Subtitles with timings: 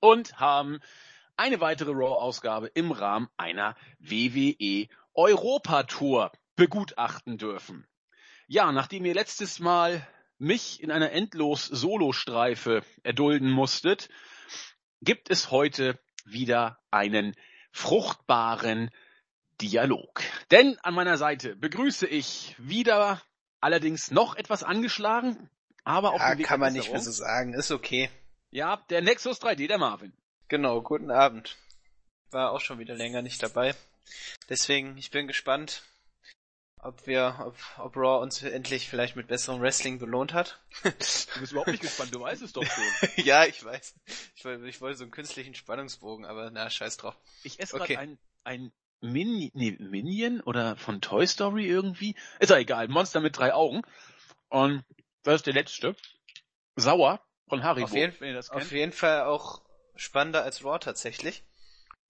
[0.00, 0.80] und haben
[1.38, 7.86] eine weitere Raw-Ausgabe im Rahmen einer WWE Europa-Tour begutachten dürfen.
[8.46, 10.06] Ja, nachdem ihr letztes Mal
[10.36, 14.10] mich in einer endlos Solo-Streife erdulden musstet,
[15.00, 17.34] gibt es heute wieder einen
[17.72, 18.90] fruchtbaren
[19.62, 20.20] Dialog.
[20.50, 23.22] Denn an meiner Seite begrüße ich wieder,
[23.62, 25.48] allerdings noch etwas angeschlagen,
[25.84, 28.10] aber auf ja, Weg kann man nicht mehr so sagen, ist okay.
[28.50, 30.12] Ja, der Nexus 3D, der Marvin.
[30.48, 31.56] Genau, guten Abend.
[32.32, 33.74] War auch schon wieder länger nicht dabei.
[34.50, 35.84] Deswegen, ich bin gespannt,
[36.82, 40.60] ob wir, ob, ob Raw uns endlich vielleicht mit besserem Wrestling belohnt hat.
[40.82, 40.90] Du
[41.40, 42.84] bist überhaupt nicht gespannt, du weißt es doch schon.
[43.24, 43.94] ja, ich weiß.
[44.34, 47.16] Ich wollte, ich wollte so einen künstlichen Spannungsbogen, aber na, scheiß drauf.
[47.42, 47.96] Ich esse gerade Okay.
[47.96, 52.14] ein, ein Mini, nee, Minion oder von Toy Story irgendwie.
[52.38, 53.82] Ist ja egal, Monster mit drei Augen.
[54.48, 54.84] Und
[55.22, 55.96] das ist der letzte.
[56.76, 59.62] Sauer von Haribo, Auf jeden, wenn ihr das auf jeden Fall auch
[59.96, 61.44] spannender als Raw tatsächlich.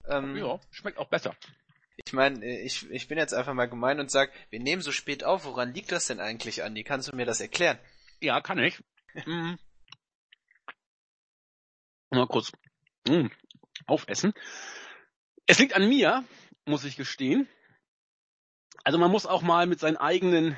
[0.07, 1.35] Ähm, Ja, schmeckt auch besser.
[2.05, 5.23] Ich meine, ich, ich bin jetzt einfach mal gemein und sag, wir nehmen so spät
[5.23, 6.83] auf, woran liegt das denn eigentlich, Andi?
[6.83, 7.79] Kannst du mir das erklären?
[8.19, 8.79] Ja, kann ich.
[9.25, 9.55] Mm.
[12.11, 12.53] Mal kurz
[13.09, 13.27] mm,
[13.87, 14.33] aufessen.
[15.47, 16.23] Es liegt an mir,
[16.65, 17.49] muss ich gestehen.
[18.85, 20.57] Also man muss auch mal mit seinen eigenen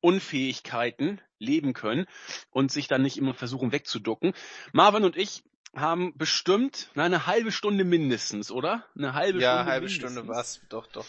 [0.00, 2.06] Unfähigkeiten leben können
[2.50, 4.34] und sich dann nicht immer versuchen wegzuducken.
[4.72, 5.42] Marvin und ich
[5.76, 8.86] haben bestimmt na, eine halbe Stunde mindestens, oder?
[8.96, 10.60] Eine halbe ja, Stunde halbe mindestens Stunde war's.
[10.68, 11.06] Doch, doch.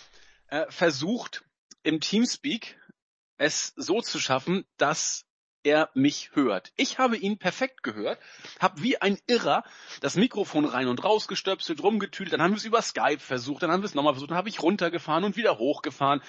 [0.48, 1.44] äh, versucht
[1.84, 2.80] im Teamspeak
[3.38, 5.26] es so zu schaffen, dass
[5.66, 6.72] er mich hört.
[6.78, 8.20] Ich habe ihn perfekt gehört,
[8.60, 9.64] habe wie ein Irrer
[10.00, 13.72] das Mikrofon rein und raus gestöpselt, rumgetüdelt, dann haben wir es über Skype versucht, dann
[13.72, 16.22] haben wir es nochmal versucht, dann habe ich runtergefahren und wieder hochgefahren.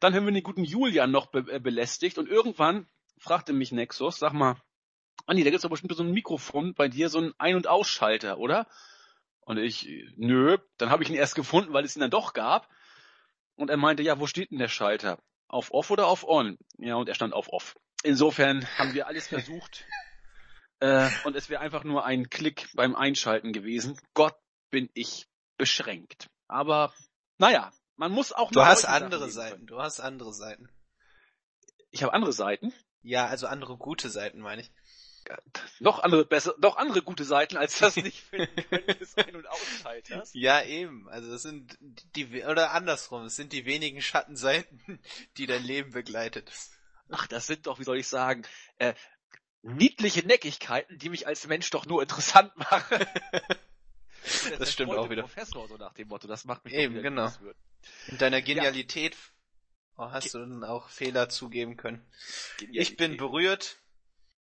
[0.00, 2.86] Dann haben wir den guten Julian noch be äh, belästigt und irgendwann
[3.18, 4.56] fragte mich Nexus, sag mal,
[5.28, 8.38] Andi, da gibt's doch bestimmt so ein Mikrofon bei dir, so ein Ein- und Ausschalter,
[8.38, 8.66] oder?
[9.40, 12.66] Und ich, nö, dann habe ich ihn erst gefunden, weil es ihn dann doch gab.
[13.54, 15.22] Und er meinte, ja, wo steht denn der Schalter?
[15.46, 16.56] Auf Off oder auf On?
[16.78, 17.76] Ja, und er stand auf Off.
[18.02, 19.84] Insofern haben wir alles versucht.
[20.80, 24.00] äh, und es wäre einfach nur ein Klick beim Einschalten gewesen.
[24.14, 24.34] Gott,
[24.70, 25.28] bin ich
[25.58, 26.30] beschränkt.
[26.46, 26.94] Aber,
[27.36, 30.70] naja, man muss auch Du hast andere Seiten, du hast andere Seiten.
[31.90, 32.72] Ich habe andere Seiten.
[33.02, 34.70] Ja, also andere gute Seiten, meine ich.
[35.80, 39.48] Noch andere, besser, noch andere gute Seiten, als das nicht finden können des Ein- und
[39.48, 40.30] Ausschalters.
[40.34, 41.08] Ja, eben.
[41.08, 45.00] Also das sind die, oder andersrum, es sind die wenigen Schattenseiten,
[45.36, 46.50] die dein Leben begleitet.
[47.10, 48.42] Ach, das sind doch, wie soll ich sagen,
[48.78, 48.94] äh,
[49.62, 52.98] niedliche Neckigkeiten, die mich als Mensch doch nur interessant machen.
[54.58, 55.22] Das stimmt auch wieder.
[55.22, 57.32] Professor, so nach dem Motto, das macht mich Eben, genau.
[58.08, 59.16] In deiner Genialität
[59.96, 62.04] oh, hast du dann auch Fehler zugeben können.
[62.70, 63.78] Ich bin berührt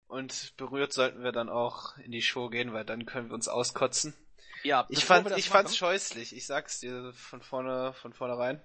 [0.07, 3.47] und berührt sollten wir dann auch in die Show gehen, weil dann können wir uns
[3.47, 4.13] auskotzen.
[4.63, 6.35] ja, Ich fand, ich fand's scheußlich.
[6.35, 8.61] Ich sag's dir von vorne, von vornherein.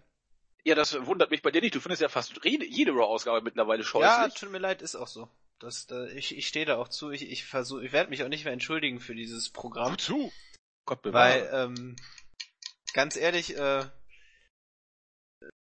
[0.65, 1.75] Ja, das wundert mich bei dir nicht.
[1.75, 4.35] Du findest ja fast jede, Raw-Ausgabe mittlerweile Ja, scheußlich.
[4.35, 5.29] tut mir leid, ist auch so.
[5.61, 7.11] Das, da, ich, ich stehe da auch zu.
[7.11, 10.33] Ich, ich versuche, ich werde mich auch nicht mehr entschuldigen für dieses Programm, Wozu?
[10.85, 11.51] Gott bewahre.
[11.51, 11.97] weil ähm,
[12.93, 13.87] ganz ehrlich, äh,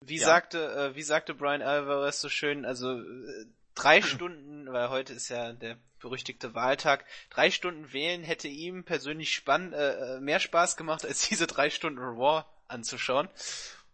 [0.04, 0.27] wie Ja.
[0.27, 5.28] sagte, äh, wie sagte Brian Alvarez so schön, also äh, drei Stunden, weil heute ist
[5.28, 10.77] ja der berüchtigte Wahltag, drei Stunden wählen hätte ihm persönlich spann, äh, äh, mehr Spaß
[10.77, 13.28] gemacht, als diese drei Stunden Raw anzuschauen.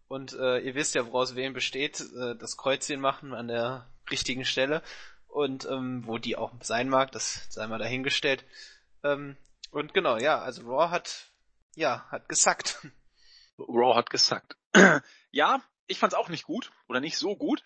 [0.08, 4.44] Und äh, ihr wisst ja, woraus Wählen besteht, äh, das Kreuzchen machen an der richtigen
[4.44, 4.82] Stelle.
[5.26, 8.44] Und ähm, wo die auch sein mag, das sei mal dahingestellt.
[9.04, 9.36] Ähm,
[9.70, 11.30] und genau, ja, also Raw hat,
[11.76, 12.86] ja, hat gesackt.
[13.58, 14.56] Raw hat gesackt.
[15.30, 17.62] ja, ich fand's auch nicht gut oder nicht so gut.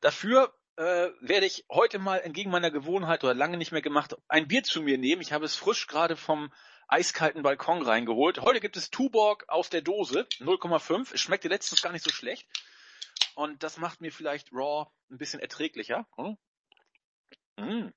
[0.00, 4.48] Dafür äh, werde ich heute mal entgegen meiner Gewohnheit oder lange nicht mehr gemacht ein
[4.48, 5.20] Bier zu mir nehmen.
[5.20, 6.50] Ich habe es frisch gerade vom
[6.88, 8.40] eiskalten Balkon reingeholt.
[8.40, 11.12] Heute gibt es Tuborg aus der Dose 0,5.
[11.12, 12.48] Es schmeckte letztens gar nicht so schlecht
[13.34, 16.06] und das macht mir vielleicht Raw ein bisschen erträglicher.
[16.16, 16.38] Hm?
[17.56, 17.92] Mm.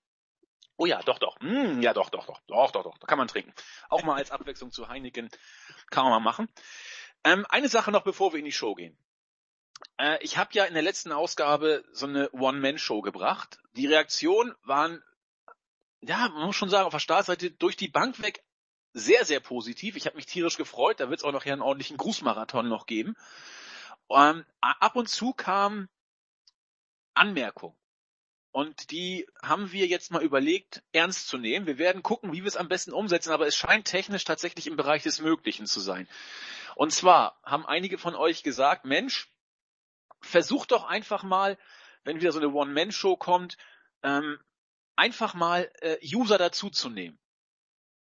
[0.75, 1.39] Oh ja, doch, doch.
[1.39, 2.97] Mm, ja, doch, doch, doch, doch, doch, doch.
[2.97, 3.53] Da kann man trinken.
[3.88, 5.30] Auch mal als Abwechslung zu Heineken
[5.89, 6.50] kann man mal machen.
[7.24, 8.97] Ähm, eine Sache noch, bevor wir in die Show gehen.
[9.97, 13.59] Äh, ich habe ja in der letzten Ausgabe so eine One-Man-Show gebracht.
[13.74, 15.03] Die Reaktionen waren,
[16.01, 18.44] ja, man muss schon sagen, auf der Startseite durch die Bank weg
[18.94, 19.95] sehr, sehr positiv.
[19.95, 21.00] Ich habe mich tierisch gefreut.
[21.00, 23.15] Da wird es auch noch hier einen ordentlichen Grußmarathon noch geben.
[24.09, 25.89] Ähm, ab und zu kam
[27.13, 27.75] Anmerkung.
[28.51, 31.65] Und die haben wir jetzt mal überlegt, ernst zu nehmen.
[31.65, 34.75] Wir werden gucken, wie wir es am besten umsetzen, aber es scheint technisch tatsächlich im
[34.75, 36.07] Bereich des Möglichen zu sein.
[36.75, 39.32] Und zwar haben einige von euch gesagt, Mensch,
[40.23, 41.57] versucht doch einfach mal,
[42.03, 43.57] wenn wieder so eine One-Man-Show kommt,
[44.01, 44.39] ähm,
[44.95, 47.19] einfach mal äh, User dazuzunehmen.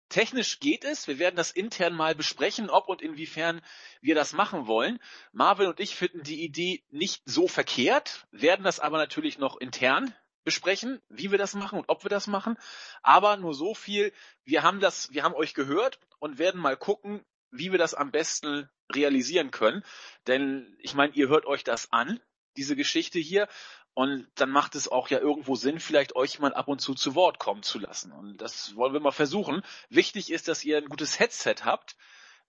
[0.09, 1.07] Technisch geht es.
[1.07, 3.61] Wir werden das intern mal besprechen, ob und inwiefern
[4.01, 4.99] wir das machen wollen.
[5.31, 10.13] Marvin und ich finden die Idee nicht so verkehrt, werden das aber natürlich noch intern
[10.43, 12.57] besprechen, wie wir das machen und ob wir das machen.
[13.03, 14.11] Aber nur so viel.
[14.43, 18.11] Wir haben das, wir haben euch gehört und werden mal gucken, wie wir das am
[18.11, 19.83] besten realisieren können.
[20.27, 22.19] Denn ich meine, ihr hört euch das an,
[22.57, 23.47] diese Geschichte hier.
[23.93, 27.13] Und dann macht es auch ja irgendwo Sinn, vielleicht euch mal ab und zu zu
[27.13, 28.13] Wort kommen zu lassen.
[28.13, 29.63] Und das wollen wir mal versuchen.
[29.89, 31.97] Wichtig ist, dass ihr ein gutes Headset habt.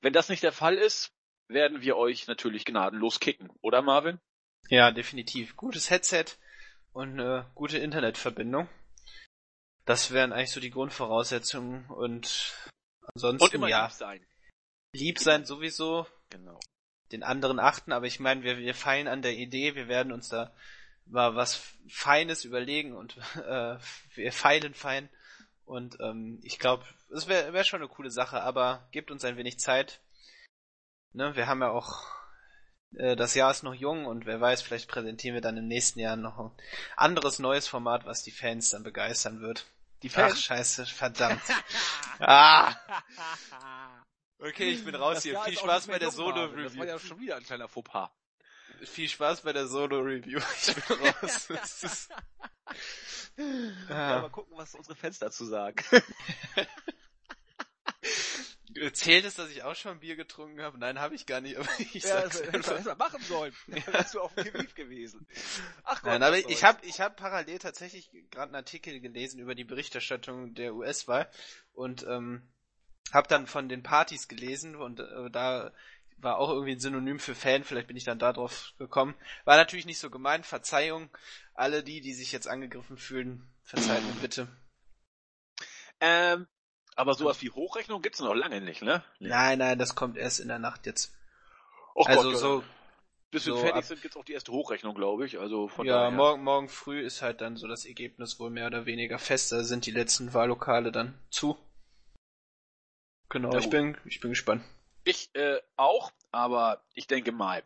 [0.01, 1.11] Wenn das nicht der Fall ist,
[1.49, 3.51] werden wir euch natürlich gnadenlos kicken.
[3.61, 4.21] Oder Marvin?
[4.69, 5.57] Ja, definitiv.
[5.57, 6.27] Gutes Headset
[6.93, 8.69] und eine gute Internetverbindung.
[9.85, 12.55] Das wären eigentlich so die Grundvoraussetzungen und
[13.15, 13.87] ansonsten Und immer ja.
[13.87, 14.27] lieb sein.
[14.93, 16.61] Lieb sein sowieso, Genau.
[17.13, 20.29] den anderen achten, aber ich meine, wir, wir feilen an der Idee, wir werden uns
[20.29, 20.53] da
[21.07, 23.77] mal was Feines überlegen und äh,
[24.15, 25.09] wir feilen fein.
[25.65, 26.85] Und ähm, ich glaube,
[27.15, 30.01] es wäre wär schon eine coole Sache, aber gebt uns ein wenig Zeit.
[31.13, 32.05] Ne, wir haben ja auch
[32.97, 36.01] äh, das Jahr ist noch jung und wer weiß, vielleicht präsentieren wir dann im nächsten
[36.01, 36.51] Jahr noch ein
[36.97, 39.67] anderes neues Format, was die Fans dann begeistern wird.
[40.03, 40.43] Die Ach, Fans.
[40.43, 41.43] scheiße, verdammt.
[42.19, 42.75] ah,
[44.43, 45.33] okay, ich bin raus Das hier.
[45.35, 46.35] Jahr Viel Spaß bei der Marvin.
[46.35, 46.85] Das war Solo-Review.
[46.85, 48.11] ja schon wieder ein kleiner Fauxpas.
[48.85, 50.41] Viel Spaß bei der Solo-Review.
[50.67, 51.51] Ich bin raus.
[51.83, 52.11] Ist-
[53.89, 55.77] Ja, mal gucken, was unsere Fans dazu sagen.
[58.95, 60.79] Zählt es, dass ich auch schon Bier getrunken habe?
[60.79, 62.77] Nein, habe ich gar nicht, aber ich Ja, sag's das hättest du einfach.
[62.77, 63.55] besser machen sollen.
[63.67, 65.27] Dann wärst du auf dem Gebiet gewesen.
[65.85, 69.55] Ach Gott, Nein, aber ich habe ich hab parallel tatsächlich gerade einen Artikel gelesen über
[69.55, 71.31] die Berichterstattung der US-Wahl
[71.75, 72.49] und ähm,
[73.13, 75.73] habe dann von den Partys gelesen und äh, da
[76.19, 79.15] war auch irgendwie ein Synonym für Fan, vielleicht bin ich dann da drauf gekommen.
[79.45, 81.11] War natürlich nicht so gemeint, Verzeihung.
[81.55, 84.49] Alle die, die sich jetzt angegriffen fühlen, verzeiht mir bitte.
[86.01, 86.47] Ähm,
[86.95, 89.03] aber sowas wie Hochrechnung gibt's noch lange nicht, ne?
[89.21, 91.13] Nein, nein, das kommt erst in der Nacht jetzt.
[91.95, 92.65] Och also Gott, so,
[93.31, 95.39] bis wir so fertig ab- sind, gibt's auch die erste Hochrechnung, glaube ich.
[95.39, 98.87] Also von ja, morgen, morgen früh ist halt dann so das Ergebnis wohl mehr oder
[98.87, 99.53] weniger fest.
[99.53, 101.57] Da sind die letzten Wahllokale dann zu.
[103.33, 104.63] Genau, Na ich bin, ich bin gespannt.
[105.05, 107.63] Ich äh, auch, aber ich denke mal,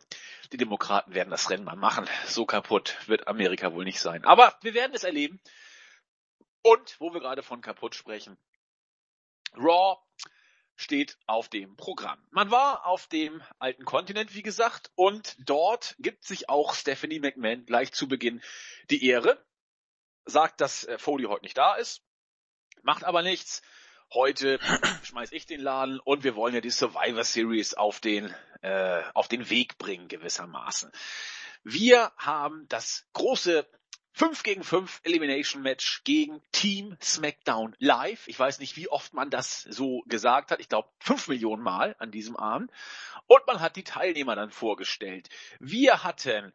[0.53, 2.07] die Demokraten werden das Rennen mal machen.
[2.25, 4.23] So kaputt wird Amerika wohl nicht sein.
[4.23, 5.41] Aber wir werden es erleben.
[6.61, 8.37] Und wo wir gerade von kaputt sprechen,
[9.57, 9.97] Raw
[10.77, 12.25] steht auf dem Programm.
[12.31, 17.65] Man war auf dem alten Kontinent, wie gesagt, und dort gibt sich auch Stephanie McMahon
[17.65, 18.41] gleich zu Beginn
[18.89, 19.45] die Ehre,
[20.23, 22.03] sagt, dass äh, Foley heute nicht da ist,
[22.83, 23.61] macht aber nichts.
[24.13, 24.59] Heute
[25.03, 29.27] schmeiß ich den Laden und wir wollen ja die Survivor Series auf den, äh, auf
[29.27, 30.91] den Weg bringen gewissermaßen.
[31.63, 33.67] Wir haben das große
[34.13, 38.27] 5 gegen 5 Elimination Match gegen Team SmackDown Live.
[38.27, 40.59] Ich weiß nicht, wie oft man das so gesagt hat.
[40.61, 42.71] Ich glaube, 5 Millionen Mal an diesem Abend.
[43.27, 45.29] Und man hat die Teilnehmer dann vorgestellt.
[45.59, 46.53] Wir hatten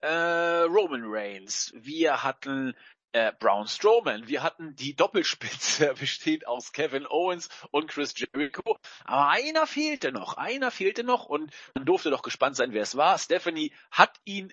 [0.00, 2.74] äh, Roman Reigns, wir hatten
[3.12, 8.78] äh, Braun Strowman, wir hatten die Doppelspitze bestehend aus Kevin Owens und Chris Jericho.
[9.04, 12.96] Aber einer fehlte noch, einer fehlte noch und man durfte doch gespannt sein, wer es
[12.96, 13.18] war.
[13.18, 14.52] Stephanie hat ihn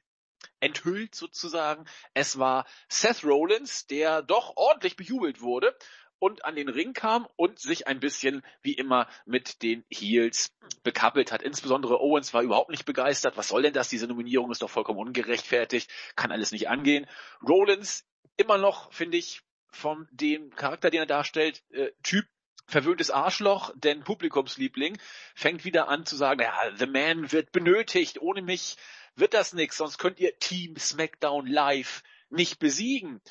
[0.60, 1.86] enthüllt sozusagen.
[2.13, 5.75] Es war Seth Rollins, der doch ordentlich bejubelt wurde
[6.20, 11.32] und an den Ring kam und sich ein bisschen wie immer mit den Heels bekappelt
[11.32, 11.42] hat.
[11.42, 13.38] Insbesondere Owens war überhaupt nicht begeistert.
[13.38, 13.88] Was soll denn das?
[13.88, 17.08] Diese Nominierung ist doch vollkommen ungerechtfertigt, kann alles nicht angehen.
[17.42, 18.06] Rollins
[18.39, 19.41] immer noch, finde ich,
[19.72, 22.25] von dem Charakter, den er darstellt, äh, Typ
[22.67, 24.98] verwöhntes Arschloch, denn Publikumsliebling
[25.36, 28.77] fängt wieder an zu sagen, ja, The Man wird benötigt, ohne mich
[29.15, 33.22] wird das nix, sonst könnt ihr Team SmackDown Live nicht besiegen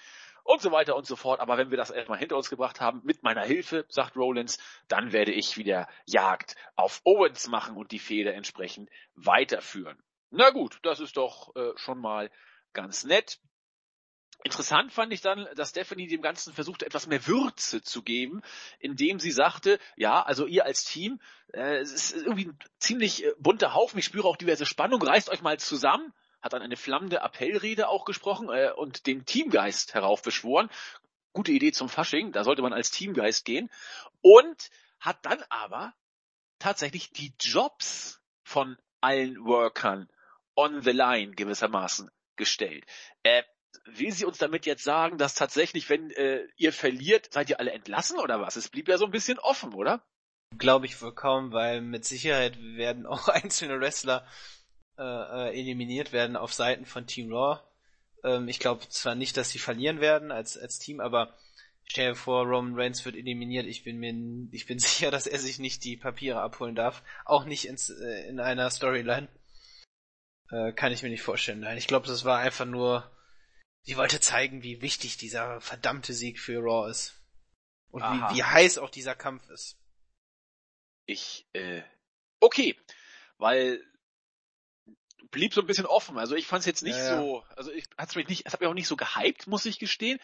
[0.43, 1.41] und so weiter und so fort.
[1.41, 5.13] Aber wenn wir das erstmal hinter uns gebracht haben, mit meiner Hilfe, sagt Rollins, dann
[5.13, 9.99] werde ich wieder Jagd auf Owens machen und die Fehde entsprechend weiterführen.
[10.31, 12.31] Na gut, das ist doch äh, schon mal
[12.73, 13.41] ganz nett.
[14.45, 18.43] Interessant fand ich dann, dass Stephanie dem Ganzen versuchte, etwas mehr Würze zu geben,
[18.79, 21.21] indem sie sagte, ja, also ihr als Team,
[21.53, 25.29] äh, es ist irgendwie ein ziemlich äh, bunter Haufen, ich spüre auch diverse Spannung, reißt
[25.29, 30.71] euch mal zusammen, hat dann eine flammende Appellrede auch gesprochen äh, und den Teamgeist heraufbeschworen.
[31.33, 33.71] Gute Idee zum Fasching, da sollte man als Teamgeist gehen.
[34.21, 35.95] Und hat dann aber
[36.59, 40.09] tatsächlich die Jobs von allen Workern
[40.55, 42.85] on the line gewissermaßen gestellt.
[43.23, 43.43] Äh,
[43.97, 47.73] will sie uns damit jetzt sagen, dass tatsächlich, wenn äh, ihr verliert, seid ihr alle
[47.73, 48.57] entlassen oder was?
[48.57, 50.03] Es blieb ja so ein bisschen offen, oder?
[50.57, 54.27] Glaube ich wohl kaum, weil mit Sicherheit werden auch einzelne Wrestler
[54.99, 57.61] äh, äh, eliminiert werden auf Seiten von Team Raw.
[58.25, 61.37] Ähm, ich glaube zwar nicht, dass sie verlieren werden als, als Team, aber
[61.85, 63.67] stell dir vor, Roman Reigns wird eliminiert.
[63.67, 64.13] Ich bin mir,
[64.53, 67.03] ich bin sicher, dass er sich nicht die Papiere abholen darf.
[67.25, 69.29] Auch nicht ins, äh, in einer Storyline.
[70.51, 71.61] Äh, kann ich mir nicht vorstellen.
[71.61, 73.11] Nein, ich glaube, das war einfach nur,
[73.83, 77.15] sie wollte zeigen, wie wichtig dieser verdammte Sieg für Raw ist.
[77.91, 79.79] Und wie, wie heiß auch dieser Kampf ist.
[81.07, 81.83] Ich, äh,
[82.41, 82.77] okay.
[83.39, 83.83] Weil
[85.31, 86.19] blieb so ein bisschen offen.
[86.19, 87.17] Also ich fand es jetzt nicht ja, ja.
[87.17, 89.79] so, also ich hat's mich nicht, es hat mich auch nicht so gehypt, muss ich
[89.79, 90.19] gestehen.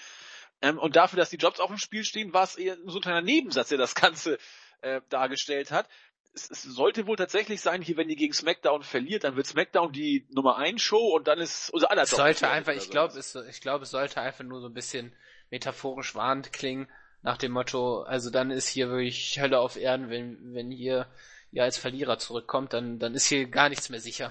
[0.62, 3.02] Ähm, und dafür, dass die Jobs auf dem Spiel stehen, war es eher so ein
[3.02, 4.38] kleiner Nebensatz, der das Ganze
[4.82, 5.88] äh, dargestellt hat.
[6.34, 9.92] Es, es, sollte wohl tatsächlich sein, hier, wenn die gegen SmackDown verliert, dann wird SmackDown
[9.92, 12.06] die Nummer 1 Show und dann ist unser aller.
[12.06, 15.14] Sollte einfach, ich glaube, es, ich glaube, es sollte einfach nur so ein bisschen
[15.50, 16.88] metaphorisch warnend klingen,
[17.24, 21.10] nach dem Motto, also dann ist hier wirklich Hölle auf Erden, wenn, wenn ihr
[21.52, 24.30] ja als Verlierer zurückkommt, dann, dann ist hier gar nichts mehr sicher.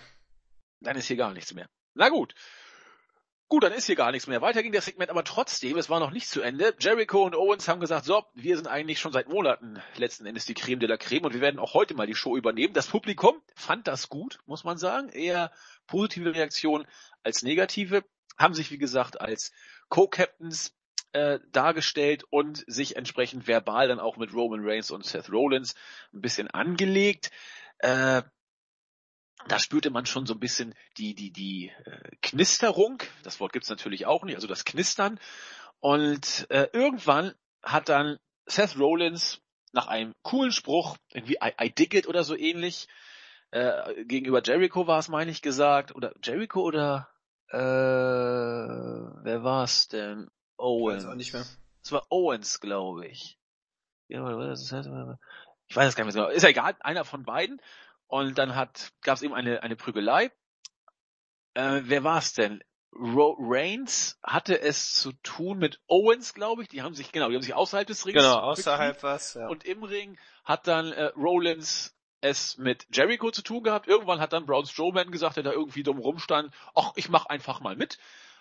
[0.80, 1.66] Dann ist hier gar nichts mehr.
[1.96, 2.36] Na gut.
[3.54, 4.42] Gut, dann ist hier gar nichts mehr.
[4.42, 6.74] Weiter ging das Segment aber trotzdem, es war noch nicht zu Ende.
[6.80, 10.56] Jericho und Owens haben gesagt, so, wir sind eigentlich schon seit Monaten letzten Endes die
[10.56, 12.74] Creme de la Creme und wir werden auch heute mal die Show übernehmen.
[12.74, 15.10] Das Publikum fand das gut, muss man sagen.
[15.10, 15.52] Eher
[15.86, 16.88] positive Reaktionen
[17.22, 18.04] als negative.
[18.40, 19.52] Haben sich, wie gesagt, als
[19.88, 20.76] Co-Captains
[21.12, 25.76] äh, dargestellt und sich entsprechend verbal dann auch mit Roman Reigns und Seth Rollins
[26.12, 27.30] ein bisschen angelegt.
[27.78, 28.24] Äh,
[29.48, 33.00] da spürte man schon so ein bisschen die, die, die äh, Knisterung.
[33.24, 35.20] Das Wort gibt's natürlich auch nicht, also das Knistern.
[35.80, 41.94] Und äh, irgendwann hat dann Seth Rollins nach einem coolen Spruch, irgendwie I, I dig
[41.94, 42.88] it oder so ähnlich,
[43.52, 47.10] äh, gegenüber Jericho war es, meine ich, gesagt, oder Jericho oder
[47.50, 50.30] äh, wer war's denn?
[50.58, 51.04] Owens.
[51.04, 51.46] Ich weiß auch nicht mehr.
[51.84, 53.38] Es war Owens, glaube ich.
[55.68, 56.36] Ich weiß es gar nicht mehr genau.
[56.36, 57.62] Ist ja egal, einer von beiden.
[58.14, 60.26] Und dann hat, gab es eben eine, eine Prügelei.
[61.56, 62.64] Äh, wer war es denn?
[62.92, 66.68] Ro Reigns hatte es zu tun mit Owens, glaube ich.
[66.68, 68.20] Die haben sich, genau, die haben sich außerhalb des Rings.
[68.20, 69.48] Genau, außerhalb was, ja.
[69.48, 73.88] Und im Ring hat dann äh, Rollins es mit Jericho zu tun gehabt.
[73.88, 77.62] Irgendwann hat dann Braun Strowman gesagt, der da irgendwie dumm rumstand, ach, ich mach einfach
[77.62, 77.98] mal mit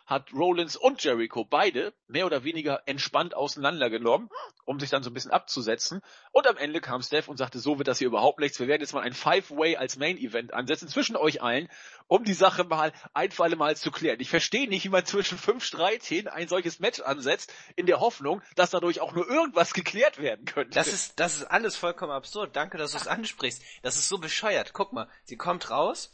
[0.07, 4.29] hat Rollins und Jericho beide mehr oder weniger entspannt auseinandergenommen,
[4.65, 6.03] um sich dann so ein bisschen abzusetzen.
[6.31, 8.59] Und am Ende kam Steph und sagte, so wird das hier überhaupt nichts.
[8.61, 11.69] Wir werden jetzt mal ein Five-Way als Main-Event ansetzen zwischen euch allen,
[12.09, 14.21] um die Sache mal ein für alle Mal zu klären.
[14.21, 18.43] Ich verstehe nicht, wie man zwischen fünf Streithähnen ein solches Match ansetzt, in der Hoffnung,
[18.57, 20.75] dass dadurch auch nur irgendwas geklärt werden könnte.
[20.75, 22.55] Das ist, das ist alles vollkommen absurd.
[22.57, 23.63] Danke, dass du es ansprichst.
[23.83, 24.73] Das ist so bescheuert.
[24.73, 26.13] Guck mal, sie kommt raus,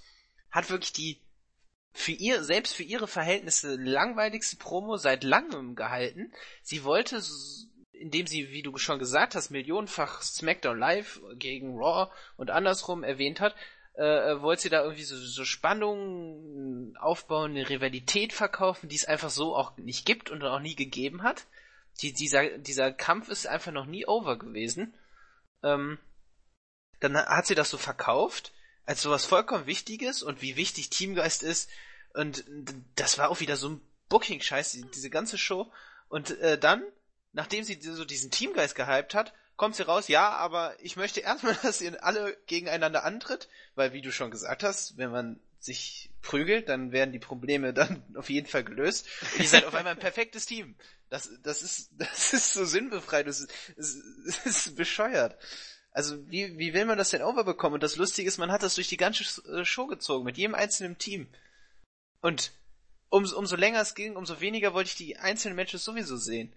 [0.51, 1.21] hat wirklich die
[1.93, 6.33] für ihr, selbst für ihre Verhältnisse langweiligste Promo seit langem gehalten.
[6.63, 7.23] Sie wollte,
[7.93, 13.41] indem sie, wie du schon gesagt hast, millionenfach SmackDown Live gegen Raw und andersrum erwähnt
[13.41, 13.57] hat,
[13.97, 19.07] äh, äh wollte sie da irgendwie so, so Spannungen aufbauen, eine Rivalität verkaufen, die es
[19.07, 21.47] einfach so auch nicht gibt und auch nie gegeben hat.
[22.01, 24.95] Die, dieser, dieser Kampf ist einfach noch nie over gewesen.
[25.65, 25.99] Ähm,
[27.01, 28.53] dann hat sie das so verkauft
[28.89, 31.69] als sowas vollkommen Wichtiges und wie wichtig Teamgeist ist.
[32.15, 32.47] Und
[32.97, 35.71] das war auch wieder so ein Booking-Scheiß, diese ganze Show.
[36.09, 36.83] Und äh, dann,
[37.35, 41.55] nachdem sie so diesen Teamgeist gehypt hat, kommt sie raus, ja, aber ich möchte erstmal,
[41.63, 46.71] dass ihr alle gegeneinander antritt, weil wie du schon gesagt hast, wenn man sich prügelt,
[46.71, 49.07] dann werden die Probleme dann auf jeden Fall gelöst.
[49.35, 50.77] Und ihr seid auf einmal ein perfektes Team.
[51.11, 55.37] Das, das ist, das ist so sinnbefreit, das ist, das ist, bescheuert.
[55.99, 57.75] Also wie, wie will man das denn overbekommen?
[57.75, 60.55] Und das Lustige ist, man hat das durch die ganze äh, Show gezogen, mit jedem
[60.55, 61.27] einzelnen Team.
[62.21, 62.53] Und
[63.09, 66.53] um, umso länger es ging, umso weniger wollte ich die einzelnen Matches sowieso sehen.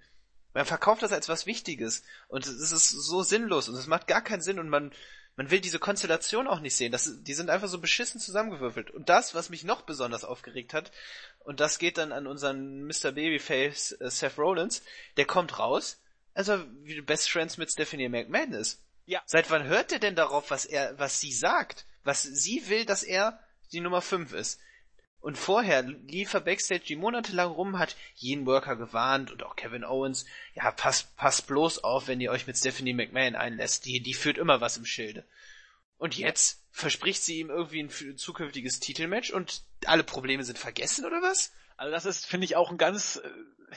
[0.54, 2.04] Man verkauft das als was Wichtiges.
[2.28, 4.92] Und es ist so sinnlos und es macht gar keinen Sinn und man,
[5.36, 6.92] man will diese Konstellation auch nicht sehen.
[6.92, 8.92] Das, die sind einfach so beschissen zusammengewürfelt.
[8.92, 10.92] Und das, was mich noch besonders aufgeregt hat,
[11.40, 13.12] und das geht dann an unseren Mr.
[13.12, 14.84] Babyface äh, Seth Rollins,
[15.18, 16.00] der kommt raus,
[16.36, 18.80] also wie Best Friends mit Stephanie McMahon ist.
[19.12, 19.22] Ja.
[19.26, 21.86] Seit wann hört er denn darauf, was er, was sie sagt?
[22.06, 23.38] Was sie will, dass er
[23.74, 24.58] die Nummer 5 ist?
[25.20, 30.26] Und vorher lief er Backstage monatelang rum, hat jeden Worker gewarnt und auch Kevin Owens,
[30.56, 34.38] ja, passt, passt bloß auf, wenn ihr euch mit Stephanie McMahon einlässt, die, die führt
[34.38, 35.26] immer was im Schilde.
[35.98, 41.22] Und jetzt verspricht sie ihm irgendwie ein zukünftiges Titelmatch und alle Probleme sind vergessen, oder
[41.22, 41.52] was?
[41.76, 43.30] Also das ist, finde ich, auch ein ganz, äh,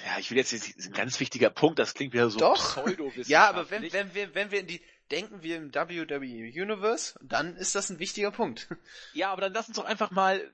[0.07, 2.76] ja, ich will jetzt ein ganz wichtiger Punkt, das klingt wieder so Doch.
[2.76, 4.81] pseudo Ja, aber wenn, wenn wir, wenn wir in die,
[5.11, 8.69] denken wir im WWE Universe, dann ist das ein wichtiger Punkt.
[9.13, 10.53] Ja, aber dann lass uns doch einfach mal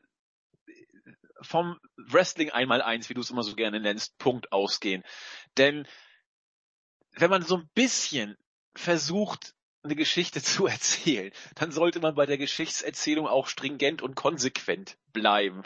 [1.43, 5.03] vom Wrestling einmal eins, wie du es immer so gerne nennst, Punkt ausgehen.
[5.57, 5.87] Denn
[7.13, 8.37] wenn man so ein bisschen
[8.75, 14.99] versucht, eine Geschichte zu erzählen, dann sollte man bei der Geschichtserzählung auch stringent und konsequent
[15.13, 15.63] bleiben.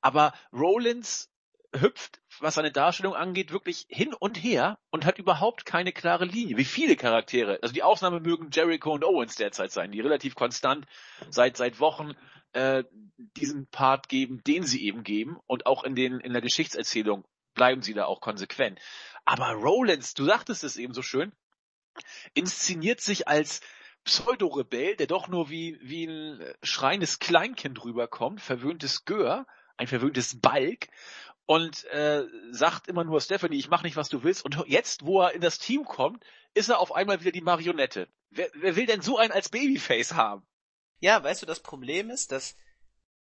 [0.00, 1.30] Aber Rollins
[1.78, 6.56] hüpft, was seine Darstellung angeht, wirklich hin und her und hat überhaupt keine klare Linie.
[6.56, 7.58] Wie viele Charaktere.
[7.62, 10.86] Also die Ausnahme mögen Jericho und Owens derzeit sein, die relativ konstant
[11.30, 12.14] seit seit Wochen
[12.52, 12.84] äh,
[13.36, 15.38] diesen Part geben, den sie eben geben.
[15.46, 17.24] Und auch in den in der Geschichtserzählung
[17.54, 18.80] bleiben sie da auch konsequent.
[19.24, 21.32] Aber Rollins, du sagtest es eben so schön,
[22.34, 23.60] inszeniert sich als
[24.04, 29.46] Pseudo-Rebell, der doch nur wie, wie ein schreiendes Kleinkind rüberkommt, verwöhntes Gör,
[29.76, 30.88] ein verwöhntes Balk
[31.50, 34.44] und äh, sagt immer nur Stephanie, ich mach nicht, was du willst.
[34.44, 36.22] Und jetzt, wo er in das Team kommt,
[36.54, 38.06] ist er auf einmal wieder die Marionette.
[38.30, 40.46] Wer, wer will denn so einen als Babyface haben?
[41.00, 42.54] Ja, weißt du, das Problem ist, dass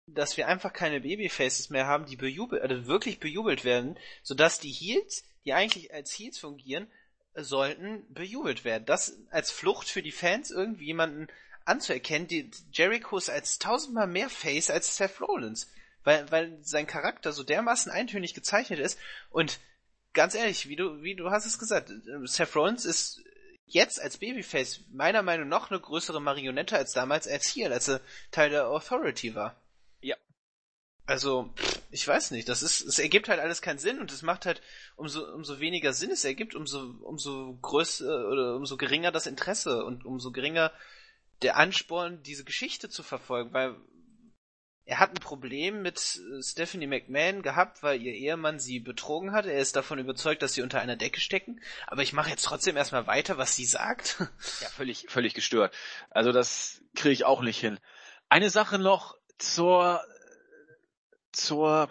[0.07, 4.73] dass wir einfach keine Babyfaces mehr haben, die bejubelt, also wirklich bejubelt werden, sodass die
[4.73, 6.91] Heels, die eigentlich als Heels fungieren,
[7.35, 8.85] sollten bejubelt werden.
[8.85, 11.29] Das als Flucht für die Fans irgendwie jemanden
[11.65, 15.71] anzuerkennen, die Jericho ist als tausendmal mehr Face als Seth Rollins.
[16.03, 19.61] Weil, weil sein Charakter so dermaßen eintönig gezeichnet ist und
[20.13, 21.93] ganz ehrlich, wie du, wie du hast es gesagt,
[22.25, 23.23] Seth Rollins ist
[23.67, 27.89] jetzt als Babyface meiner Meinung nach noch eine größere Marionette als damals als hier, als
[27.89, 29.61] er Teil der Authority war.
[30.01, 30.17] Ja.
[31.07, 31.53] Also,
[31.91, 34.61] ich weiß nicht, das ist, es ergibt halt alles keinen Sinn und es macht halt
[34.97, 40.05] umso, umso weniger Sinn es ergibt, umso, umso größer oder umso geringer das Interesse und
[40.05, 40.73] umso geringer
[41.43, 43.77] der Ansporn, diese Geschichte zu verfolgen, weil
[44.91, 49.47] er hat ein Problem mit äh, Stephanie McMahon gehabt, weil ihr Ehemann sie betrogen hat.
[49.47, 51.61] Er ist davon überzeugt, dass sie unter einer Decke stecken.
[51.87, 54.17] Aber ich mache jetzt trotzdem erstmal weiter, was sie sagt.
[54.61, 55.73] Ja, völlig, völlig gestört.
[56.11, 57.79] Also das kriege ich auch nicht hin.
[58.29, 60.05] Eine Sache noch zur
[61.31, 61.89] zur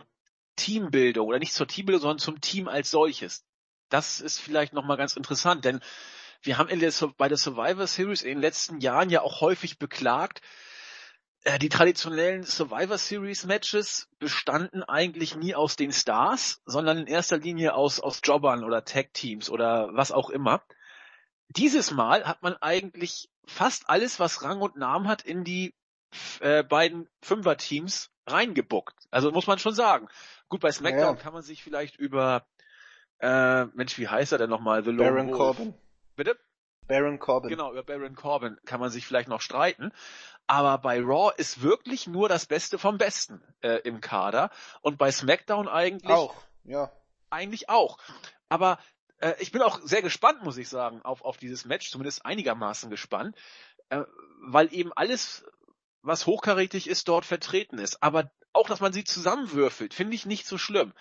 [0.57, 3.45] Teambildung oder nicht zur Teambildung, sondern zum Team als solches.
[3.87, 5.79] Das ist vielleicht nochmal ganz interessant, denn
[6.41, 9.79] wir haben in der, bei der Survivor Series in den letzten Jahren ja auch häufig
[9.79, 10.41] beklagt,
[11.61, 17.75] die traditionellen Survivor Series Matches bestanden eigentlich nie aus den Stars, sondern in erster Linie
[17.75, 20.61] aus, aus Jobbern oder Tag Teams oder was auch immer.
[21.47, 25.73] Dieses Mal hat man eigentlich fast alles, was Rang und Namen hat, in die
[26.41, 28.95] äh, beiden Fünfer-Teams reingebuckt.
[29.09, 30.07] Also muss man schon sagen.
[30.49, 31.21] Gut, bei SmackDown ja.
[31.21, 32.45] kann man sich vielleicht über,
[33.19, 34.83] äh, Mensch, wie heißt er denn nochmal?
[34.83, 35.73] The Baron Corbin.
[36.15, 36.37] Bitte?
[36.87, 37.49] Baron Corbin.
[37.49, 39.91] Genau, über Baron Corbin kann man sich vielleicht noch streiten.
[40.49, 44.49] Aber bei Raw ist wirklich nur das Beste vom Besten äh, im Kader.
[44.81, 46.09] Und bei SmackDown eigentlich.
[46.09, 46.33] Auch,
[46.63, 46.91] ja.
[47.29, 47.99] Eigentlich auch.
[48.49, 48.79] Aber
[49.19, 52.89] äh, ich bin auch sehr gespannt, muss ich sagen, auf, auf dieses Match, zumindest einigermaßen
[52.89, 53.35] gespannt.
[53.89, 54.05] Äh,
[54.41, 55.45] weil eben alles
[56.01, 58.01] was hochkarätig ist, dort vertreten ist.
[58.01, 60.93] Aber auch, dass man sie zusammenwürfelt, finde ich nicht so schlimm.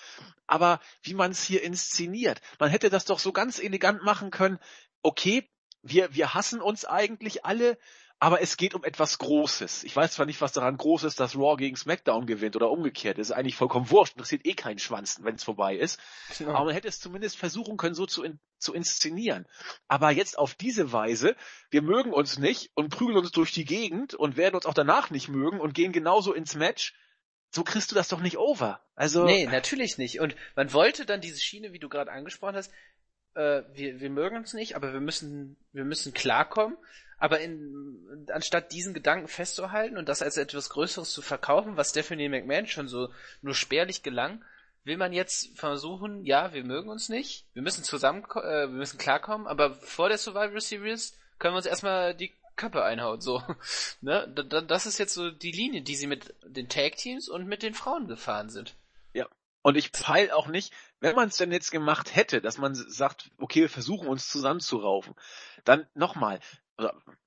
[0.47, 4.59] Aber wie man es hier inszeniert, man hätte das doch so ganz elegant machen können.
[5.01, 5.49] Okay,
[5.81, 7.79] wir, wir hassen uns eigentlich alle,
[8.21, 9.85] aber es geht um etwas Großes.
[9.85, 13.19] Ich weiß zwar nicht, was daran groß ist, dass Raw gegen SmackDown gewinnt oder umgekehrt.
[13.19, 14.15] Das ist eigentlich vollkommen wurscht.
[14.15, 16.01] Interessiert eh keinen Schwanz, wenn es vorbei ist.
[16.41, 16.49] Ja.
[16.49, 19.47] Aber man hätte es zumindest versuchen können, so zu, in, zu inszenieren.
[19.87, 21.37] Aber jetzt auf diese Weise,
[21.71, 25.11] wir mögen uns nicht und prügeln uns durch die Gegend und werden uns auch danach
[25.11, 26.95] nicht mögen und gehen genauso ins Match.
[27.51, 28.81] So kriegst du das doch nicht over.
[28.97, 29.27] Also.
[29.27, 30.19] Nee, natürlich nicht.
[30.19, 32.73] Und man wollte dann diese Schiene, wie du gerade angesprochen hast,
[33.35, 36.77] äh, wir, wir mögen uns nicht, aber wir müssen, wir müssen klarkommen.
[37.19, 42.29] Aber in, anstatt diesen Gedanken festzuhalten und das als etwas Größeres zu verkaufen, was Stephanie
[42.29, 43.11] McMahon schon so
[43.43, 44.45] nur spärlich gelang,
[44.85, 48.99] will man jetzt versuchen, ja, wir mögen uns nicht, wir müssen zusammen, äh, wir müssen
[48.99, 53.43] klarkommen, aber vor der Survivor Series können wir uns erstmal die Köpfe einhauen, so.
[54.01, 54.29] ne?
[54.67, 57.75] Das ist jetzt so die Linie, die sie mit den Tag Teams und mit den
[57.75, 58.75] Frauen gefahren sind.
[59.69, 63.31] Und ich peil auch nicht, wenn man es denn jetzt gemacht hätte, dass man sagt,
[63.37, 65.15] okay, wir versuchen uns zusammenzuraufen,
[65.65, 66.41] dann nochmal,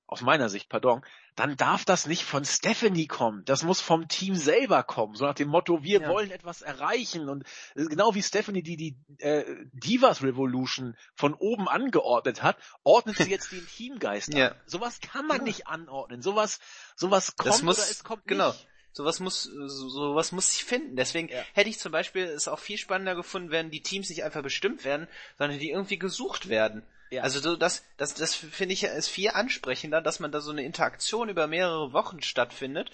[0.08, 1.04] aus meiner Sicht, pardon,
[1.36, 3.44] dann darf das nicht von Stephanie kommen.
[3.44, 5.14] Das muss vom Team selber kommen.
[5.14, 6.08] So nach dem Motto, wir ja.
[6.08, 7.28] wollen etwas erreichen.
[7.28, 7.44] Und
[7.76, 13.52] genau wie Stephanie die die äh, Divas Revolution von oben angeordnet hat, ordnet sie jetzt
[13.52, 14.48] den Teamgeist ja.
[14.48, 14.60] an.
[14.66, 15.42] Sowas kann man ja.
[15.44, 16.22] nicht anordnen.
[16.22, 16.58] Sowas,
[16.96, 18.48] sowas kommt muss, oder es kommt genau.
[18.48, 18.68] nicht.
[18.92, 20.96] Sowas muss, so, sowas muss sich finden.
[20.96, 21.42] Deswegen ja.
[21.54, 24.84] hätte ich zum Beispiel es auch viel spannender gefunden, wenn die Teams nicht einfach bestimmt
[24.84, 26.82] werden, sondern die irgendwie gesucht werden.
[27.10, 27.22] Ja.
[27.22, 30.64] Also so das, das, das finde ich ist viel ansprechender, dass man da so eine
[30.64, 32.90] Interaktion über mehrere Wochen stattfindet,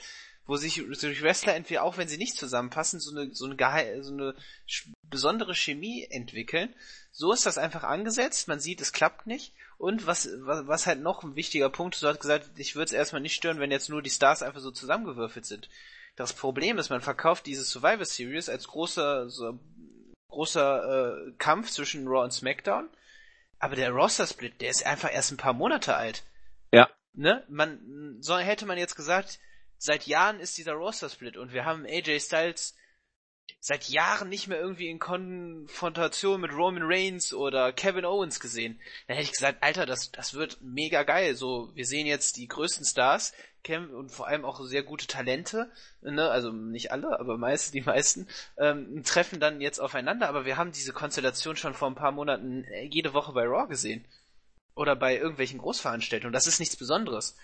[0.46, 4.12] wo sich durch Wrestler entweder auch wenn sie nicht zusammenpassen, so eine so eine, so
[4.12, 4.34] eine
[5.02, 6.74] besondere Chemie entwickeln.
[7.12, 8.48] So ist das einfach angesetzt.
[8.48, 9.52] Man sieht, es klappt nicht.
[9.78, 12.86] Und was, was, was halt noch ein wichtiger Punkt ist, du hast gesagt, ich würde
[12.86, 15.68] es erstmal nicht stören, wenn jetzt nur die Stars einfach so zusammengewürfelt sind.
[16.16, 19.60] Das Problem ist, man verkauft diese Survivor Series als großer, so,
[20.28, 22.88] großer äh, Kampf zwischen Raw und SmackDown.
[23.60, 26.24] Aber der Roster-Split, der ist einfach erst ein paar Monate alt.
[26.72, 26.90] Ja.
[27.12, 27.44] Ne?
[27.48, 29.38] Man, so hätte man jetzt gesagt,
[29.78, 32.76] seit Jahren ist dieser Roster-Split und wir haben AJ Styles
[33.60, 38.80] seit Jahren nicht mehr irgendwie in Konfrontation mit Roman Reigns oder Kevin Owens gesehen.
[39.06, 41.34] Dann hätte ich gesagt, Alter, das, das wird mega geil.
[41.34, 43.32] So, wir sehen jetzt die größten Stars
[43.68, 46.30] und vor allem auch sehr gute Talente, ne?
[46.30, 50.72] also nicht alle, aber meist, die meisten, ähm, treffen dann jetzt aufeinander, aber wir haben
[50.72, 54.06] diese Konstellation schon vor ein paar Monaten äh, jede Woche bei Raw gesehen.
[54.74, 56.32] Oder bei irgendwelchen Großveranstaltungen.
[56.32, 57.36] Das ist nichts Besonderes.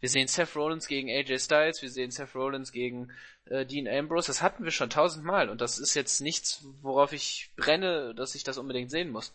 [0.00, 3.10] Wir sehen Seth Rollins gegen AJ Styles, wir sehen Seth Rollins gegen
[3.46, 4.28] äh, Dean Ambrose.
[4.28, 8.44] Das hatten wir schon tausendmal und das ist jetzt nichts, worauf ich brenne, dass ich
[8.44, 9.34] das unbedingt sehen muss.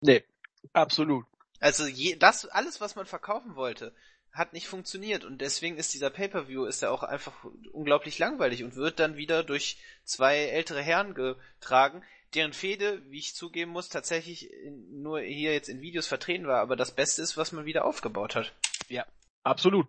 [0.00, 0.24] Nee,
[0.72, 1.26] absolut.
[1.58, 3.92] Also je, das alles, was man verkaufen wollte,
[4.32, 8.76] hat nicht funktioniert und deswegen ist dieser Pay-per-View ist ja auch einfach unglaublich langweilig und
[8.76, 14.52] wird dann wieder durch zwei ältere Herren getragen, deren Fehde, wie ich zugeben muss, tatsächlich
[14.52, 17.84] in, nur hier jetzt in Videos vertreten war, aber das Beste ist, was man wieder
[17.84, 18.52] aufgebaut hat.
[18.88, 19.04] Ja,
[19.42, 19.86] Absolut.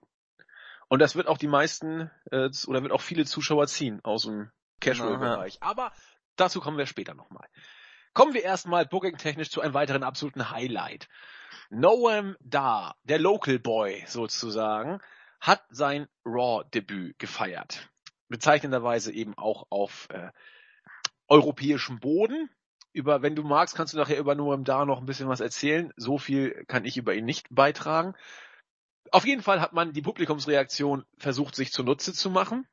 [0.88, 4.52] Und das wird auch die meisten äh, oder wird auch viele Zuschauer ziehen aus dem
[4.82, 5.58] Casual-Bereich.
[5.62, 5.92] Aber
[6.36, 7.48] dazu kommen wir später nochmal.
[8.14, 11.08] Kommen wir erstmal booking-technisch zu einem weiteren absoluten Highlight.
[11.70, 15.00] Noam Da, der Local Boy sozusagen,
[15.40, 17.90] hat sein Raw-Debüt gefeiert.
[18.28, 20.32] Bezeichnenderweise eben auch auf äh,
[21.30, 22.50] europäischem Boden.
[22.92, 25.94] Über, wenn du magst, kannst du nachher über Noam Da noch ein bisschen was erzählen.
[25.96, 28.14] So viel kann ich über ihn nicht beitragen.
[29.12, 32.68] Auf jeden Fall hat man die Publikumsreaktion versucht, sich zunutze zu machen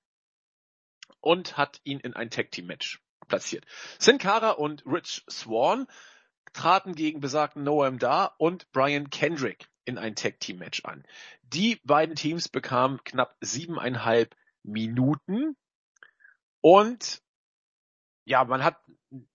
[1.20, 3.64] und hat ihn in ein Tag Team Match platziert.
[3.98, 5.86] Sin Cara und Rich Swan
[6.52, 11.04] traten gegen besagten Noam Dar und Brian Kendrick in ein Tag Team Match an.
[11.42, 15.56] Die beiden Teams bekamen knapp siebeneinhalb Minuten
[16.60, 17.22] und
[18.24, 18.76] ja, man hat,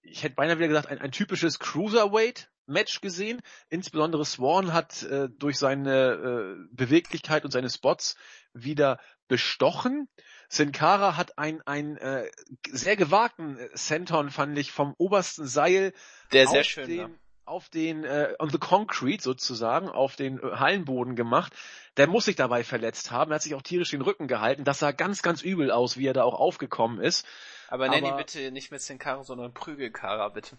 [0.01, 3.41] ich hätte beinahe wieder gesagt, ein, ein typisches Cruiserweight Match gesehen.
[3.69, 8.15] Insbesondere Swan hat äh, durch seine äh, Beweglichkeit und seine Spots
[8.53, 10.07] wieder bestochen.
[10.49, 12.29] Sin Cara hat einen, einen äh,
[12.69, 15.93] sehr gewagten Senton, fand ich, vom obersten Seil
[16.31, 17.19] Der sehr schön den, ne?
[17.45, 21.53] auf den äh, on the concrete sozusagen auf den äh, Hallenboden gemacht.
[21.97, 23.31] Der muss sich dabei verletzt haben.
[23.31, 24.63] Er hat sich auch tierisch den Rücken gehalten.
[24.63, 27.25] Das sah ganz, ganz übel aus, wie er da auch aufgekommen ist.
[27.67, 30.57] Aber nenn ihn bitte nicht mit Sin Cara, sondern Prügelkara, bitte.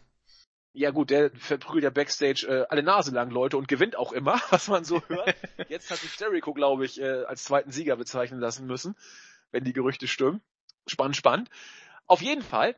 [0.76, 4.42] Ja gut, der verprügelt ja Backstage äh, alle Nase lang Leute und gewinnt auch immer,
[4.50, 5.36] was man so hört.
[5.68, 8.96] Jetzt hat sich Jericho, glaube ich, äh, als zweiten Sieger bezeichnen lassen müssen,
[9.52, 10.42] wenn die Gerüchte stimmen.
[10.88, 11.48] Spannend, spannend.
[12.06, 12.74] Auf jeden Fall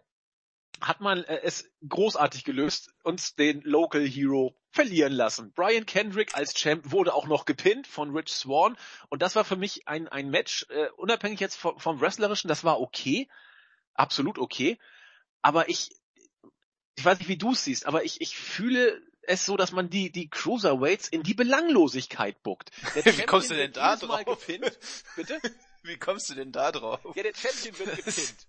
[0.83, 5.53] hat man äh, es großartig gelöst, uns den Local Hero verlieren lassen.
[5.53, 8.77] Brian Kendrick als Champ wurde auch noch gepinnt von Rich Swan
[9.09, 12.63] und das war für mich ein, ein Match, äh, unabhängig jetzt vom, vom Wrestlerischen, das
[12.63, 13.27] war okay,
[13.95, 14.79] absolut okay,
[15.41, 15.97] aber ich
[16.97, 19.91] ich weiß nicht, wie du es siehst, aber ich, ich fühle es so, dass man
[19.91, 22.71] die, die Cruiserweights in die Belanglosigkeit buckt.
[22.95, 24.25] wie kommst du denn da drauf?
[24.25, 24.79] Gepinnt.
[25.15, 25.41] Bitte?
[25.83, 26.99] Wie kommst du denn da drauf?
[27.15, 28.49] Ja, der Champion wird gepinnt.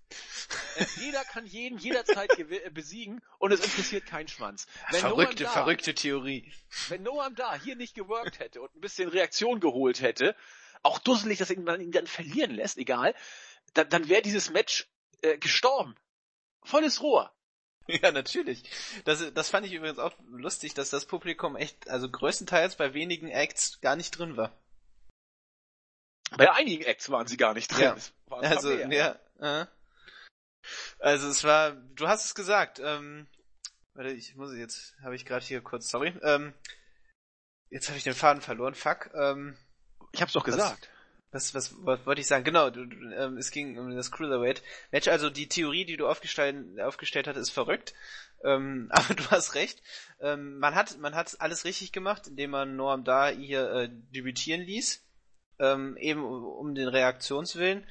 [1.00, 4.66] Jeder kann jeden jederzeit äh, besiegen und es interessiert keinen Schwanz.
[4.90, 6.52] Wenn verrückte, da, verrückte Theorie.
[6.88, 10.34] Wenn Noam da hier nicht geworkt hätte und ein bisschen Reaktion geholt hätte,
[10.82, 13.14] auch dusselig, dass man ihn dann verlieren lässt, egal,
[13.74, 14.88] dann, dann wäre dieses Match
[15.22, 15.94] äh, gestorben.
[16.64, 17.32] Volles Rohr.
[18.02, 18.62] Ja, natürlich.
[19.04, 23.28] Das, das fand ich übrigens auch lustig, dass das Publikum echt, also größtenteils bei wenigen
[23.28, 24.52] Acts gar nicht drin war.
[26.36, 27.80] Bei einigen Acts waren sie gar nicht drin.
[27.80, 27.96] Ja.
[28.30, 29.18] Also, ja.
[29.40, 29.66] Äh.
[30.98, 33.26] Also es war, du hast es gesagt, ähm,
[33.94, 36.52] warte, ich muss jetzt, habe ich gerade hier kurz, sorry, ähm,
[37.70, 39.56] jetzt habe ich den Faden verloren, fuck, ähm,
[40.12, 40.90] Ich hab's doch gesagt.
[41.30, 42.44] Was, was, was wollte ich sagen?
[42.44, 44.62] Genau, du, ähm, es ging um das Cruiserweight
[44.92, 45.08] Match.
[45.08, 47.94] Also die Theorie, die du aufgestellt, aufgestellt hast, ist verrückt.
[48.44, 49.82] Ähm, aber du hast recht.
[50.20, 54.62] Ähm, man hat, man hat alles richtig gemacht, indem man Noam da hier äh, debütieren
[54.62, 55.04] ließ.
[55.60, 57.86] Ähm, eben um den Reaktionswillen.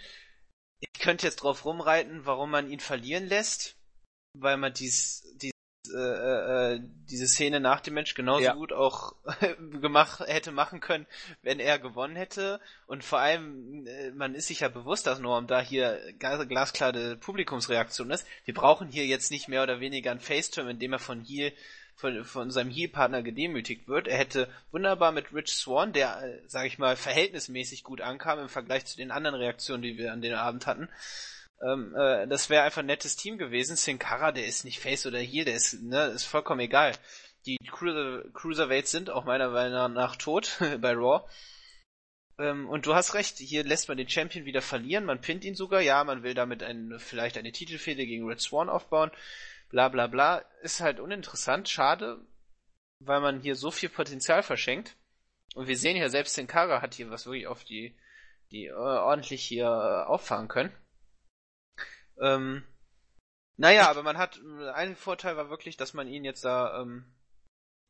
[0.80, 3.76] Ich könnte jetzt drauf rumreiten, warum man ihn verlieren lässt,
[4.34, 5.52] weil man dies, dies
[5.94, 8.54] äh, äh, äh, diese Szene nach dem Match genauso ja.
[8.54, 9.16] gut auch
[9.82, 11.08] gemacht hätte machen können,
[11.42, 12.60] wenn er gewonnen hätte.
[12.86, 18.12] Und vor allem, äh, man ist sich ja bewusst, dass Norm da hier glasklare Publikumsreaktion
[18.12, 18.26] ist.
[18.46, 21.52] Wir brauchen hier jetzt nicht mehr oder weniger ein Faceturn, in dem er von hier
[21.98, 24.08] von, von seinem Heel-Partner gedemütigt wird.
[24.08, 28.50] Er hätte wunderbar mit Rich Swan, der, äh, sage ich mal, verhältnismäßig gut ankam im
[28.50, 30.90] Vergleich zu den anderen Reaktionen, die wir an den Abend hatten,
[31.62, 33.76] ähm, äh, das wäre einfach ein nettes Team gewesen.
[33.76, 36.94] Sin Cara, der ist nicht Face oder Heel, der ist, ne, ist vollkommen egal.
[37.46, 41.28] Die Cruiser, Cruiserweights sind auch meiner Meinung nach tot bei Raw.
[42.40, 45.56] Ähm, und du hast recht, hier lässt man den Champion wieder verlieren, man pinnt ihn
[45.56, 49.12] sogar, ja, man will damit ein, vielleicht eine Titelfehde gegen Red Swan aufbauen,
[49.70, 50.44] bla bla bla.
[50.62, 52.20] Ist halt uninteressant, schade,
[53.00, 54.96] weil man hier so viel Potenzial verschenkt.
[55.56, 57.96] Und wir sehen ja, selbst den Kara hat hier was wirklich auf die,
[58.52, 60.72] die äh, ordentlich hier äh, auffahren können.
[62.20, 62.64] Ähm,
[63.58, 64.40] naja, aber man hat,
[64.74, 67.06] ein Vorteil war wirklich, dass man ihn jetzt da, ähm,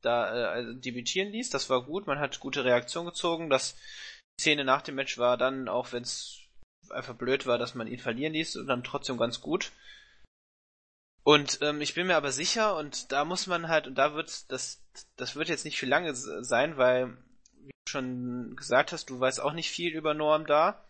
[0.01, 1.49] da äh, also debütieren ließ.
[1.49, 3.49] Das war gut, man hat gute Reaktion gezogen.
[3.49, 3.75] Das
[4.39, 6.39] die Szene nach dem Match war dann, auch wenn es
[6.89, 9.71] einfach blöd war, dass man ihn verlieren ließ, und dann trotzdem ganz gut.
[11.23, 14.49] Und ähm, ich bin mir aber sicher, und da muss man halt, und da wird
[14.51, 14.81] das,
[15.17, 17.17] das wird jetzt nicht viel lange sein, weil,
[17.59, 20.87] wie du schon gesagt hast, du weißt auch nicht viel über Norm da.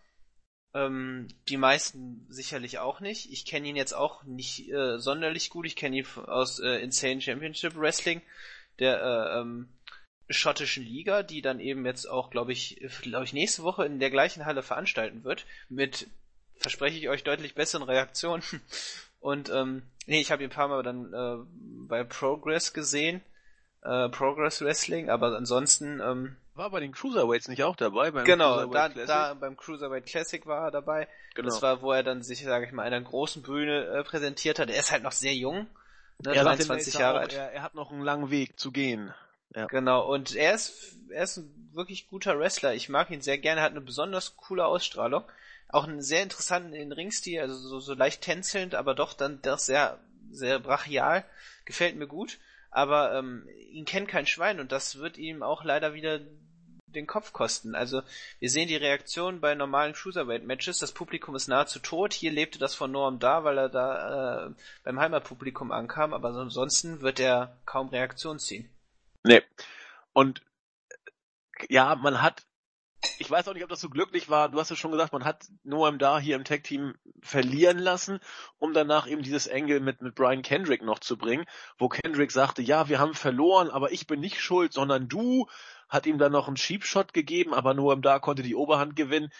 [0.74, 3.32] Ähm, die meisten sicherlich auch nicht.
[3.32, 5.66] Ich kenne ihn jetzt auch nicht äh, sonderlich gut.
[5.66, 8.20] Ich kenne ihn aus äh, Insane Championship Wrestling,
[8.78, 9.68] der äh, ähm,
[10.30, 14.10] schottischen Liga, die dann eben jetzt auch, glaube ich, glaube ich, nächste Woche in der
[14.10, 16.08] gleichen Halle veranstalten wird, mit,
[16.56, 18.42] verspreche ich euch, deutlich besseren Reaktionen.
[19.20, 21.44] Und ähm, nee, ich habe ihn ein paar Mal dann äh,
[21.88, 23.20] bei Progress gesehen,
[23.82, 28.10] äh, Progress Wrestling, aber ansonsten ähm, war bei den Cruiserweights nicht auch dabei?
[28.10, 31.08] Beim genau, da, da beim Cruiserweight Classic war er dabei.
[31.34, 31.48] Genau.
[31.48, 34.68] Das war, wo er dann sich, sage ich mal, einer großen Bühne äh, präsentiert hat.
[34.68, 35.68] Er ist halt noch sehr jung,
[36.18, 37.32] ne, er 23 Jahre alt.
[37.32, 39.14] Er, er, hat noch einen langen Weg zu gehen.
[39.54, 39.66] Ja.
[39.66, 42.74] Genau, und er ist, er ist ein wirklich guter Wrestler.
[42.74, 45.24] Ich mag ihn sehr gerne, er hat eine besonders coole Ausstrahlung.
[45.70, 49.58] Auch einen sehr interessanten in Ringstil, also so, so leicht tänzelnd, aber doch dann doch
[49.58, 49.98] sehr,
[50.30, 51.24] sehr brachial.
[51.64, 52.38] Gefällt mir gut.
[52.70, 56.20] Aber ähm, ihn kennt kein Schwein und das wird ihm auch leider wieder
[56.98, 57.74] den Kopf kosten.
[57.74, 58.02] Also
[58.38, 60.78] wir sehen die Reaktion bei normalen Cruiserweight-Matches.
[60.78, 62.12] Das Publikum ist nahezu tot.
[62.12, 64.50] Hier lebte das von Norm da, weil er da äh,
[64.84, 66.12] beim Heimatpublikum ankam.
[66.12, 68.68] Aber ansonsten wird er kaum Reaktion ziehen.
[69.24, 69.42] Nee.
[70.12, 70.42] Und
[71.68, 72.44] ja, man hat,
[73.18, 75.24] ich weiß auch nicht, ob das so glücklich war, du hast es schon gesagt, man
[75.24, 78.20] hat Noam da hier im Tech-Team verlieren lassen,
[78.58, 81.44] um danach eben dieses Engel mit, mit Brian Kendrick noch zu bringen,
[81.78, 85.48] wo Kendrick sagte, ja, wir haben verloren, aber ich bin nicht schuld, sondern du,
[85.88, 89.30] hat ihm dann noch einen Sheepshot gegeben, aber Noam da konnte die Oberhand gewinnen.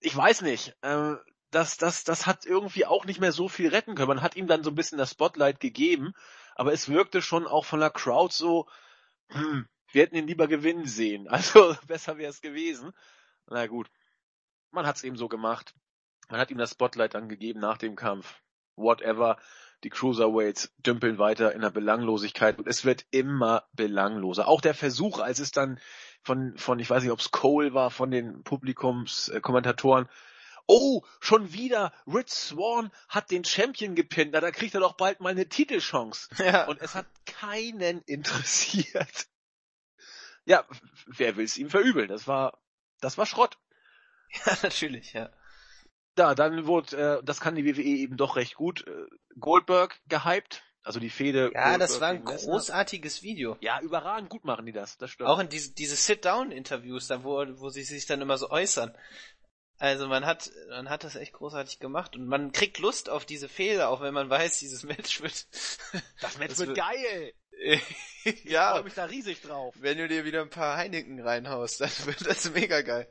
[0.00, 1.14] Ich weiß nicht, äh,
[1.50, 4.08] das, das, das hat irgendwie auch nicht mehr so viel retten können.
[4.08, 6.12] Man hat ihm dann so ein bisschen das Spotlight gegeben,
[6.54, 8.66] aber es wirkte schon auch von der Crowd so,
[9.28, 11.28] hm, wir hätten ihn lieber gewinnen sehen.
[11.30, 12.92] Also besser wäre es gewesen.
[13.46, 13.90] Na gut.
[14.70, 15.74] Man hat es eben so gemacht.
[16.28, 18.42] Man hat ihm das Spotlight dann gegeben nach dem Kampf.
[18.74, 19.38] Whatever.
[19.84, 24.48] Die Cruiserweights dümpeln weiter in der Belanglosigkeit und es wird immer belangloser.
[24.48, 25.78] Auch der Versuch, als es dann
[26.22, 30.08] von, von ich weiß nicht, ob es Cole war, von den Publikumskommentatoren,
[30.66, 35.20] oh, schon wieder, Rich Swan hat den Champion gepinnt, na, da kriegt er doch bald
[35.20, 36.28] mal eine Titelchance.
[36.38, 36.66] Ja.
[36.66, 39.28] Und es hat keinen interessiert.
[40.44, 40.64] Ja,
[41.06, 42.08] wer will es ihm verübeln?
[42.08, 42.58] Das war,
[43.00, 43.58] das war Schrott.
[44.44, 45.30] Ja, natürlich, ja.
[46.16, 49.06] Da, dann wurde, äh, das kann die WWE eben doch recht gut, äh,
[49.38, 50.62] Goldberg gehypt.
[50.82, 51.50] Also die Fehde.
[51.52, 53.56] Ja, Goldberg das war ein großartiges Video.
[53.60, 54.96] Ja, überragend gut machen die das.
[54.98, 55.28] Das stimmt.
[55.28, 58.96] Auch in diese, diese Sit-Down-Interviews, da wo, wo sie sich dann immer so äußern.
[59.78, 63.48] Also man hat, man hat das echt großartig gemacht und man kriegt Lust auf diese
[63.48, 65.46] Fehler, auch wenn man weiß, dieses Match wird.
[66.20, 67.32] Das Match das wird, wird geil.
[68.44, 68.70] ja.
[68.70, 69.74] Ich freue mich da riesig drauf.
[69.78, 73.08] Wenn du dir wieder ein paar Heineken reinhaust, dann wird das mega geil.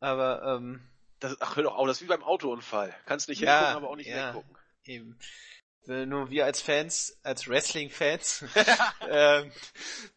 [0.00, 0.82] Aber ähm,
[1.20, 2.94] das, ach hör doch auf, das ist wie beim Autounfall.
[3.06, 4.56] Kannst nicht ja, hingucken, aber auch nicht ja, weggucken.
[4.84, 5.18] Eben.
[5.88, 8.44] Nur wir als Fans, als Wrestling-Fans,
[9.08, 9.50] ähm,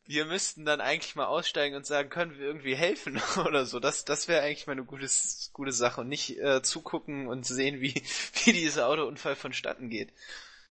[0.06, 3.80] wir müssten dann eigentlich mal aussteigen und sagen, können wir irgendwie helfen oder so.
[3.80, 7.80] Das, das wäre eigentlich mal eine gutes, gute Sache und nicht äh, zugucken und sehen,
[7.80, 7.94] wie,
[8.44, 10.12] wie dieser Autounfall vonstatten geht.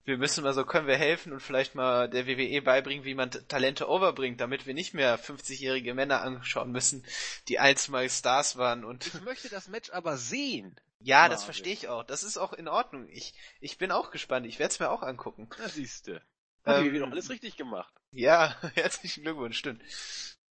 [0.05, 3.31] Wir müssen mal so, können wir helfen und vielleicht mal der WWE beibringen, wie man
[3.31, 7.03] Talente overbringt, damit wir nicht mehr 50-jährige Männer anschauen müssen,
[7.47, 9.07] die einst mal Stars waren und.
[9.07, 10.79] Ich möchte das Match aber sehen.
[10.99, 11.31] Ja, Marvel.
[11.31, 12.03] das verstehe ich auch.
[12.03, 13.09] Das ist auch in Ordnung.
[13.09, 14.45] Ich, ich bin auch gespannt.
[14.45, 15.49] Ich werde es mir auch angucken.
[15.57, 16.21] Na siehste.
[16.63, 17.93] Hat ähm, die doch alles richtig gemacht.
[18.11, 19.81] Ja, herzlichen Glückwunsch, stimmt.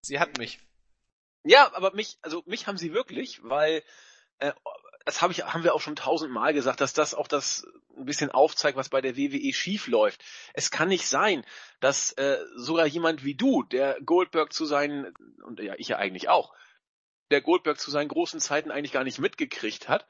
[0.00, 0.60] Sie hat mich.
[1.44, 3.82] Ja, aber mich, also mich haben sie wirklich, weil
[4.38, 4.52] äh,
[5.04, 8.30] das hab ich, haben wir auch schon tausendmal gesagt, dass das auch das ein bisschen
[8.30, 10.24] aufzeigt, was bei der WWE schief läuft.
[10.52, 11.44] Es kann nicht sein,
[11.80, 15.14] dass äh, sogar jemand wie du, der Goldberg zu seinen,
[15.44, 16.54] und ja, ich ja eigentlich auch,
[17.30, 20.06] der Goldberg zu seinen großen Zeiten eigentlich gar nicht mitgekriegt hat,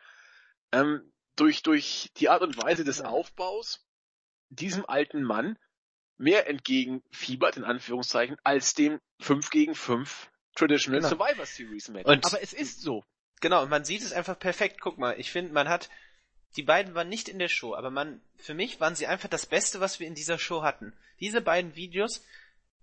[0.73, 3.85] ähm, durch, durch die Art und Weise des Aufbaus
[4.49, 5.59] diesem alten Mann
[6.17, 11.09] mehr entgegenfiebert, in Anführungszeichen, als dem 5 gegen 5 Traditional genau.
[11.09, 12.07] Survivor Series Match.
[12.07, 13.05] Und Aber es ist so.
[13.45, 14.81] Genau, und man sieht es einfach perfekt.
[14.81, 15.91] Guck mal, ich finde, man hat,
[16.57, 19.45] die beiden waren nicht in der Show, aber man, für mich waren sie einfach das
[19.45, 20.95] Beste, was wir in dieser Show hatten.
[21.21, 22.25] Diese beiden Videos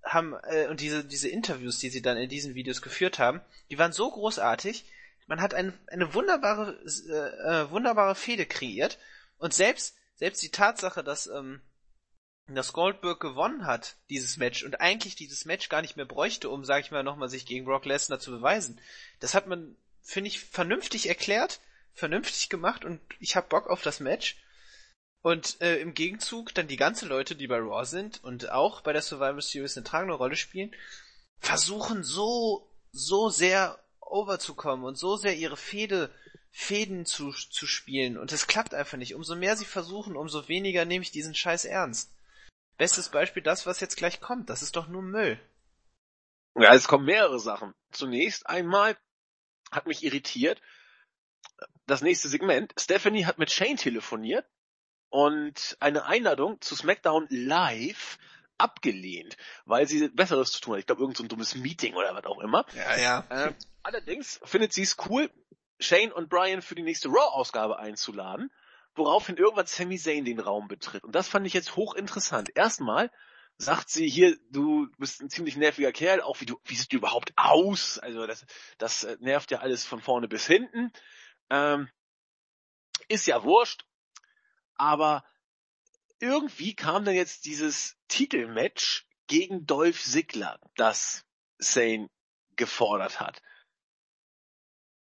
[0.03, 3.79] haben, äh, und diese, diese Interviews, die sie dann in diesen Videos geführt haben, die
[3.79, 4.85] waren so großartig,
[5.25, 8.99] man hat ein, eine wunderbare, äh, äh, wunderbare Fehde kreiert
[9.39, 11.59] und selbst, selbst die Tatsache, dass, ähm,
[12.47, 16.65] dass Goldberg gewonnen hat, dieses Match, und eigentlich dieses Match gar nicht mehr bräuchte, um,
[16.65, 18.79] sag ich mal, nochmal sich gegen Brock Lesnar zu beweisen.
[19.19, 21.59] Das hat man, finde ich, vernünftig erklärt,
[21.93, 24.37] vernünftig gemacht und ich hab Bock auf das Match.
[25.23, 28.91] Und äh, im Gegenzug dann die ganzen Leute, die bei Raw sind und auch bei
[28.91, 30.75] der Survivor Series eine tragende Rolle spielen,
[31.37, 36.11] versuchen so, so sehr overzukommen und so sehr ihre Fehde,
[36.49, 38.17] Fäden zu, zu spielen.
[38.17, 39.15] Und es klappt einfach nicht.
[39.15, 42.11] Umso mehr sie versuchen, umso weniger nehme ich diesen Scheiß ernst.
[42.77, 44.49] Bestes Beispiel das, was jetzt gleich kommt.
[44.49, 45.39] Das ist doch nur Müll.
[46.55, 47.73] Ja, es kommen mehrere Sachen.
[47.91, 48.97] Zunächst einmal
[49.71, 50.61] hat mich irritiert,
[51.87, 52.73] das nächste Segment.
[52.79, 54.45] Stephanie hat mit Shane telefoniert
[55.09, 58.17] und eine Einladung zu SmackDown Live
[58.57, 60.79] abgelehnt, weil sie Besseres zu tun hat.
[60.79, 62.65] Ich glaube, irgend so ein dummes Meeting oder was auch immer.
[62.75, 63.25] Ja, ja.
[63.29, 63.53] Äh,
[63.83, 65.29] allerdings findet sie es cool,
[65.79, 68.51] Shane und Brian für die nächste Raw-Ausgabe einzuladen,
[68.95, 71.03] woraufhin irgendwann Sami Zayn den Raum betritt.
[71.03, 72.55] Und das fand ich jetzt hochinteressant.
[72.55, 73.11] Erstmal
[73.57, 76.97] sagt sie hier, du bist ein ziemlich nerviger Kerl, auch wie du, wie siehst du
[76.97, 77.99] überhaupt aus?
[77.99, 78.45] Also das,
[78.77, 80.91] das äh, nervt ja alles von vorne bis hinten.
[81.49, 81.89] Ähm,
[83.07, 83.85] ist ja wurscht,
[84.75, 85.23] aber
[86.19, 91.25] irgendwie kam dann jetzt dieses Titelmatch gegen Dolph Ziggler, das
[91.57, 92.09] Sane
[92.55, 93.41] gefordert hat.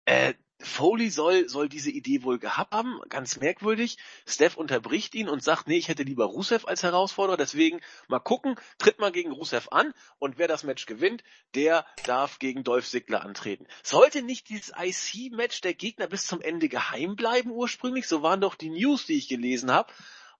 [0.06, 3.98] Äh, Foley soll, soll diese Idee wohl gehabt haben, ganz merkwürdig.
[4.26, 8.56] Steph unterbricht ihn und sagt, nee, ich hätte lieber Rusev als Herausforderer, deswegen mal gucken,
[8.78, 11.22] tritt mal gegen Rusev an und wer das Match gewinnt,
[11.54, 13.66] der darf gegen Dolph Ziggler antreten.
[13.82, 18.08] Sollte nicht dieses IC-Match der Gegner bis zum Ende geheim bleiben ursprünglich?
[18.08, 19.92] So waren doch die News, die ich gelesen habe.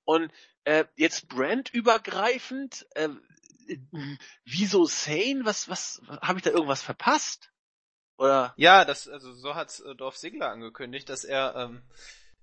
[0.04, 0.32] Und
[0.64, 3.08] äh, jetzt brandübergreifend, äh,
[4.44, 5.40] wieso Sane?
[5.44, 7.50] Was, was, habe ich da irgendwas verpasst?
[8.16, 8.54] Oder?
[8.56, 11.82] Ja, das, also so hat's äh, Dorf Sigler angekündigt, dass er, ähm,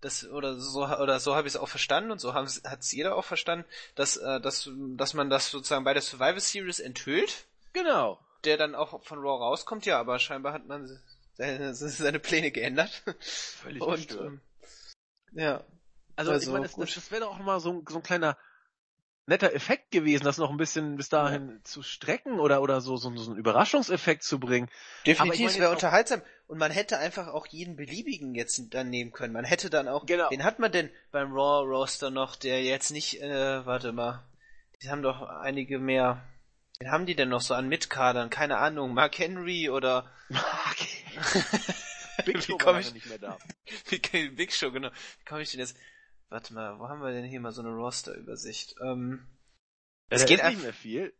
[0.02, 2.48] das, oder so, oder so habe ich es auch verstanden und so hat
[2.80, 6.80] es jeder auch verstanden, dass, äh, dass, dass man das sozusagen bei der Survivor Series
[6.80, 7.46] enthüllt.
[7.74, 8.20] Genau.
[8.44, 11.00] Der dann auch von Raw rauskommt, ja, aber scheinbar hat man
[11.34, 13.04] seine, seine Pläne geändert.
[13.20, 14.42] Völlig und, ähm,
[15.34, 15.64] ja.
[16.16, 18.38] Also, also ich meine, das, das, das wäre doch auch mal so, so ein kleiner
[19.26, 21.64] netter Effekt gewesen, das noch ein bisschen bis dahin ja.
[21.64, 24.70] zu strecken oder oder so, so, so einen Überraschungseffekt zu bringen.
[25.06, 29.34] Definitiv, es wäre unterhaltsam und man hätte einfach auch jeden beliebigen jetzt dann nehmen können.
[29.34, 30.30] Man hätte dann auch, genau.
[30.30, 34.28] wen hat man denn beim Raw Roster noch, der jetzt nicht, äh, warte mal,
[34.82, 36.24] die haben doch einige mehr.
[36.80, 38.30] Wen haben die denn noch so an Mitkadern?
[38.32, 40.78] Keine Ahnung, Mark Henry oder Mark
[42.26, 43.38] Big Show war ich nicht mehr da.
[44.36, 44.90] Big Show, genau.
[44.90, 45.78] Wie komme ich denn jetzt?
[46.32, 48.76] Warte mal, wo haben wir denn hier mal so eine Roster-Übersicht?
[48.82, 49.28] Ähm,
[50.10, 51.13] ja, es geht nicht mehr viel.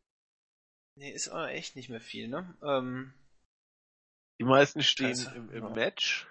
[0.96, 2.58] Nee, ist auch echt nicht mehr viel, ne?
[2.64, 3.14] Ähm,
[4.40, 5.70] die meisten stehen im, im ja.
[5.72, 6.28] Match.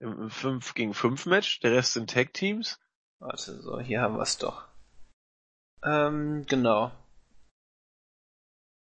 [0.00, 2.80] Im 5 gegen 5 Match, der Rest sind Tag Teams.
[3.20, 4.66] Warte, so, hier haben wir es doch.
[5.84, 6.90] Ähm, genau.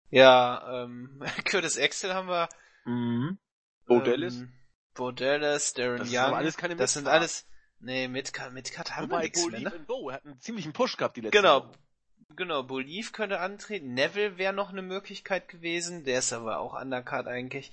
[0.09, 2.49] Ja, ähm, Curtis Axel haben wir.
[2.87, 3.38] Mhm.
[3.85, 4.53] Bo ähm,
[4.95, 6.35] Bo Dallas, Darren das Young.
[6.35, 7.47] Alles keine das sind alles,
[7.81, 9.71] Nee, Midcard, Midcard haben Wobei wir nichts mehr, ne?
[9.87, 11.65] Bo hat einen ziemlichen Push gehabt die letzte Genau.
[11.65, 11.79] Woche.
[12.35, 13.95] Genau, Boliv könnte antreten.
[13.95, 16.05] Neville wäre noch eine Möglichkeit gewesen.
[16.05, 17.73] Der ist aber auch undercard eigentlich.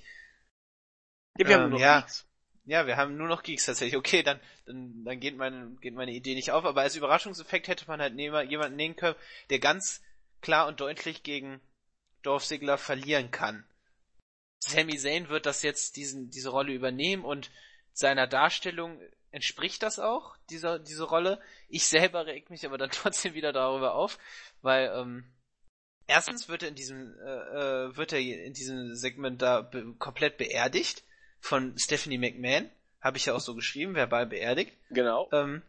[1.36, 2.00] Ja, wir ähm, haben nur noch ja.
[2.00, 2.26] Geeks.
[2.66, 3.96] Ja, wir haben nur noch Geeks tatsächlich.
[3.96, 6.64] Okay, dann, dann, dann geht meine, geht meine Idee nicht auf.
[6.64, 9.16] Aber als Überraschungseffekt hätte man halt nehmen, jemanden nehmen können,
[9.50, 10.02] der ganz
[10.40, 11.60] klar und deutlich gegen
[12.22, 13.66] Dorf Ziggler verlieren kann.
[14.60, 17.50] Sami Zayn wird das jetzt diesen, diese Rolle übernehmen und
[17.92, 18.98] seiner Darstellung
[19.34, 21.40] entspricht das auch, dieser, diese Rolle.
[21.68, 24.18] Ich selber reg mich aber dann trotzdem wieder darüber auf,
[24.62, 25.24] weil ähm,
[26.06, 30.36] erstens wird er in diesem äh, äh, wird er in diesem Segment da be komplett
[30.36, 31.02] beerdigt
[31.40, 32.70] von Stephanie McMahon,
[33.00, 34.78] habe ich ja auch so geschrieben, verbal beerdigt.
[34.90, 35.28] Genau.
[35.32, 35.62] Ähm,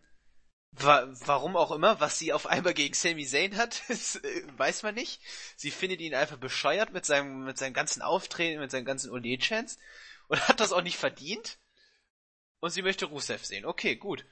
[0.71, 4.84] wa warum auch immer, was sie auf einmal gegen Sami Zayn hat, das, äh, weiß
[4.84, 5.21] man nicht.
[5.58, 9.80] Sie findet ihn einfach bescheuert mit seinem mit seinem ganzen Auftreten, mit seinen ganzen Ole-Chants
[10.28, 11.58] und hat das auch nicht verdient
[12.60, 13.65] und sie möchte Rusev sehen.
[13.65, 14.25] Okay, gut.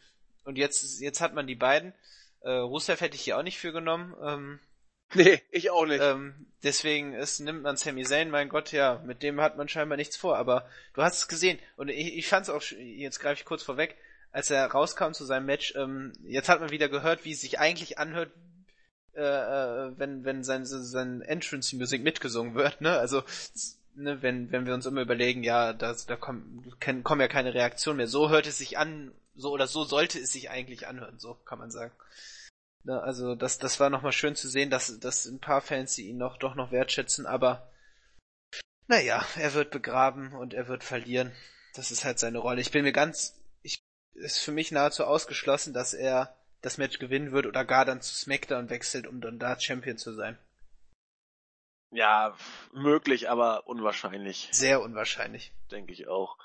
[0.44, 1.94] Und jetzt, jetzt hat man die beiden.
[2.42, 4.16] Äh, Rusev hätte ich hier auch nicht für genommen.
[4.22, 4.60] Ähm,
[5.14, 6.02] nee, ich auch nicht.
[6.02, 9.98] Ähm, deswegen ist, nimmt man Sami Zayn, mein Gott, ja, mit dem hat man scheinbar
[9.98, 10.38] nichts vor.
[10.38, 11.60] Aber du hast es gesehen.
[11.78, 13.96] Und ich, ich fand es auch, jetzt greife ich kurz vorweg,
[14.32, 17.60] als er rauskam zu seinem Match, ähm, jetzt hat man wieder gehört, wie es sich
[17.60, 18.32] eigentlich anhört,
[19.14, 22.98] äh, äh wenn, wenn sein, sein Entrance Music mitgesungen wird, ne?
[22.98, 23.24] Also
[23.96, 26.74] ne, wenn, wenn wir uns immer überlegen, ja, das, da kommen,
[27.04, 28.08] kommen ja keine Reaktionen mehr.
[28.08, 31.60] So hört es sich an, so oder so sollte es sich eigentlich anhören, so kann
[31.60, 31.94] man sagen.
[32.84, 36.18] Ne, also das, das war nochmal schön zu sehen, dass, dass ein paar Fans ihn
[36.18, 37.70] noch doch noch wertschätzen, aber
[38.88, 41.32] naja, er wird begraben und er wird verlieren.
[41.76, 42.62] Das ist halt seine Rolle.
[42.62, 43.82] Ich bin mir ganz, ich,
[44.14, 48.14] ist für mich nahezu ausgeschlossen, dass er das Match gewinnen wird oder gar dann zu
[48.14, 50.38] SmackDown wechselt, um dann da Champion zu sein.
[51.94, 52.36] Ja,
[52.72, 54.50] möglich, aber unwahrscheinlich.
[54.52, 55.54] Sehr unwahrscheinlich.
[55.70, 56.40] Denke ich auch.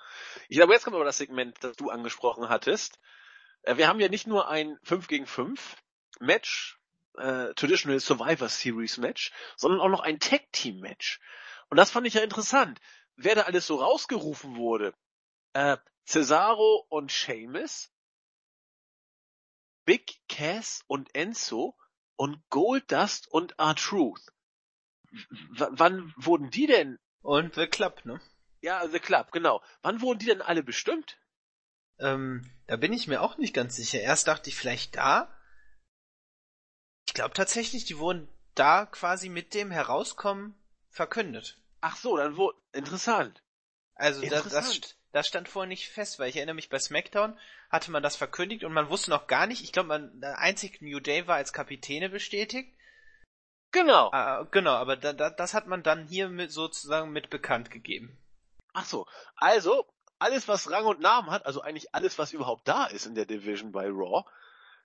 [0.48, 3.00] Ich glaube, jetzt kommt aber das Segment, das du angesprochen hattest.
[3.62, 5.76] Äh, wir haben ja nicht nur ein 5 gegen 5
[6.20, 6.78] Match,
[7.16, 11.18] äh, Traditional Survivor Series Match, sondern auch noch ein Tag Team Match.
[11.70, 12.78] Und das fand ich ja interessant.
[13.16, 14.92] Wer da alles so rausgerufen wurde.
[15.54, 17.90] Äh, Cesaro und Sheamus,
[19.86, 21.74] Big Cass und Enzo
[22.16, 24.30] und Goldust und R-Truth
[25.50, 26.98] wann wurden die denn?
[27.22, 28.20] Und The Club, ne?
[28.60, 29.62] Ja, The Club, genau.
[29.82, 31.18] Wann wurden die denn alle bestimmt?
[31.98, 34.00] Ähm, da bin ich mir auch nicht ganz sicher.
[34.00, 35.34] Erst dachte ich vielleicht da.
[37.06, 40.54] Ich glaube tatsächlich, die wurden da quasi mit dem Herauskommen
[40.90, 41.60] verkündet.
[41.80, 43.42] Ach so, dann wurde, interessant.
[43.94, 44.52] Also interessant.
[44.52, 47.38] Das, das, das stand vorher nicht fest, weil ich erinnere mich bei SmackDown
[47.70, 51.00] hatte man das verkündigt und man wusste noch gar nicht, ich glaube, man, einzig New
[51.00, 52.77] Day war als Kapitäne bestätigt
[53.70, 54.10] Genau.
[54.12, 58.16] Ah, genau, aber da, da, das hat man dann hier mit, sozusagen mit bekannt gegeben.
[58.72, 59.06] Ach so,
[59.36, 59.86] also
[60.18, 63.26] alles, was Rang und Namen hat, also eigentlich alles, was überhaupt da ist in der
[63.26, 64.24] Division bei Raw,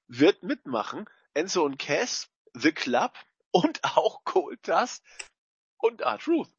[0.08, 1.10] wird mitmachen.
[1.34, 3.14] Enzo und Cass, The Club
[3.52, 5.04] und auch Cold Dust
[5.78, 6.50] und R-Truth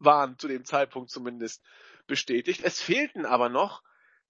[0.00, 1.62] waren zu dem Zeitpunkt zumindest
[2.06, 2.62] bestätigt.
[2.64, 3.82] Es fehlten aber noch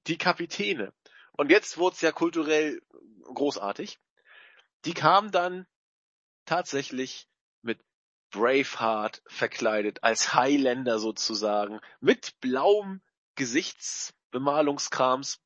[0.06, 0.92] die Kapitäne.
[1.32, 2.82] Und jetzt wurde es ja kulturell
[3.22, 4.00] großartig.
[4.84, 5.66] Die kamen dann
[6.50, 7.26] tatsächlich
[7.62, 7.80] mit
[8.32, 13.02] Braveheart verkleidet, als Highlander sozusagen, mit blauem
[13.36, 15.40] Gesichtsbemalungskrams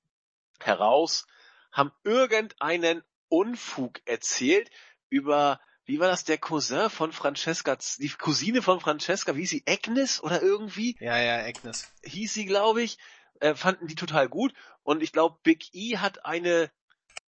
[0.61, 1.27] heraus,
[1.73, 4.71] haben irgendeinen Unfug erzählt
[5.11, 9.65] über, wie war das, der Cousin von Francesca, die Cousine von Francesca, wie hieß sie,
[9.69, 10.97] Agnes oder irgendwie?
[11.01, 11.93] Ja, ja, Agnes.
[12.03, 12.97] Hieß sie, glaube ich,
[13.41, 16.71] äh, fanden die total gut und ich glaube, Big E hat eine,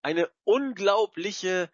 [0.00, 1.70] eine unglaubliche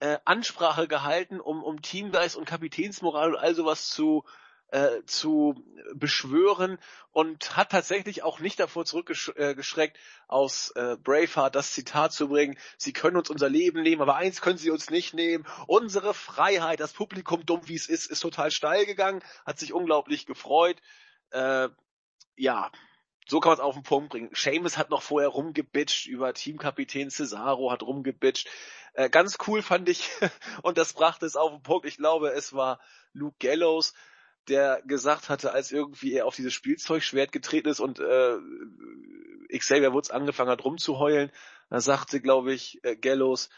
[0.00, 4.24] äh, Ansprache gehalten, um, um Teamgeist und Kapitänsmoral und all sowas zu
[4.68, 5.54] äh, zu
[5.94, 6.78] beschwören
[7.12, 12.92] und hat tatsächlich auch nicht davor zurückgeschreckt, aus äh, Braveheart das Zitat zu bringen, sie
[12.92, 16.92] können uns unser Leben nehmen, aber eins können sie uns nicht nehmen, unsere Freiheit, das
[16.92, 20.78] Publikum, dumm wie es ist, ist total steil gegangen, hat sich unglaublich gefreut.
[21.30, 21.68] Äh,
[22.36, 22.70] ja,
[23.28, 24.30] so kann man es auf den Punkt bringen.
[24.32, 28.48] Seamus hat noch vorher rumgebitcht über Teamkapitän Cesaro, hat rumgebitcht.
[28.94, 30.08] Äh, ganz cool fand ich,
[30.62, 32.80] und das brachte es auf den Punkt, ich glaube, es war
[33.12, 33.94] Luke Gallows,
[34.48, 38.36] der gesagt hatte, als irgendwie er auf dieses Spielzeugschwert getreten ist und äh,
[39.58, 41.32] Xavier Woods angefangen hat rumzuheulen,
[41.68, 43.50] da sagte, glaube ich, äh, Gallows,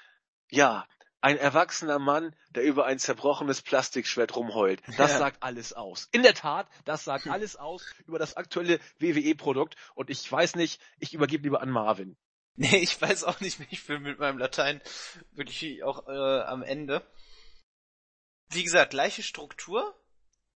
[0.50, 0.86] ja,
[1.20, 4.80] ein erwachsener Mann, der über ein zerbrochenes Plastikschwert rumheult.
[4.96, 5.18] Das ja.
[5.18, 6.08] sagt alles aus.
[6.12, 9.76] In der Tat, das sagt alles aus über das aktuelle WWE-Produkt.
[9.94, 12.16] Und ich weiß nicht, ich übergebe lieber an Marvin.
[12.60, 14.80] Nee, ich weiß auch nicht, ich bin mit meinem Latein
[15.32, 17.06] wirklich auch äh, am Ende.
[18.48, 19.94] Wie gesagt, gleiche Struktur.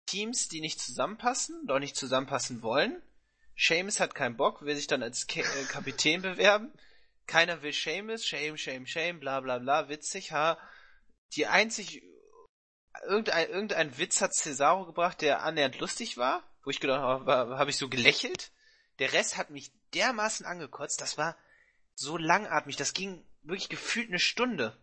[0.06, 3.02] Teams, die nicht zusammenpassen, doch nicht zusammenpassen wollen.
[3.56, 6.72] Seamus hat keinen Bock, will sich dann als K äh, Kapitän bewerben.
[7.30, 10.58] Keiner will Seamus, shame, shame, shame, bla bla bla, witzig, ha.
[11.36, 12.02] Die einzig,
[13.06, 17.70] irgendein, irgendein Witz hat Cesaro gebracht, der annähernd lustig war, wo ich gedacht habe, habe
[17.70, 18.50] ich so gelächelt.
[18.98, 21.38] Der Rest hat mich dermaßen angekotzt, das war
[21.94, 24.76] so langatmig, das ging wirklich gefühlt eine Stunde.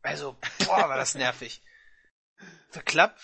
[0.00, 1.62] Also, boah, war das nervig.
[2.70, 3.20] Verklapp,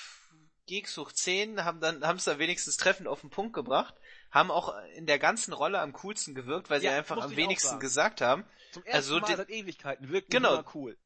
[0.66, 3.94] Geeks hoch 10, haben dann, haben es da wenigstens treffend auf den Punkt gebracht
[4.30, 7.80] haben auch in der ganzen Rolle am coolsten gewirkt, weil sie ja, einfach am wenigsten
[7.80, 8.44] gesagt haben.
[8.72, 10.96] Zum ersten also, Mal seit Ewigkeiten wirken genau, cool.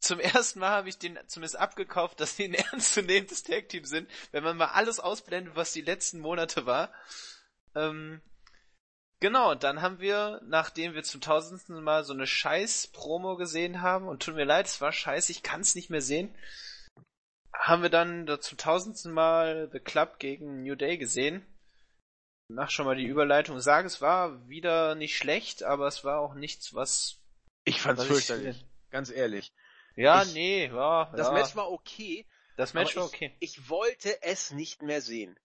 [0.00, 4.42] Zum ersten Mal habe ich den zumindest abgekauft, dass sie ein ernstzunehmendes Tag-Team sind, wenn
[4.42, 6.90] man mal alles ausblendet, was die letzten Monate war.
[7.74, 8.22] Ähm,
[9.20, 14.08] genau, und dann haben wir, nachdem wir zum tausendsten Mal so eine Scheiß-Promo gesehen haben,
[14.08, 16.34] und tut mir leid, es war scheiße, ich kann es nicht mehr sehen,
[17.52, 21.44] haben wir dann zum tausendsten Mal The Club gegen New Day gesehen
[22.50, 23.60] mach schon mal die Überleitung.
[23.60, 27.20] Sag, es war wieder nicht schlecht, aber es war auch nichts, was.
[27.64, 28.66] Ich fand's fürchterlich.
[28.90, 29.52] Ganz ehrlich.
[29.96, 31.12] Ja, ich, nee, war.
[31.12, 31.32] Das ja.
[31.32, 32.26] Match war okay.
[32.56, 33.34] Das Match war okay.
[33.38, 35.38] Ich, ich wollte es nicht mehr sehen.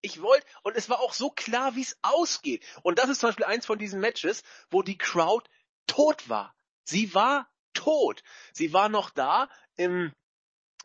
[0.00, 2.64] Ich wollte, und es war auch so klar, wie es ausgeht.
[2.82, 5.48] Und das ist zum Beispiel eins von diesen Matches, wo die Crowd
[5.86, 6.54] tot war.
[6.84, 8.22] Sie war tot.
[8.52, 10.12] Sie war noch da im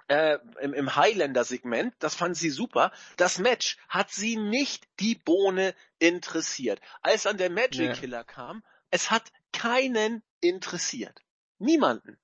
[0.08, 2.91] äh, im, im Highlander-Segment, das fand sie super.
[3.18, 6.80] Das Match hat sie nicht die Bohne interessiert.
[7.01, 8.24] Als dann der Magic Killer ja.
[8.24, 11.22] kam, es hat keinen interessiert.
[11.60, 12.18] Niemanden.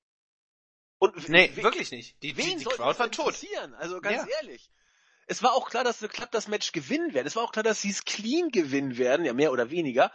[1.00, 2.16] Und nee, wirklich nicht.
[2.24, 3.36] Die, wen die, die Crowd war tot.
[3.78, 4.38] Also ganz ja.
[4.38, 4.70] ehrlich.
[5.28, 7.28] Es war auch klar, dass The Club das Match gewinnen werden.
[7.28, 10.12] Es war auch klar, dass sie es clean gewinnen werden, ja mehr oder weniger.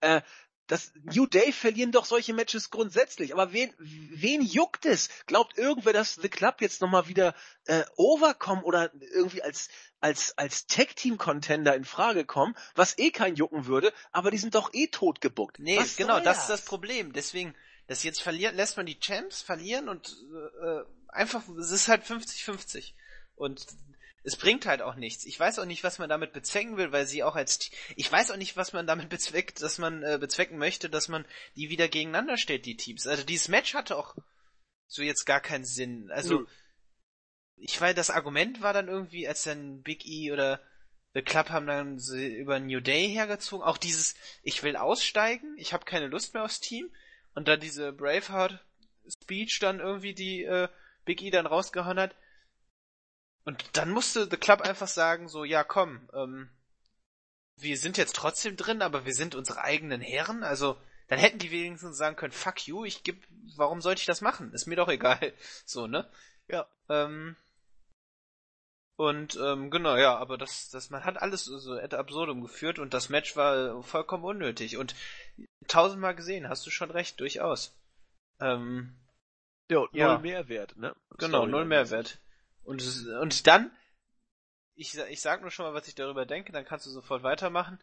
[0.00, 0.22] Äh,
[0.66, 3.32] das New Day verlieren doch solche Matches grundsätzlich.
[3.32, 5.08] Aber wen, wen juckt es?
[5.26, 7.34] Glaubt irgendwer, dass The Club jetzt nochmal wieder
[7.66, 9.68] äh, overkommen oder irgendwie als
[10.00, 14.38] als als Tag Team Contender in Frage kommen, was eh kein jucken würde, aber die
[14.38, 15.58] sind doch eh tot gebuckt.
[15.58, 16.24] Nee, was genau, das?
[16.24, 17.12] das ist das Problem.
[17.12, 17.54] Deswegen,
[17.86, 20.16] das jetzt verliert, lässt man die Champs verlieren und
[20.62, 22.94] äh, einfach, es ist halt 50-50.
[23.36, 23.64] Und
[24.24, 25.24] es bringt halt auch nichts.
[25.24, 28.30] Ich weiß auch nicht, was man damit bezwecken will, weil sie auch als ich weiß
[28.30, 31.24] auch nicht, was man damit bezweckt, dass man äh, bezwecken möchte, dass man
[31.56, 33.06] die wieder gegeneinander stellt, die Teams.
[33.06, 34.14] Also dieses Match hatte auch
[34.86, 36.10] so jetzt gar keinen Sinn.
[36.10, 36.46] Also mhm.
[37.56, 40.60] ich weiß, das Argument war dann irgendwie, als dann Big E oder
[41.14, 45.84] The Club haben dann über New Day hergezogen, auch dieses ich will aussteigen, ich habe
[45.84, 46.90] keine Lust mehr aufs Team
[47.34, 48.64] und dann diese Braveheart
[49.08, 50.68] Speech dann irgendwie die äh,
[51.04, 52.14] Big E dann rausgehauen hat
[53.44, 56.48] und dann musste The Club einfach sagen, so, ja komm, ähm,
[57.56, 60.76] wir sind jetzt trotzdem drin, aber wir sind unsere eigenen Herren, also
[61.08, 63.22] dann hätten die wenigstens sagen können, fuck you, ich geb,
[63.56, 64.52] warum sollte ich das machen?
[64.52, 65.32] Ist mir doch egal.
[65.66, 66.08] So, ne?
[66.48, 66.66] Ja.
[66.88, 67.36] Ähm,
[68.96, 72.94] und ähm, genau, ja, aber das, das, man hat alles so ad absurdum geführt und
[72.94, 74.76] das Match war vollkommen unnötig.
[74.76, 74.94] Und
[75.66, 77.74] tausendmal gesehen, hast du schon recht, durchaus.
[78.40, 78.94] Ähm,
[79.70, 80.18] ja, null ja.
[80.18, 80.94] Mehrwert, ne?
[81.18, 82.18] Genau, null Mehrwert.
[82.64, 82.82] Und,
[83.20, 83.70] und dann,
[84.74, 87.78] ich, ich sag nur schon mal, was ich darüber denke, dann kannst du sofort weitermachen.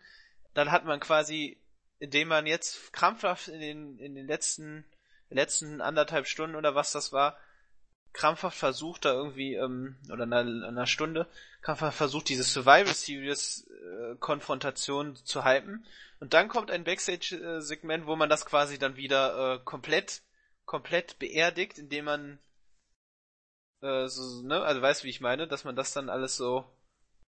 [0.54, 1.62] Dann hat man quasi,
[2.00, 4.86] indem man jetzt krampfhaft in den, in den letzten,
[5.30, 7.38] letzten anderthalb Stunden oder was das war,
[8.14, 11.28] krampfhaft versucht, da irgendwie, ähm, oder in einer, einer Stunde,
[11.62, 15.86] krampfhaft versucht, diese Survival Series äh, Konfrontation zu hypen.
[16.20, 20.22] Und dann kommt ein Backstage-Segment, wo man das quasi dann wieder äh, komplett,
[20.66, 22.40] komplett beerdigt, indem man
[23.82, 26.66] äh, so, ne, also weißt du, wie ich meine, dass man das dann alles so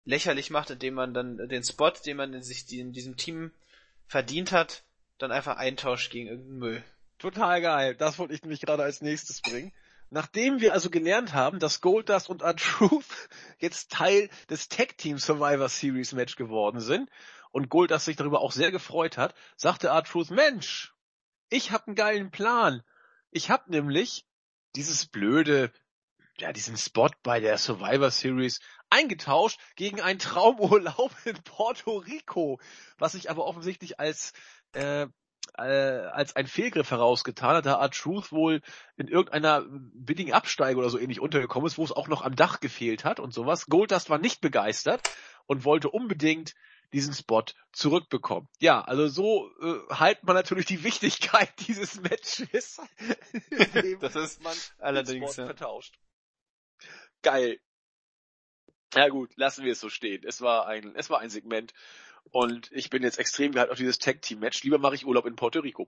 [0.05, 3.53] lächerlich macht, indem man dann den Spot, den man in sich in diesem Team
[4.07, 4.85] verdient hat,
[5.19, 6.85] dann einfach eintauscht gegen irgendeinen Müll.
[7.19, 7.95] Total geil.
[7.95, 9.73] Das wollte ich nämlich gerade als nächstes bringen.
[10.11, 13.05] Nachdem wir also gelernt haben, dass Goldust und R-Truth
[13.59, 17.11] jetzt Teil des Tag Team Survivor Series Match geworden sind
[17.51, 20.95] und Goldust sich darüber auch sehr gefreut hat, sagte R-Truth, Mensch,
[21.51, 22.83] ich hab einen geilen Plan.
[23.31, 24.27] Ich hab nämlich
[24.77, 25.71] dieses blöde
[26.41, 28.61] ja, diesen Spot bei der Survivor Series
[28.91, 32.61] eingetauscht gegen einen Traumurlaub in Puerto Rico,
[32.99, 34.33] was sich aber offensichtlich als
[34.73, 35.07] äh,
[35.57, 38.61] äh, als ein Fehlgriff herausgetan hat, da Art Truth wohl
[38.97, 42.61] in irgendeiner billigen Absteige oder so ähnlich untergekommen ist, wo es auch noch am Dach
[42.61, 43.67] gefehlt hat und sowas.
[43.67, 45.11] Goldust war nicht begeistert
[45.47, 46.55] und wollte unbedingt
[46.93, 48.49] diesen Spot zurückbekommen.
[48.61, 52.81] Ja, also so äh, halt man natürlich die Wichtigkeit dieses Matches,
[54.01, 55.47] das ist man allerdings ja.
[55.47, 55.99] vertauscht
[57.23, 57.61] geil.
[58.95, 60.23] Ja gut, lassen wir es so stehen.
[60.25, 61.75] Es war ein, es war ein Segment.
[62.31, 64.63] Und ich bin jetzt extrem gehalten auf dieses Tag-Team-Match.
[64.63, 65.87] Lieber mache ich Urlaub in Puerto Rico.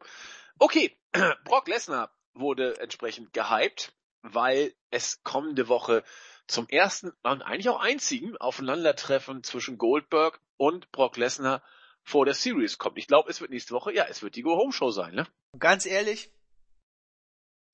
[0.58, 0.96] Okay,
[1.44, 6.04] Brock Lesnar wurde entsprechend gehypt, weil es kommende Woche
[6.46, 11.62] zum ersten und eigentlich auch einzigen Aufeinandertreffen zwischen Goldberg und Brock Lesnar
[12.02, 12.98] vor der Series kommt.
[12.98, 15.26] Ich glaube, es wird nächste Woche, ja, es wird die Go-Home-Show sein, ne?
[15.58, 16.32] Ganz ehrlich?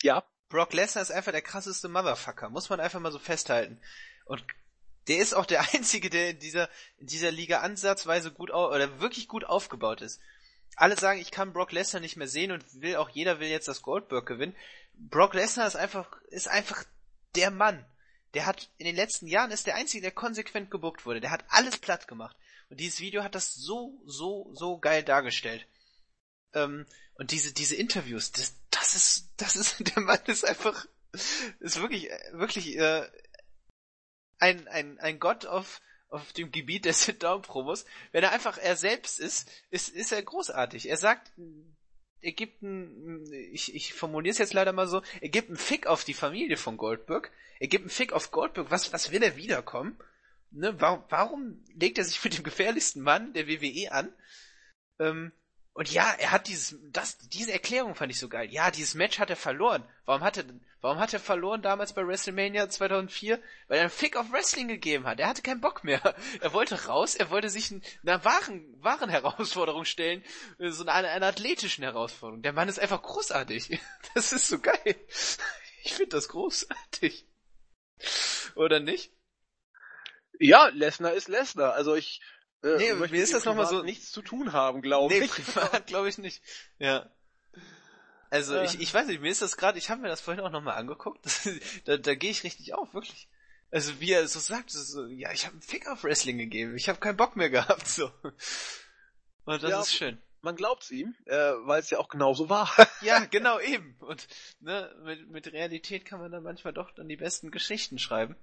[0.02, 0.24] Ja.
[0.48, 3.80] Brock Lesnar ist einfach der krasseste Motherfucker, muss man einfach mal so festhalten.
[4.26, 4.44] Und
[5.08, 6.68] der ist auch der einzige, der in dieser,
[6.98, 10.20] in dieser Liga ansatzweise gut oder wirklich gut aufgebaut ist.
[10.76, 13.68] Alle sagen, ich kann Brock Lesnar nicht mehr sehen und will auch jeder will jetzt
[13.68, 14.56] das Goldberg gewinnen.
[14.94, 16.84] Brock Lesnar ist einfach, ist einfach
[17.34, 17.84] der Mann.
[18.34, 21.20] Der hat in den letzten Jahren ist der einzige, der konsequent gebuckt wurde.
[21.20, 22.36] Der hat alles platt gemacht.
[22.68, 25.66] Und dieses Video hat das so, so, so geil dargestellt.
[26.52, 26.86] Ähm,
[27.18, 30.86] und diese, diese Interviews, das, das ist, das ist, der Mann ist einfach,
[31.60, 33.08] ist wirklich, wirklich, äh,
[34.38, 37.84] ein, ein, ein Gott auf, auf dem Gebiet der Sit-Down-Promos.
[38.12, 40.88] Wenn er einfach er selbst ist, ist, ist er großartig.
[40.88, 41.32] Er sagt,
[42.20, 45.86] er gibt ein, ich, ich formuliere es jetzt leider mal so, er gibt einen Fick
[45.86, 49.36] auf die Familie von Goldberg, er gibt einen Fick auf Goldberg, was, was will er
[49.36, 49.98] wiederkommen?
[50.50, 54.12] Ne, warum, warum legt er sich mit dem gefährlichsten Mann der WWE an?
[54.98, 55.32] Ähm,
[55.76, 58.50] und ja, er hat dieses, das, diese Erklärung fand ich so geil.
[58.50, 59.86] Ja, dieses Match hat er verloren.
[60.06, 60.44] Warum hat er,
[60.80, 63.38] warum hat er verloren damals bei WrestleMania 2004?
[63.68, 65.20] Weil er einen Fick auf Wrestling gegeben hat.
[65.20, 66.00] Er hatte keinen Bock mehr.
[66.40, 70.24] Er wollte raus, er wollte sich einer wahren, wahren Herausforderung stellen,
[70.58, 72.40] so einer, einer athletischen Herausforderung.
[72.40, 73.78] Der Mann ist einfach großartig.
[74.14, 74.96] Das ist so geil.
[75.84, 77.26] Ich finde das großartig.
[78.54, 79.12] Oder nicht?
[80.38, 81.74] Ja, Lesnar ist Lesnar.
[81.74, 82.22] Also ich,
[82.62, 85.30] äh, nee, mir ist das nochmal so nichts zu tun haben, glaube nee, ich.
[85.30, 86.42] privat glaube ich nicht.
[86.78, 87.10] Ja.
[88.30, 88.64] Also äh.
[88.64, 90.76] ich, ich weiß nicht, mir ist das gerade, ich habe mir das vorhin auch nochmal
[90.76, 91.48] angeguckt, das,
[91.84, 93.28] da, da gehe ich richtig auf, wirklich.
[93.70, 96.88] Also wie er so sagt, so, ja, ich habe einen Fick auf Wrestling gegeben, ich
[96.88, 98.10] habe keinen Bock mehr gehabt, so.
[99.44, 99.80] Und das Ja.
[99.80, 100.20] ist schön.
[100.42, 102.70] Man glaubt's ihm, äh, weil es ja auch genauso war.
[103.00, 103.96] Ja, genau eben.
[103.98, 104.28] Und
[104.60, 108.36] ne, mit, mit Realität kann man dann manchmal doch dann die besten Geschichten schreiben.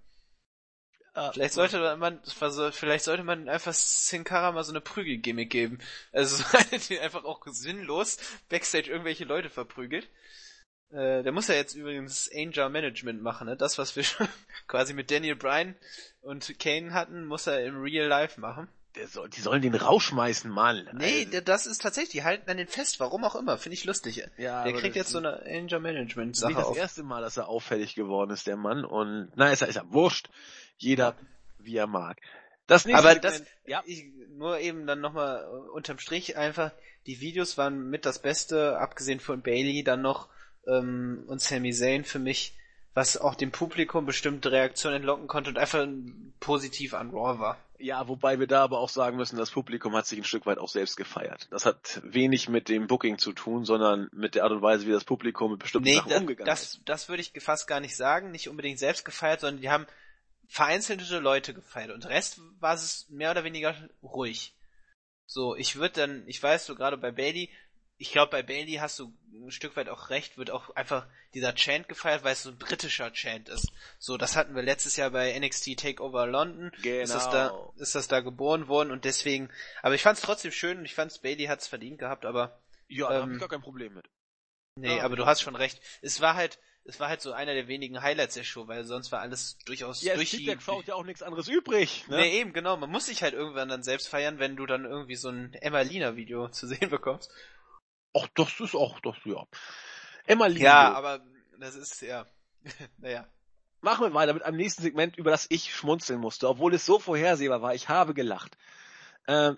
[1.32, 5.78] Vielleicht sollte man, also vielleicht sollte man einfach Sin Cara mal so eine Prügelgimmick geben.
[6.11, 6.43] Also
[6.89, 8.18] die einfach auch sinnlos
[8.49, 10.09] Backstage irgendwelche Leute verprügelt.
[10.91, 13.55] Äh, der muss ja jetzt übrigens Angel Management machen, ne?
[13.55, 14.28] Das, was wir schon
[14.68, 15.76] quasi mit Daniel Bryan
[16.22, 18.68] und Kane hatten, muss er im Real Life machen.
[18.96, 20.88] Der soll, die sollen den rausschmeißen, Mann.
[20.94, 23.86] Nee, Also, das ist tatsächlich, die halten an den fest, warum auch immer, finde ich
[23.86, 24.24] lustig.
[24.38, 26.78] ja, der kriegt das jetzt so eine Angel Management nicht Sache das auf.
[26.78, 28.86] erste Mal, dass er auffällig geworden ist, der Mann.
[28.86, 30.30] Und na, ist ja, ist ja wurscht.
[30.78, 31.16] Jeder,
[31.58, 32.20] wie er mag.
[32.68, 36.72] Das nächste Aber das, ja, ich, nur eben dann nochmal äh, unterm Strich einfach,
[37.08, 40.30] die Videos waren mit das Beste, abgesehen von Bailey, dann noch
[40.68, 42.56] ähm, und Sami Zayn für mich,
[42.94, 45.88] was auch dem Publikum bestimmte Reaktionen entlocken konnte und einfach
[46.39, 47.58] positiv an Raw war.
[47.80, 50.58] Ja, wobei wir da aber auch sagen müssen, das Publikum hat sich ein Stück weit
[50.58, 51.48] auch selbst gefeiert.
[51.52, 54.91] Das hat wenig mit dem Booking zu tun, sondern mit der Art und Weise, wie
[54.91, 56.76] das Publikum mit bestimmten Nee, Sachen da, umgegangen ist.
[56.76, 59.88] das, das würde ich fast gar nicht sagen, nicht unbedingt selbst gefeiert, sondern die haben
[60.48, 64.56] vereinzelte Leute gefeiert und Rest war es mehr oder weniger ruhig.
[65.26, 67.50] So, ich würde dann, ich weiß so gerade bei Bailey,
[68.04, 71.54] ich glaube bei Bailey hast du ein Stück weit auch recht, wird auch einfach dieser
[71.56, 73.72] Chant gefeiert, weil es so ein britischer Chant ist.
[73.97, 76.72] So, das hatten wir letztes Jahr bei NXT Takeover London.
[76.84, 77.74] Ist das da, Genau.
[77.78, 79.49] ist das da geboren worden und deswegen,
[79.82, 82.60] aber ich fand es trotzdem schön und ich fand Bailey hat es verdient gehabt, aber
[82.89, 84.06] Ja, da ähm, habe ich gar kein Problem mit.
[84.76, 85.04] Nee, Ja.
[85.04, 85.80] aber du hast schon recht.
[86.01, 89.12] Es war halt, es war halt so einer der wenigen Highlights der Show, weil sonst
[89.14, 90.43] war alles durchaus Ja, durch die...
[90.45, 92.06] der Crowd ja auch nichts anderes übrig.
[92.10, 92.18] Ne?
[92.18, 92.76] Nee, eben, genau.
[92.76, 96.49] Man muss sich halt irgendwann dann selbst feiern, wenn du dann irgendwie so ein Emmalina-Video
[96.49, 97.32] zu sehen bekommst.
[98.16, 99.45] Ach, das ist auch, das, ja.
[100.26, 100.66] Emma Lino.
[100.66, 101.22] Ja, aber
[101.59, 102.26] das ist, ja,
[102.97, 103.28] naja.
[103.82, 106.99] Machen wir weiter mit einem nächsten Segment, über das ich schmunzeln musste, obwohl es so
[106.99, 107.74] vorhersehbar war.
[107.76, 108.57] Ich habe gelacht.
[109.28, 109.57] Ähm,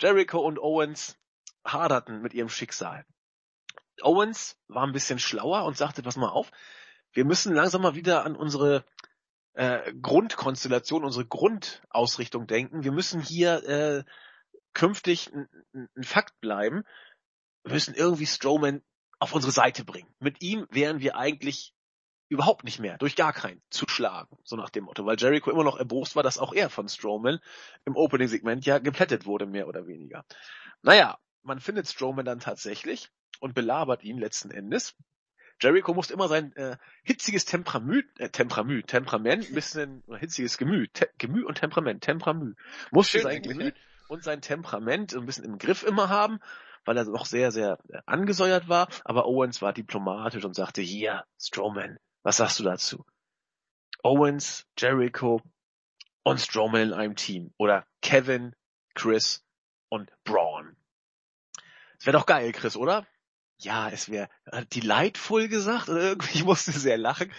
[0.00, 1.16] Jericho und Owens
[1.64, 3.06] haderten mit ihrem Schicksal.
[4.02, 6.50] Owens war ein bisschen schlauer und sagte, pass mal auf,
[7.12, 8.84] wir müssen langsam mal wieder an unsere
[9.54, 12.84] äh, Grundkonstellation, unsere Grundausrichtung denken.
[12.84, 14.04] Wir müssen hier äh,
[14.74, 15.48] künftig ein-
[15.96, 16.84] ein Fakt bleiben.
[17.66, 18.80] Wir müssen irgendwie Strowman
[19.18, 20.08] auf unsere Seite bringen.
[20.20, 21.74] Mit ihm wären wir eigentlich
[22.28, 25.64] überhaupt nicht mehr, durch gar keinen, zu schlagen, so nach dem Motto, weil Jericho immer
[25.64, 27.40] noch erbost war, dass auch er von Strowman
[27.84, 30.24] im Opening-Segment ja geplättet wurde, mehr oder weniger.
[30.82, 33.10] Naja, man findet Strowman dann tatsächlich
[33.40, 34.94] und belabert ihn letzten Endes.
[35.60, 41.08] Jericho muss immer sein äh, hitziges Temperamüt, äh, Temperamüt, Temperament, ein bisschen, hitziges Gemüt, Te
[41.18, 42.56] Gemüt und Temperament, Temperamüt,
[42.90, 43.74] musste Schön sein Gemüt
[44.08, 46.40] und sein Temperament ein bisschen im Griff immer haben,
[46.86, 51.24] weil er noch sehr, sehr äh, angesäuert war, aber Owens war diplomatisch und sagte, hier,
[51.38, 53.04] Strowman, was sagst du dazu?
[54.02, 55.42] Owens, Jericho
[56.22, 57.52] und Strowman in einem Team.
[57.58, 58.54] Oder Kevin,
[58.94, 59.44] Chris
[59.88, 60.76] und Braun.
[61.98, 63.06] Das wäre doch geil, Chris, oder?
[63.58, 65.88] Ja, es wäre hat die Lightful gesagt
[66.34, 67.32] ich musste sehr lachen.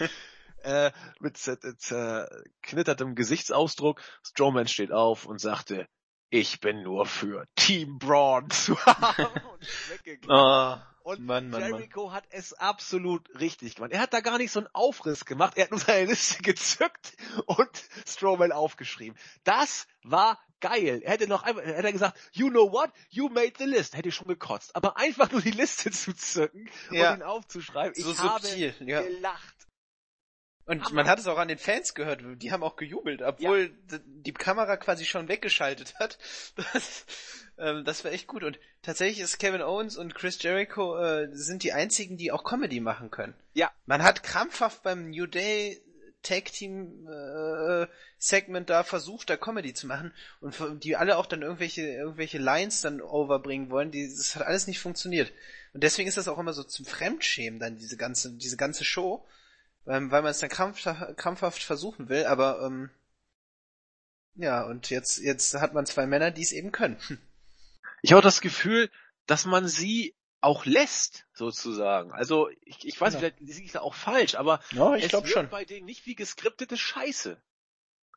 [0.63, 4.01] äh, mit zerknittertem Gesichtsausdruck.
[4.23, 5.87] Strowman steht auf und sagte,
[6.29, 9.27] ich bin nur für Team Braun zu haben.
[9.51, 10.29] und weggegangen.
[11.03, 11.71] Oh, Und Mann, Mann, Mann.
[11.79, 13.91] Jericho hat es absolut richtig gemacht.
[13.93, 15.53] Er hat da gar nicht so einen Aufriss gemacht.
[15.55, 17.13] Er hat nur seine Liste gezückt
[17.45, 17.69] und
[18.05, 19.17] Strowman aufgeschrieben.
[19.45, 21.01] Das war geil.
[21.03, 22.91] Er hätte noch einfach, er hätte gesagt, you know what?
[23.09, 23.95] You made the list.
[23.95, 24.75] Hätte ich schon gekotzt.
[24.75, 27.11] Aber einfach nur die Liste zu zücken Ja.
[27.13, 27.93] und ihn aufzuschreiben.
[28.03, 29.01] So ich habe subtil, ja.
[29.01, 29.55] gelacht.
[30.67, 30.95] Und Hammer.
[30.95, 34.33] man hat es auch an den Fans gehört, die haben auch gejubelt, obwohl d- die
[34.33, 36.17] Kamera quasi schon weggeschaltet hat.
[36.73, 37.05] Das,
[37.57, 38.43] ähm, das war echt gut.
[38.43, 42.79] Und tatsächlich ist Kevin Owens und Chris Jericho äh, sind die einzigen, die auch Comedy
[42.81, 43.33] machen können.
[43.53, 43.71] Ja.
[43.85, 45.81] Man hat krampfhaft beim New Day
[46.23, 47.87] Tag Team äh,
[48.17, 50.11] Segment da versucht, da Comedy zu machen
[50.41, 53.91] und die alle auch dann irgendwelche irgendwelche Lines dann overbringen wollen.
[53.91, 55.31] Die, das hat alles nicht funktioniert.
[55.73, 59.23] Und deswegen ist das auch immer so zum Fremdschämen dann diese ganze diese ganze Show
[59.87, 62.89] ähm, weil man es dann krampfhaft, krampfhaft versuchen will, aber ähm,
[64.35, 66.97] ja, und jetzt, jetzt hat man zwei Männer, die es eben können.
[68.03, 68.91] Ich habe das Gefühl,
[69.25, 72.11] dass man sie auch lässt, sozusagen.
[72.11, 73.19] Also, ich, ich weiß, Ja.
[73.19, 76.77] vielleicht liege ich da auch falsch, aber Ja, es wirkt bei denen nicht wie geskriptete
[76.77, 77.41] Scheiße.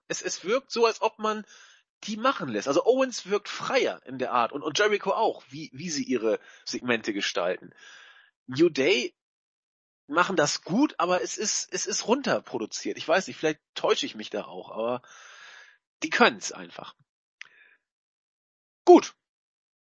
[0.07, 1.47] Es, es wirkt so, als ob man
[2.05, 2.69] die machen lässt.
[2.69, 6.41] Also Owens wirkt freier in der Art und, und Jericho auch, wie, wie sie ihre
[6.67, 7.73] Segmente gestalten.
[8.47, 9.15] New Day
[10.11, 12.99] machen das gut, aber es ist, es ist runterproduziert.
[12.99, 15.03] Ich weiß nicht, vielleicht täusche ich mich da auch, aber
[16.03, 16.95] die können's einfach.
[18.85, 19.15] Gut.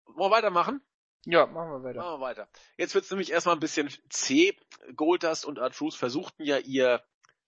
[0.05, 0.81] Wollen wir weitermachen?
[1.25, 1.99] Ja, machen wir weiter.
[1.99, 2.49] Machen wir weiter.
[2.77, 4.57] Jetzt wird's nämlich erstmal ein bisschen zäh.
[4.95, 7.03] Goldust und Artruse versuchten ja ihr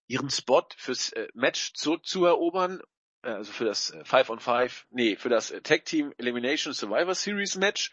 [0.06, 2.80] ihren Spot fürs äh, Match zurückzuerobern,
[3.22, 6.74] äh, also für das äh, Five on Five, nee, für das äh, Tag Team Elimination
[6.74, 7.90] Survivor Series Match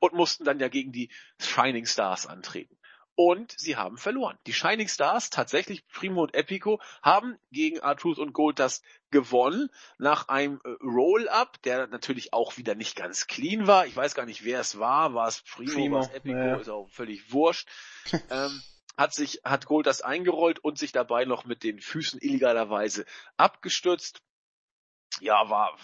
[0.00, 1.10] und mussten dann ja gegen die
[1.40, 2.76] Shining Stars antreten.
[3.16, 4.38] Und sie haben verloren.
[4.46, 10.28] Die Shining Stars, tatsächlich Primo und Epico, haben gegen R-Truth und Gold das gewonnen nach
[10.28, 13.86] einem äh, Roll-Up, der natürlich auch wieder nicht ganz clean war.
[13.86, 15.14] Ich weiß gar nicht, wer es war.
[15.14, 16.56] War es Primo, Primo war es Epico, ja.
[16.56, 17.66] ist auch völlig wurscht.
[18.30, 18.62] ähm,
[18.98, 23.06] hat sich, hat Gold das eingerollt und sich dabei noch mit den Füßen illegalerweise
[23.36, 24.22] abgestürzt
[25.20, 25.76] ja, war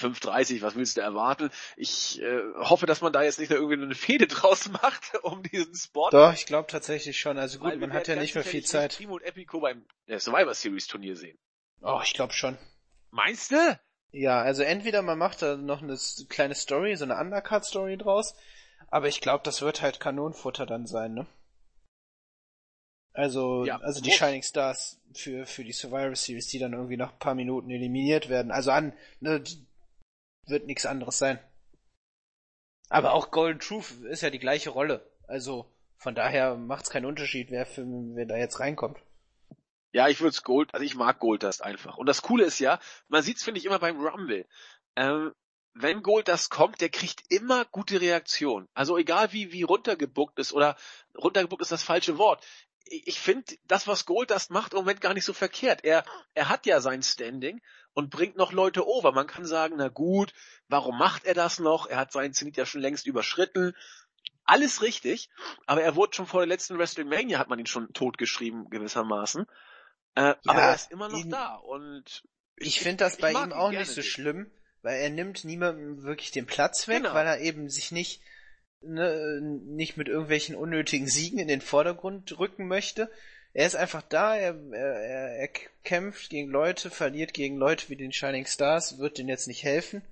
[0.00, 1.50] 5,30, was willst du erwarten?
[1.76, 5.42] Ich äh, hoffe, dass man da jetzt nicht noch irgendwie eine Fehde draus macht um
[5.42, 6.10] diesen Spot.
[6.10, 7.38] Doch, ich glaube tatsächlich schon.
[7.38, 8.96] Also gut, man hat ja nicht mehr viel Zeit.
[8.96, 11.38] Timo und Epico beim äh, Survivor Series Turnier sehen.
[11.80, 12.58] Oh, ich glaube schon.
[13.10, 13.78] Meinst du?
[14.12, 15.98] Ja, also entweder man macht da noch eine
[16.28, 18.34] kleine Story, so eine Undercard-Story draus,
[18.88, 21.26] aber ich glaube, das wird halt Kanonenfutter dann sein, ne?
[23.14, 24.10] Also, ja, also die.
[24.10, 28.28] Shining Stars für, für die Survivor Series, die dann irgendwie nach ein paar Minuten eliminiert
[28.28, 28.50] werden.
[28.50, 29.42] Also an, ne,
[30.46, 31.38] wird nichts anderes sein.
[32.88, 35.10] Aber auch Golden Truth ist ja die gleiche Rolle.
[35.26, 38.98] Also von daher macht es keinen Unterschied, wer, für, wer da jetzt reinkommt.
[39.92, 41.98] Ja, ich würde Gold, also ich mag Goldust einfach.
[41.98, 44.46] Und das Coole ist ja, man sieht's finde ich immer beim Rumble.
[44.96, 45.32] Ähm,
[45.74, 48.68] wenn Goldust kommt, der kriegt immer gute Reaktionen.
[48.74, 50.76] Also egal wie, wie runtergebuckt ist oder
[51.16, 52.44] runtergebuckt ist das falsche Wort
[52.92, 55.84] ich finde, das, was Goldust macht, im Moment gar nicht so verkehrt.
[55.84, 57.60] Er, er hat ja sein Standing
[57.94, 59.12] und bringt noch Leute over.
[59.12, 60.32] Man kann sagen, na gut,
[60.68, 61.86] warum macht er das noch?
[61.86, 63.74] Er hat seinen Zenit ja schon längst überschritten.
[64.44, 65.30] Alles richtig,
[65.66, 69.46] aber er wurde schon vor der letzten WrestleMania, hat man ihn schon totgeschrieben, gewissermaßen.
[70.14, 72.24] Äh, ja, aber er ist immer noch ihn, da und
[72.56, 74.50] ich, ich finde das bei ihm auch nicht so schlimm,
[74.82, 77.14] weil er nimmt niemandem wirklich den Platz weg, genau.
[77.14, 78.20] weil er eben sich nicht
[78.84, 83.10] ne, nicht mit irgendwelchen unnötigen Siegen in den Vordergrund rücken möchte.
[83.54, 85.48] Er ist einfach da, er, er, er
[85.84, 90.02] kämpft gegen Leute, verliert gegen Leute wie den Shining Stars, wird denen jetzt nicht helfen.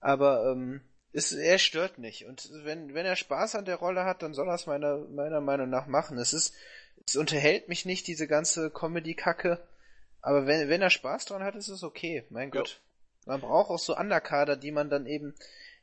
[0.00, 0.80] Aber ähm,
[1.12, 2.26] ist, er stört nicht.
[2.26, 5.40] Und wenn, wenn er Spaß an der Rolle hat, dann soll er es meiner, meiner
[5.40, 6.18] Meinung nach machen.
[6.18, 6.54] Es ist,
[7.06, 9.60] es unterhält mich nicht, diese ganze Comedy-Kacke.
[10.20, 12.24] Aber wenn, wenn er Spaß dran hat, ist es okay.
[12.30, 12.60] Mein ja.
[12.60, 12.80] Gott.
[13.26, 15.34] Man braucht auch so Underkader, die man dann eben,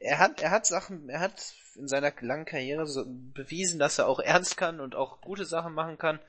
[0.05, 4.07] er hat, er hat Sachen, er hat in seiner langen Karriere so bewiesen, dass er
[4.07, 6.19] auch ernst kann und auch gute Sachen machen kann.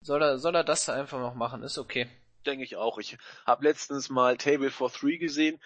[0.00, 2.08] Soll er, soll er das einfach noch machen, ist okay.
[2.46, 2.98] Denke ich auch.
[2.98, 5.60] Ich habe letztens mal Table for Three gesehen,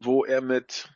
[0.00, 0.88] wo er mit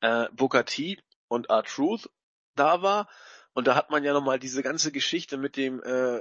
[0.00, 0.98] äh, Booker T
[1.28, 2.10] und R-Truth
[2.56, 3.08] da war.
[3.52, 6.20] Und da hat man ja nochmal diese ganze Geschichte mit dem äh,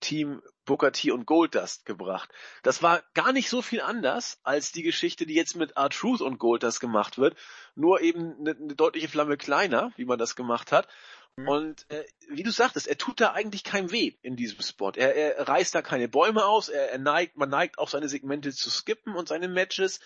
[0.00, 2.30] Team Booker T und Goldust gebracht.
[2.62, 6.38] Das war gar nicht so viel anders als die Geschichte, die jetzt mit R-Truth und
[6.38, 7.36] Goldust gemacht wird,
[7.74, 10.88] nur eben eine, eine, deutliche Flamme kleiner, wie man das gemacht hat.
[11.36, 11.48] Mhm.
[11.48, 14.92] Und äh, wie du sagtest, er tut da eigentlich kein weh in diesem Spot.
[14.94, 18.52] Er, er reißt da keine Bäume aus, er, er neigt, man neigt auch seine Segmente
[18.52, 20.00] zu skippen und seine Matches.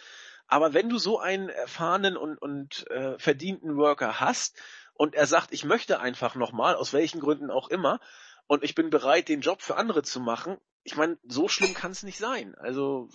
[0.49, 4.57] Aber wenn du so einen erfahrenen und, und äh, verdienten Worker hast
[4.95, 8.01] und er sagt, ich möchte einfach nochmal, aus welchen Gründen auch immer,
[8.49, 10.59] und ich bin bereit, den Job für andere zu machen.
[10.83, 12.55] Ich meine, so schlimm kann es nicht sein.
[12.57, 13.09] Also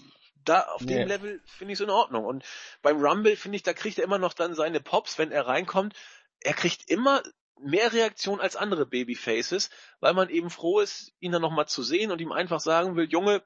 [0.45, 0.93] da auf nee.
[0.93, 2.23] dem Level finde ich es in Ordnung.
[2.23, 2.45] Und
[2.81, 5.95] beim Rumble finde ich, da kriegt er immer noch dann seine Pops, wenn er reinkommt.
[6.39, 7.23] Er kriegt immer
[7.59, 9.69] mehr Reaktion als andere Babyfaces,
[9.99, 13.09] weil man eben froh ist, ihn dann nochmal zu sehen und ihm einfach sagen will,
[13.09, 13.41] Junge,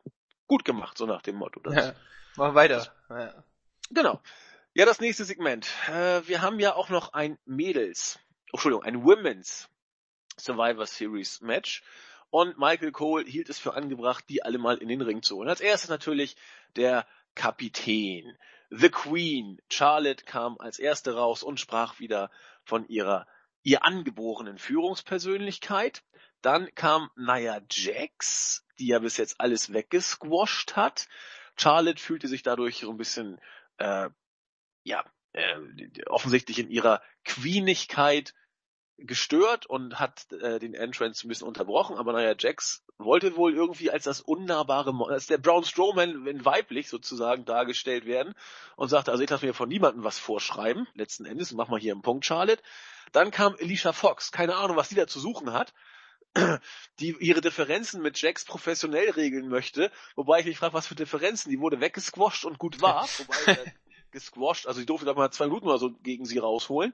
[0.48, 1.62] gut gemacht, so nach dem Motto.
[1.62, 1.94] Das, ja,
[2.36, 2.94] mach weiter.
[3.10, 3.44] Ja.
[3.92, 4.22] Genau.
[4.74, 5.68] Ja, das nächste Segment.
[5.88, 8.20] Äh, wir haben ja auch noch ein Mädels,
[8.52, 9.70] oh, Entschuldigung, ein Women's
[10.40, 11.84] Survivor Series Match.
[12.30, 15.50] Und Michael Cole hielt es für angebracht, die alle mal in den Ring zu holen.
[15.50, 16.36] Als erstes natürlich
[16.76, 18.38] der Kapitän.
[18.70, 19.62] The Queen.
[19.70, 22.30] Charlotte kam als erste raus und sprach wieder
[22.64, 23.28] von ihrer,
[23.64, 26.04] ihr angeborenen Führungspersönlichkeit.
[26.42, 31.08] Dann kam Nia Jax, die ja bis jetzt alles weggesquasht hat.
[31.56, 33.40] Charlotte fühlte sich dadurch so ein bisschen,
[33.78, 34.10] äh,
[34.84, 35.56] ja, äh,
[36.08, 38.34] offensichtlich in ihrer Queenigkeit
[38.98, 43.92] gestört und hat äh, den Entrance ein bisschen unterbrochen, aber naja, Jax wollte wohl irgendwie
[43.92, 48.34] als das unnahbare, als der Brown Strowman wenn weiblich sozusagen dargestellt werden
[48.76, 51.94] und sagte, also ich lasse mir von niemandem was vorschreiben, letzten Endes, mach mal hier
[51.94, 52.64] einen Punkt, Charlotte.
[53.12, 55.74] Dann kam Alicia Fox, keine Ahnung, was die da zu suchen hat,
[57.00, 61.52] die ihre Differenzen mit Jax professionell regeln möchte, wobei ich mich frage, was für Differenzen,
[61.52, 63.72] die wurde weggesquasht und gut war, wobei äh,
[64.12, 66.94] gesquasht, also ich durfte da mal zwei Minuten oder so gegen sie rausholen.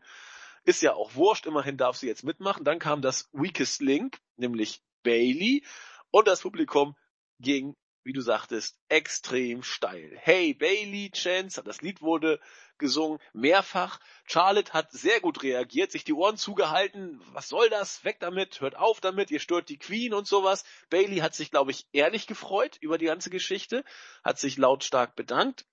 [0.65, 2.63] Ist ja auch wurscht, immerhin darf sie jetzt mitmachen.
[2.63, 5.65] Dann kam das Weakest Link, nämlich Bailey
[6.11, 6.95] und das Publikum
[7.39, 10.17] ging wie du sagtest, extrem steil.
[10.21, 12.39] Hey Bailey, Chance, das Lied wurde
[12.77, 13.99] gesungen, mehrfach.
[14.25, 17.21] Charlotte hat sehr gut reagiert, sich die Ohren zugehalten.
[17.31, 18.03] Was soll das?
[18.03, 20.65] Weg damit, hört auf damit, ihr stört die Queen und sowas.
[20.89, 23.85] Bailey hat sich, glaube ich, ehrlich gefreut über die ganze Geschichte,
[24.23, 25.65] hat sich lautstark bedankt.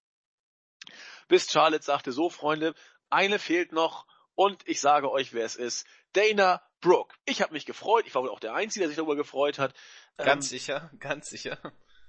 [1.26, 2.74] Bis Charlotte sagte, so Freunde,
[3.08, 5.86] eine fehlt noch und ich sage euch, wer es ist.
[6.12, 7.14] Dana Brooke.
[7.26, 9.74] Ich habe mich gefreut, ich war wohl auch der Einzige, der sich darüber gefreut hat.
[10.16, 11.58] Ganz ähm, sicher, ganz sicher.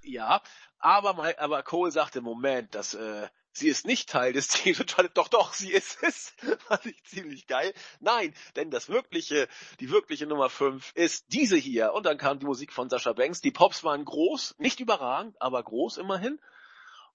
[0.02, 0.42] Ja,
[0.78, 5.52] aber, aber Cole sagte, Moment, das, äh, sie ist nicht Teil des Teams doch, doch,
[5.52, 6.34] sie ist es.
[6.66, 7.72] Fand ich ziemlich geil.
[8.00, 9.48] Nein, denn das wirkliche,
[9.80, 11.92] die wirkliche Nummer 5 ist diese hier.
[11.92, 13.40] Und dann kam die Musik von Sascha Banks.
[13.40, 16.40] Die Pops waren groß, nicht überragend, aber groß immerhin.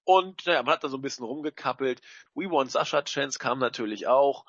[0.04, 2.00] Und naja, man hat da so ein bisschen rumgekappelt.
[2.34, 4.46] We Want Sascha Chance kam natürlich auch.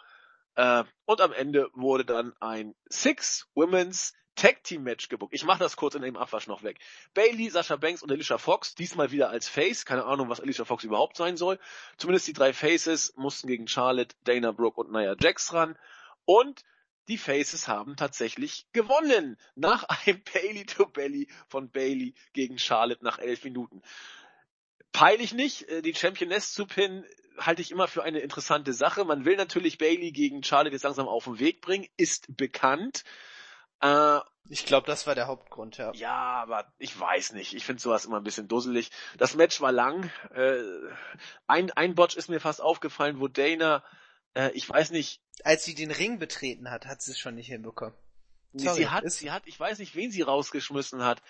[0.59, 5.33] Äh, und am Ende wurde dann ein Six Women's Tag Team Match gebuckt.
[5.33, 6.79] Ich mache das kurz in dem Abwasch noch weg.
[7.13, 9.85] Bailey, Sasha Banks und Alicia Fox, diesmal wieder als Face.
[9.85, 11.59] Keine Ahnung, was Alicia Fox überhaupt sein soll.
[11.95, 15.77] Zumindest die drei Faces mussten gegen Charlotte, Dana Brooke und Nia Jax ran.
[16.25, 16.63] Und
[17.07, 19.37] die Faces haben tatsächlich gewonnen.
[19.55, 23.81] Nach einem Bailey to Belly von Bailey gegen Charlotte nach elf Minuten.
[24.91, 27.05] Peil ich nicht, äh, die Championess zu pinnen,
[27.39, 29.05] halte ich immer für eine interessante Sache.
[29.05, 33.03] Man will natürlich Bailey gegen Charlotte jetzt langsam auf den Weg bringen, ist bekannt.
[33.81, 34.19] Äh,
[34.49, 35.91] ich glaube, das war der Hauptgrund, ja.
[35.93, 37.53] Ja, aber ich weiß nicht.
[37.53, 38.89] Ich finde sowas immer ein bisschen dusselig.
[39.17, 40.11] Das Match war lang.
[40.33, 40.61] Äh,
[41.47, 43.83] ein, ein Botch ist mir fast aufgefallen, wo Dana,
[44.33, 45.21] äh, ich weiß nicht.
[45.43, 47.93] Als sie den Ring betreten hat, hat sie es schon nicht hinbekommen.
[48.53, 51.21] Sorry, sie hat, sie hat, ich weiß nicht, wen sie rausgeschmissen hat.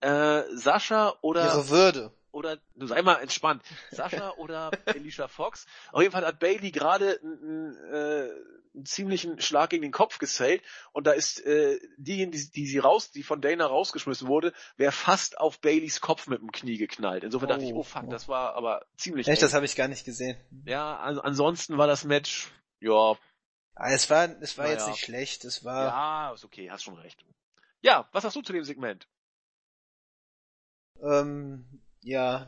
[0.00, 1.44] Äh, Sascha oder.
[1.44, 5.66] Ihre Würde oder, du sei mal entspannt, Sascha oder Alicia Fox.
[5.92, 8.30] Auf jeden Fall hat Bailey gerade einen, äh,
[8.74, 10.62] einen ziemlichen Schlag gegen den Kopf gesellt
[10.92, 14.92] und da ist äh, diejenige, die, die sie raus, die von Dana rausgeschmissen wurde, wäre
[14.92, 17.22] fast auf Baileys Kopf mit dem Knie geknallt.
[17.22, 19.28] Insofern oh, dachte ich, oh, oh fuck, das war aber ziemlich.
[19.28, 19.46] Echt, eng.
[19.46, 20.36] das habe ich gar nicht gesehen.
[20.66, 23.16] Ja, also ansonsten war das Match, ja.
[23.76, 24.76] Ah, es war, es war naja.
[24.76, 25.86] jetzt nicht schlecht, es war.
[25.86, 27.24] Ja, ist okay, hast schon recht.
[27.80, 29.08] Ja, was hast du zu dem Segment?
[31.02, 32.46] Ähm, ja,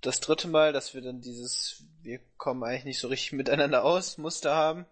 [0.00, 4.18] das dritte Mal, dass wir dann dieses, wir kommen eigentlich nicht so richtig miteinander aus,
[4.18, 4.86] Muster haben.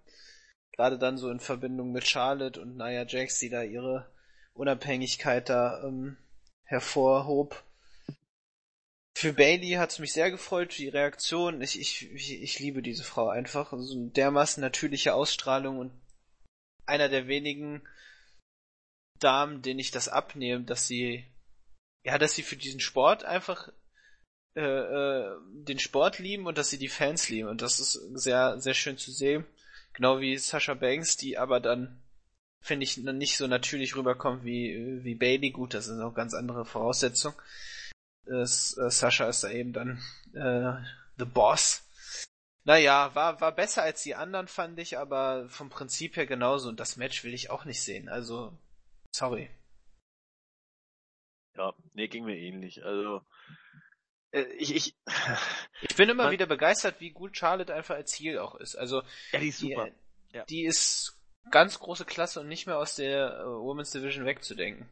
[0.72, 4.10] Gerade dann so in Verbindung mit Charlotte und Nia Jax, die da ihre
[4.54, 6.16] Unabhängigkeit da ähm,
[6.64, 7.62] hervorhob.
[9.16, 11.62] Für Bailey hat es mich sehr gefreut, die Reaktion.
[11.62, 13.70] Ich, ich, ich, liebe diese Frau einfach.
[13.70, 15.92] So also dermaßen natürliche Ausstrahlung und
[16.86, 17.86] einer der wenigen
[19.20, 21.24] Damen, denen ich das abnehme, dass sie,
[22.04, 23.72] ja, dass sie für diesen Sport einfach
[24.56, 27.48] äh, äh, den Sport lieben und dass sie die Fans lieben.
[27.48, 29.44] Und das ist sehr, sehr schön zu sehen.
[29.94, 32.00] Genau wie Sasha Banks, die aber dann,
[32.60, 35.50] finde ich, nicht so natürlich rüberkommt wie, wie Bailey.
[35.50, 37.34] Gut, das ist auch ganz andere Voraussetzung.
[38.26, 40.00] Äh, Sasha ist da eben dann
[40.34, 40.80] äh,
[41.18, 41.82] The Boss.
[42.64, 46.68] Naja, war, war besser als die anderen, fand ich, aber vom Prinzip her genauso.
[46.68, 48.08] Und das Match will ich auch nicht sehen.
[48.08, 48.56] Also,
[49.12, 49.50] sorry.
[51.56, 52.84] Ja, nee, ging mir ähnlich.
[52.84, 53.20] Also,
[54.58, 54.96] ich, ich,
[55.82, 58.76] ich bin immer man, wieder begeistert, wie gut Charlotte einfach als Ziel auch ist.
[58.76, 59.86] Also, ja, die ist super.
[60.32, 60.44] Die, ja.
[60.44, 61.18] die ist
[61.50, 64.88] ganz große Klasse und nicht mehr aus der uh, Women's Division wegzudenken.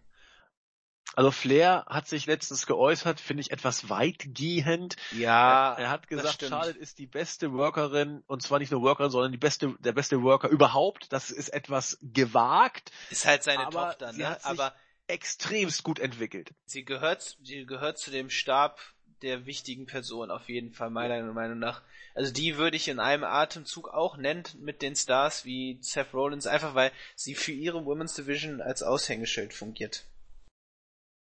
[1.15, 4.97] Also Flair hat sich letztens geäußert, finde ich etwas weitgehend.
[5.11, 5.75] Ja.
[5.75, 9.31] Er, er hat gesagt, Charlotte ist die beste Workerin und zwar nicht nur Workerin, sondern
[9.31, 11.13] die beste, der beste Worker überhaupt.
[11.13, 12.93] Das ist etwas gewagt.
[13.11, 14.39] Ist halt seine Tochter, ne?
[14.45, 14.75] aber
[15.07, 16.55] extremst gut entwickelt.
[16.65, 18.81] Sie gehört, sie gehört zu dem Stab
[19.23, 21.83] der wichtigen Person auf jeden Fall, meiner Meinung nach.
[22.15, 26.47] Also die würde ich in einem Atemzug auch nennen mit den Stars wie Seth Rollins,
[26.47, 30.05] einfach weil sie für ihre Women's Division als Aushängeschild fungiert.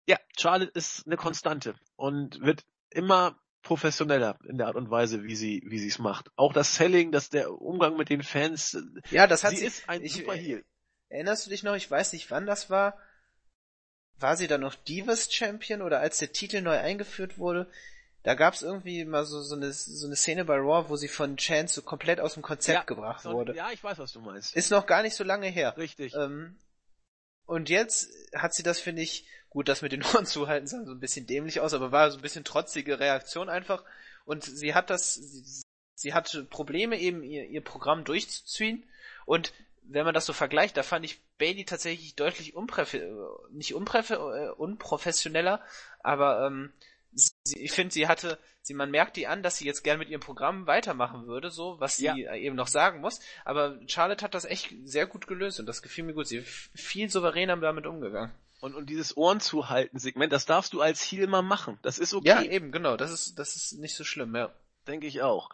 [0.07, 5.37] Ja, Charlotte ist eine Konstante und wird immer professioneller in der Art und Weise, wie
[5.37, 6.31] sie wie sie es macht.
[6.37, 8.77] Auch das Selling, dass der Umgang mit den Fans.
[9.11, 10.65] Ja, das hat sie, sie ist ein ich, super Heel.
[11.09, 11.75] Erinnerst du dich noch?
[11.75, 12.99] Ich weiß nicht, wann das war
[14.23, 17.69] war sie dann noch Divas Champion oder als der Titel neu eingeführt wurde,
[18.23, 21.09] da gab es irgendwie mal so, so, eine, so eine Szene bei Raw, wo sie
[21.09, 23.55] von Chance so komplett aus dem Konzept ja, gebracht so, wurde.
[23.55, 24.55] Ja, ich weiß, was du meinst.
[24.55, 25.77] Ist noch gar nicht so lange her.
[25.77, 26.15] Richtig.
[26.15, 26.57] Ähm,
[27.47, 30.93] und jetzt hat sie das, finde ich, gut, das mit den Ohren zuhalten sah so
[30.93, 33.85] ein bisschen dämlich aus, aber war so ein bisschen trotzige Reaktion einfach.
[34.25, 35.63] Und sie hat das, sie,
[35.97, 38.89] sie hatte Probleme eben, ihr, ihr Programm durchzuziehen.
[39.27, 39.53] Und
[39.85, 44.51] wenn man das so vergleicht, da fand ich Bailey tatsächlich deutlich unpräfe nicht unpräfe äh,
[44.51, 45.61] unprofessioneller,
[46.03, 46.73] aber ähm,
[47.13, 50.09] sie, ich finde, sie hatte, sie, man merkt die an, dass sie jetzt gern mit
[50.09, 52.35] ihrem Programm weitermachen würde, so, was sie ja.
[52.35, 53.21] eben noch sagen muss.
[53.45, 56.27] Aber Charlotte hat das echt sehr gut gelöst und das gefiel mir gut.
[56.27, 58.33] Sie viel souveräner damit umgegangen.
[58.61, 61.79] Und, und dieses Ohren zuhalten Segment, das darfst du als Heel mal machen.
[61.83, 62.29] Das ist okay.
[62.29, 62.97] Ja, eben, genau.
[62.97, 64.55] Das ist, das ist nicht so schlimm, ja.
[64.87, 65.51] Denke ich auch.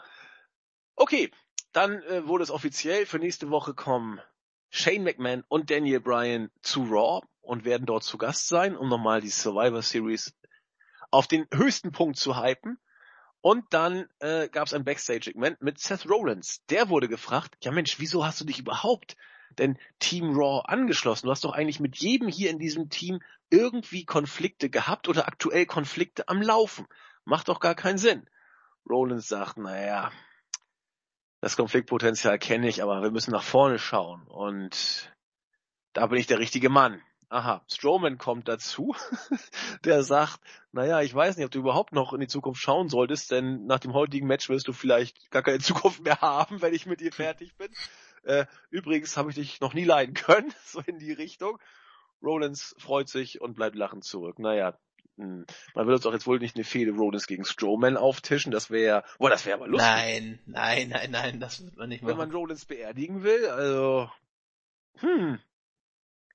[0.95, 1.31] Okay,
[1.79, 3.07] dann äh, wurde es offiziell.
[3.07, 4.21] Für nächste Woche kommen
[4.69, 9.21] Shane McMahon und Daniel Bryan zu Raw und werden dort zu Gast sein, um nochmal
[9.21, 10.35] die Survivor Series
[11.13, 12.81] auf den höchsten Punkt zu hypen.
[13.43, 16.65] Und dann äh, gab es ein Backstage-Segment mit Seth Rollins.
[16.69, 19.17] Der wurde gefragt, ja Mensch, wieso hast du dich überhaupt
[19.57, 21.27] denn Team Raw angeschlossen?
[21.27, 23.21] Du hast doch eigentlich mit jedem hier in diesem Team
[23.51, 26.89] irgendwie Konflikte gehabt oder aktuell Konflikte am Laufen.
[27.25, 28.29] Macht doch gar keinen Sinn.
[28.91, 30.11] Rollins sagt, naja,
[31.41, 34.27] das Konfliktpotenzial kenne ich, aber wir müssen nach vorne schauen.
[34.27, 35.13] Und
[35.93, 37.03] da bin ich der richtige Mann.
[37.31, 38.97] Aha, Strowman kommt dazu,
[39.85, 40.41] der sagt,
[40.73, 43.81] naja, ich weiß nicht, ob du überhaupt noch in die Zukunft schauen solltest, denn nach
[43.81, 47.13] dem heutigen Match wirst du vielleicht gar keine Zukunft mehr haben, wenn ich mit dir
[47.13, 47.69] fertig bin.
[48.23, 51.59] Äh, übrigens habe ich dich noch nie leiden können, so in die Richtung.
[52.23, 54.39] Rollins freut sich und bleibt lachend zurück.
[54.39, 54.79] Naja,
[55.19, 59.05] man will uns doch jetzt wohl nicht eine Fehde Rollins gegen Strowman auftischen, das wäre,
[59.19, 59.91] boah, das wäre aber lustig.
[59.91, 62.11] Nein, nein, nein, nein, das wird man nicht machen.
[62.11, 64.11] Wenn man Rollins beerdigen will, also,
[64.97, 65.39] hm,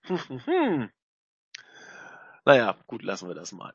[0.03, 0.89] hm, hm, hm.
[2.45, 3.73] Naja, gut, lassen wir das mal.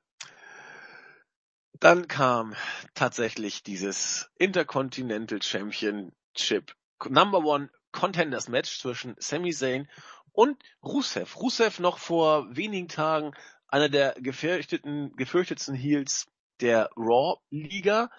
[1.81, 2.55] Dann kam
[2.95, 6.75] tatsächlich dieses Intercontinental Championship
[7.09, 9.89] Number One Contenders Match zwischen Sami Zayn
[10.33, 11.37] und Rusev.
[11.37, 13.33] Rusev noch vor wenigen Tagen
[13.69, 16.27] einer der gefürchteten, gefürchtetsten Heels
[16.61, 18.11] der Raw Liga.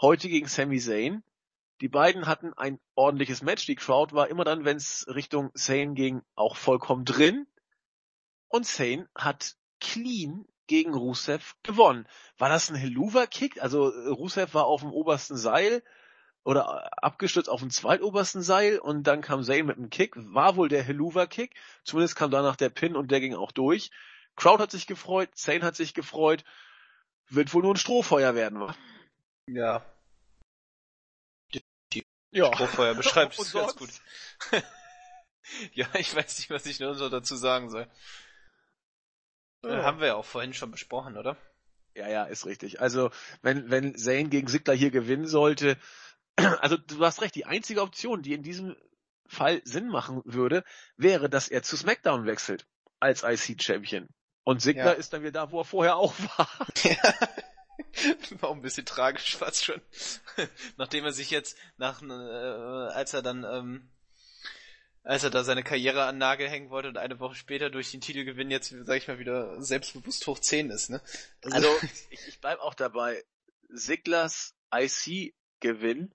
[0.00, 1.22] Heute gegen Sami Zayn.
[1.80, 3.66] Die beiden hatten ein ordentliches Match.
[3.66, 7.46] Die Crowd war immer dann, wenn es Richtung Zayn ging, auch vollkommen drin.
[8.48, 12.06] Und Zayn hat clean gegen Rusev gewonnen.
[12.36, 13.62] War das ein Helluva-Kick?
[13.62, 15.82] Also Rusev war auf dem obersten Seil
[16.44, 20.14] oder abgestürzt auf dem zweitobersten Seil und dann kam Zayn mit einem Kick.
[20.16, 21.54] War wohl der Helluva-Kick.
[21.84, 23.90] Zumindest kam danach der Pin und der ging auch durch.
[24.38, 26.44] Crowd hat sich gefreut, Zayn hat sich gefreut.
[27.28, 28.74] Wird wohl nur ein Strohfeuer werden, wa?
[29.46, 29.84] Ja,
[32.30, 32.52] ja.
[32.54, 33.90] Strohfeuer beschreibt es ganz gut.
[35.72, 37.88] ja, ich weiß nicht, was ich nur so dazu sagen soll.
[39.64, 39.82] Ja.
[39.82, 41.36] Haben wir ja auch vorhin schon besprochen, oder?
[41.94, 42.80] Ja, ja, ist richtig.
[42.80, 43.10] Also,
[43.42, 45.76] wenn, wenn Zane gegen Sigler hier gewinnen sollte,
[46.36, 48.76] also du hast recht, die einzige Option, die in diesem
[49.26, 50.64] Fall Sinn machen würde,
[50.96, 52.66] wäre, dass er zu SmackDown wechselt
[53.00, 54.08] als IC-Champion.
[54.48, 54.92] Und Sigler ja.
[54.92, 56.48] ist dann wieder da, wo er vorher auch war.
[56.82, 58.40] Ja.
[58.40, 59.82] War auch ein bisschen tragisch fast schon.
[60.78, 62.06] Nachdem er sich jetzt nach, äh,
[62.94, 63.90] als er dann, ähm,
[65.02, 68.00] als er da seine Karriere an Nagel hängen wollte und eine Woche später durch den
[68.00, 71.02] Titelgewinn jetzt, sag ich mal, wieder selbstbewusst hoch 10 ist, ne?
[71.42, 73.22] Also, also ich, ich bleib auch dabei.
[73.68, 76.14] Siglers IC-Gewinn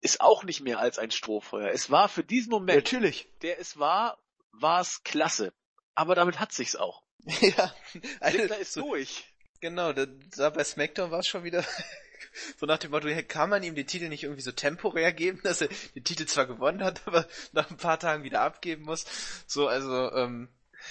[0.00, 1.72] ist auch nicht mehr als ein Strohfeuer.
[1.72, 3.28] Es war für diesen Moment, Natürlich.
[3.42, 5.52] der es war, war es klasse.
[5.94, 7.02] Aber damit hat sich's auch.
[7.40, 7.74] ja.
[8.20, 9.24] Also, Sigler ist durch.
[9.60, 11.64] Genau, da, da bei SmackDown war es schon wieder
[12.58, 15.60] so nach dem Motto, kann man ihm den Titel nicht irgendwie so temporär geben, dass
[15.60, 19.04] er den Titel zwar gewonnen hat, aber nach ein paar Tagen wieder abgeben muss.
[19.46, 20.48] So, also, ähm,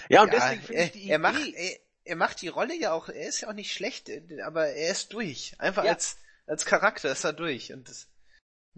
[0.07, 2.91] ja, und ja, deswegen finde ich die er macht, er, er, macht die Rolle ja
[2.91, 4.11] auch, er ist ja auch nicht schlecht,
[4.43, 5.55] aber er ist durch.
[5.57, 5.93] Einfach ja.
[5.93, 8.07] als, als Charakter ist er durch und das,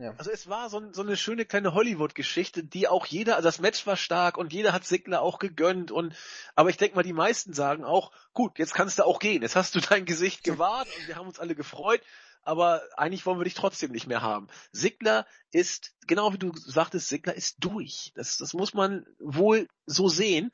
[0.02, 0.14] ja.
[0.18, 3.86] Also es war so, so eine schöne kleine Hollywood-Geschichte, die auch jeder, also das Match
[3.86, 6.16] war stark und jeder hat Sigler auch gegönnt und
[6.56, 9.56] aber ich denke mal, die meisten sagen auch, gut, jetzt kannst du auch gehen, jetzt
[9.56, 12.02] hast du dein Gesicht gewahrt und wir haben uns alle gefreut,
[12.44, 14.48] aber eigentlich wollen wir dich trotzdem nicht mehr haben.
[14.72, 18.12] Sigler ist, genau wie du sagtest, Sigler ist durch.
[18.16, 20.52] Das, das muss man wohl so sehen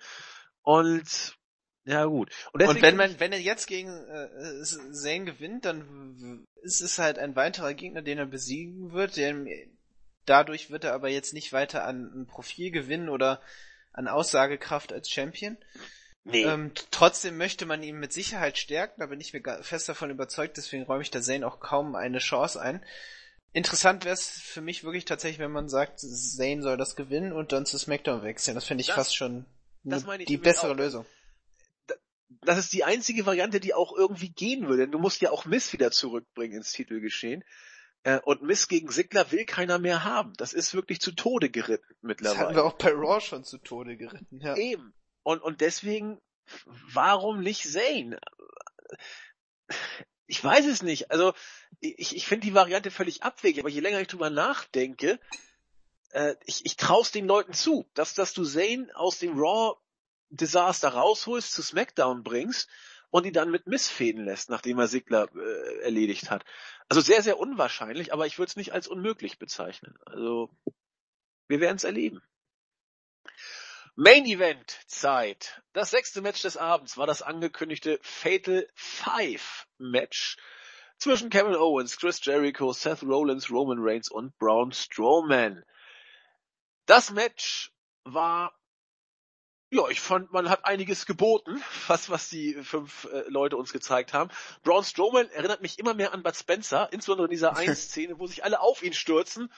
[0.63, 1.36] und
[1.87, 2.31] ja gut.
[2.51, 7.17] Und, und wenn man, wenn er jetzt gegen äh, Zane gewinnt, dann ist es halt
[7.17, 9.15] ein weiterer Gegner, den er besiegen wird.
[9.15, 9.47] Den,
[10.25, 13.41] dadurch wird er aber jetzt nicht weiter an, an Profil gewinnen oder
[13.93, 15.55] an Aussagekraft als Champion.
[16.25, 16.43] Nee.
[16.43, 20.57] Ähm, trotzdem möchte man ihn mit Sicherheit stärken, da bin ich mir fest davon überzeugt,
[20.57, 22.83] deswegen räume ich da Zane auch kaum eine Chance ein.
[23.53, 27.53] Interessant wäre es für mich wirklich tatsächlich, wenn man sagt, Zane soll das gewinnen und
[27.53, 28.55] dann zu SmackDown wechseln.
[28.55, 29.45] Das finde ich das, fast schon
[30.27, 30.77] die bessere auch.
[30.77, 31.05] Lösung
[32.29, 34.83] das ist die einzige Variante, die auch irgendwie gehen würde.
[34.83, 37.43] Denn du musst ja auch Miss wieder zurückbringen ins Titelgeschehen.
[38.03, 40.33] Äh, und Miss gegen Sigler will keiner mehr haben.
[40.37, 42.35] Das ist wirklich zu Tode geritten mittlerweile.
[42.35, 44.55] Das hatten wir auch bei Raw schon zu Tode geritten, ja.
[44.55, 44.93] Eben.
[45.23, 46.21] Und, und deswegen,
[46.93, 48.19] warum nicht Zane?
[50.25, 51.11] Ich weiß es nicht.
[51.11, 51.33] Also,
[51.79, 55.19] ich, ich finde die Variante völlig abwegig, aber je länger ich drüber nachdenke,
[56.11, 59.77] äh, ich, ich traue den Leuten zu, dass, dass du Zane aus dem Raw
[60.29, 62.69] Desaster rausholst, zu SmackDown bringst
[63.09, 66.43] und ihn dann mit Missfäden lässt, nachdem er Sigler äh, erledigt hat.
[66.89, 69.97] Also sehr, sehr unwahrscheinlich, aber ich würde es nicht als unmöglich bezeichnen.
[70.05, 70.49] Also
[71.47, 72.21] wir werden es erleben.
[73.95, 75.61] Main Event Zeit.
[75.73, 80.37] Das sechste Match des Abends war das angekündigte Fatal Five Match
[80.97, 85.63] zwischen Kevin Owens, Chris Jericho, Seth Rollins, Roman Reigns und Braun Strowman.
[86.85, 87.71] Das Match
[88.03, 88.56] war
[89.69, 94.13] ja, ich fand, man hat einiges geboten, was, was die fünf äh, Leute uns gezeigt
[94.13, 94.29] haben.
[94.63, 98.27] Braun Strowman erinnert mich immer mehr an Bud Spencer, insbesondere in dieser einen Szene, wo
[98.27, 99.51] sich alle auf ihn stürzen,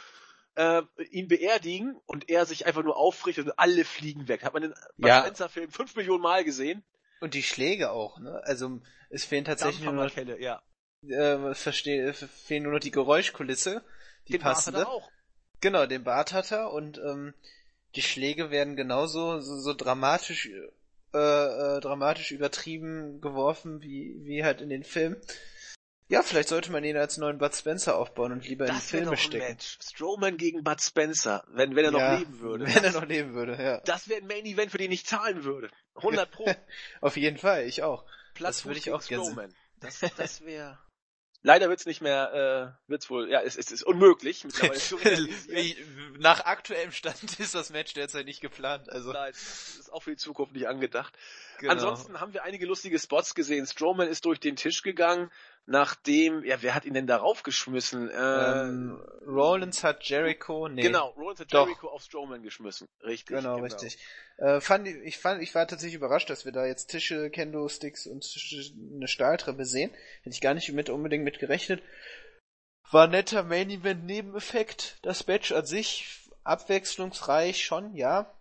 [0.56, 0.82] äh,
[1.12, 4.44] ihn beerdigen und er sich einfach nur aufrichtet und alle fliegen weg.
[4.44, 5.22] Hat man den Bud Ja.
[5.22, 6.84] Spencer-Film fünf Millionen Mal gesehen?
[7.22, 8.42] Und die Schläge auch, ne?
[8.46, 8.80] Also
[9.10, 10.62] es fehlen tatsächlich nur noch, Dampfermarkelle, ja.
[11.04, 13.84] äh, verstehe, fehlen nur noch die Geräuschkulisse,
[14.28, 14.80] die Den Bart hat passende.
[14.82, 15.12] er auch.
[15.62, 17.34] Genau, den Bart hat er und ähm,
[17.96, 20.50] die Schläge werden genauso so, so dramatisch
[21.14, 25.18] äh, äh, dramatisch übertrieben geworfen wie wie halt in den Filmen.
[26.08, 28.94] Ja, vielleicht sollte man ihn als neuen Bud Spencer aufbauen und lieber in Das die
[28.94, 29.54] wäre Filme doch ein stecken.
[29.54, 29.78] Match.
[29.80, 32.66] Strowman gegen Bud Spencer, wenn, wenn er Ja, noch leben würde.
[32.66, 33.80] Wenn er noch leben würde, ja.
[33.82, 35.70] Das wäre ein Main Event, für den ich zahlen würde.
[35.96, 36.50] 100 Pro.
[37.02, 38.06] Auf jeden Fall, ich auch.
[38.34, 39.50] Platz Das würde ich auch gerne.
[39.82, 40.80] Das, das wäre.
[41.42, 44.46] Leider wird's nicht mehr, äh, wird's wohl, ja, es, es ist unmöglich.
[46.20, 49.14] Nach aktuellem Stand ist das Match derzeit nicht geplant, also.
[49.14, 51.14] Nein, das ist auch für die Zukunft nicht angedacht.
[51.60, 51.72] Genau.
[51.72, 53.66] Ansonsten haben wir einige lustige Spots gesehen.
[53.66, 55.32] Strowman ist durch den Tisch gegangen,
[55.66, 58.10] nachdem, ja, wer hat ihn denn darauf geschmissen?
[58.10, 60.82] Äh, ähm, Rollins hat Jericho, nee.
[60.82, 61.68] Genau, Rollins hat Doch.
[61.68, 62.88] Jericho auf Strowman geschmissen.
[63.04, 63.38] Richtig.
[63.38, 63.98] Genau, richtig.
[64.38, 68.26] Äh, fand, ich- fand, ich war tatsächlich überrascht, dass wir da jetzt Tische, Kendo-Sticks und
[68.96, 69.92] eine Stahltreppe sehen.
[70.24, 71.84] Hätte ich gar nicht mit unbedingt mit gerechnet.
[72.92, 74.98] War netter Main Event Nebeneffekt.
[75.04, 78.34] Das Match an sich abwechslungsreich schon, ja.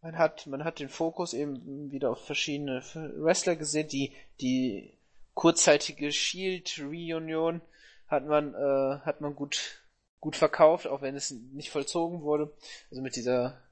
[0.00, 2.84] Man hat, man hat den Fokus eben wieder auf verschiedene
[3.16, 3.88] Wrestler gesehen.
[3.88, 4.96] Die, die
[5.38, 7.60] kurzzeitige Shield Reunion
[8.08, 9.84] hat man, äh, hat man gut,
[10.18, 12.52] gut verkauft, auch wenn es nicht vollzogen wurde.
[12.90, 13.62] Also mit dieser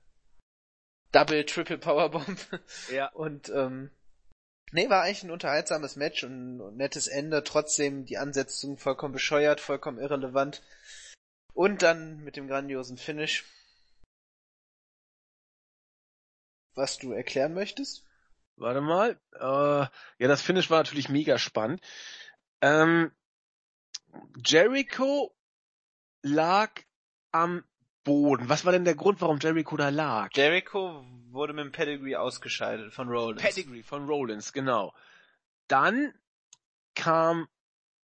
[1.10, 2.38] Double, Triple Powerbomb.
[2.92, 3.08] Ja.
[3.14, 3.90] Und ähm,
[4.70, 9.60] nee, war eigentlich ein unterhaltsames Match und ein nettes Ende, trotzdem die Ansetzung vollkommen bescheuert,
[9.60, 10.62] vollkommen irrelevant.
[11.52, 13.44] Und dann mit dem grandiosen Finish.
[16.76, 18.05] Was du erklären möchtest?
[18.56, 19.20] Warte mal.
[19.34, 21.80] Äh, ja, das Finish war natürlich mega spannend.
[22.60, 23.12] Ähm,
[24.44, 25.34] Jericho
[26.22, 26.70] lag
[27.32, 27.64] am
[28.04, 28.48] Boden.
[28.48, 30.30] Was war denn der Grund, warum Jericho da lag?
[30.34, 33.42] Jericho wurde mit dem Pedigree ausgescheidet von Rollins.
[33.42, 34.94] Pedigree von Rollins, genau.
[35.68, 36.14] Dann
[36.94, 37.48] kam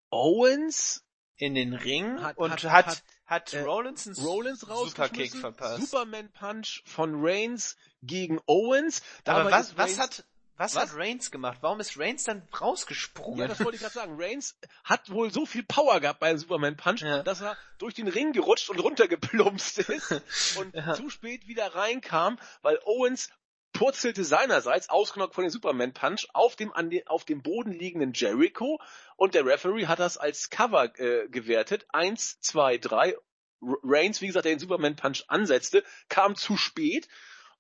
[0.10, 1.06] Owens,
[1.38, 5.90] in den Ring Hat- und hat- hat, hat, hat, äh, Rollins einen Rollins Superkick verpasst.
[5.90, 9.02] Superman Punch von Reigns gegen Owens.
[9.26, 10.26] Aber was, was Reigns- hat,
[10.62, 10.92] was, Was?
[10.92, 11.58] hat Reigns gemacht?
[11.62, 13.40] Warum ist Reigns dann rausgesprungen?
[13.40, 14.16] Ja, das wollte ich gerade sagen.
[14.18, 17.24] Reigns hat wohl so viel Power gehabt beim Superman Punch, Ja.
[17.24, 20.12] dass er durch den Ring gerutscht und runtergeplumpst ist
[20.58, 20.94] und Ja.
[20.94, 23.30] zu spät wieder reinkam, weil Owens
[23.74, 28.14] purzelte seinerseits, ausgenockt von dem Superman Punch, auf dem, an de, auf dem Boden liegenden
[28.14, 28.80] Jericho
[29.16, 31.86] und der Referee hat das als Cover äh, gewertet.
[31.90, 33.16] Eins, zwei, drei.
[33.62, 37.08] Reigns, wie gesagt, der den Superman Punch ansetzte, kam zu spät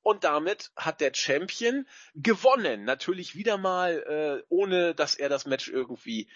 [0.04, 2.84] und damit hat der Champion gewonnen.
[2.86, 6.30] Natürlich wieder mal, äh, ohne dass er das Match irgendwie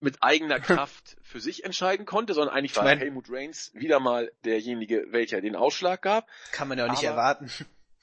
[0.00, 4.00] mit eigener Kraft für sich entscheiden konnte, sondern eigentlich war Ich mein- Helmut Reigns wieder
[4.00, 6.28] mal derjenige, welcher den Ausschlag gab.
[6.52, 7.50] Kann man ja auch nicht erwarten.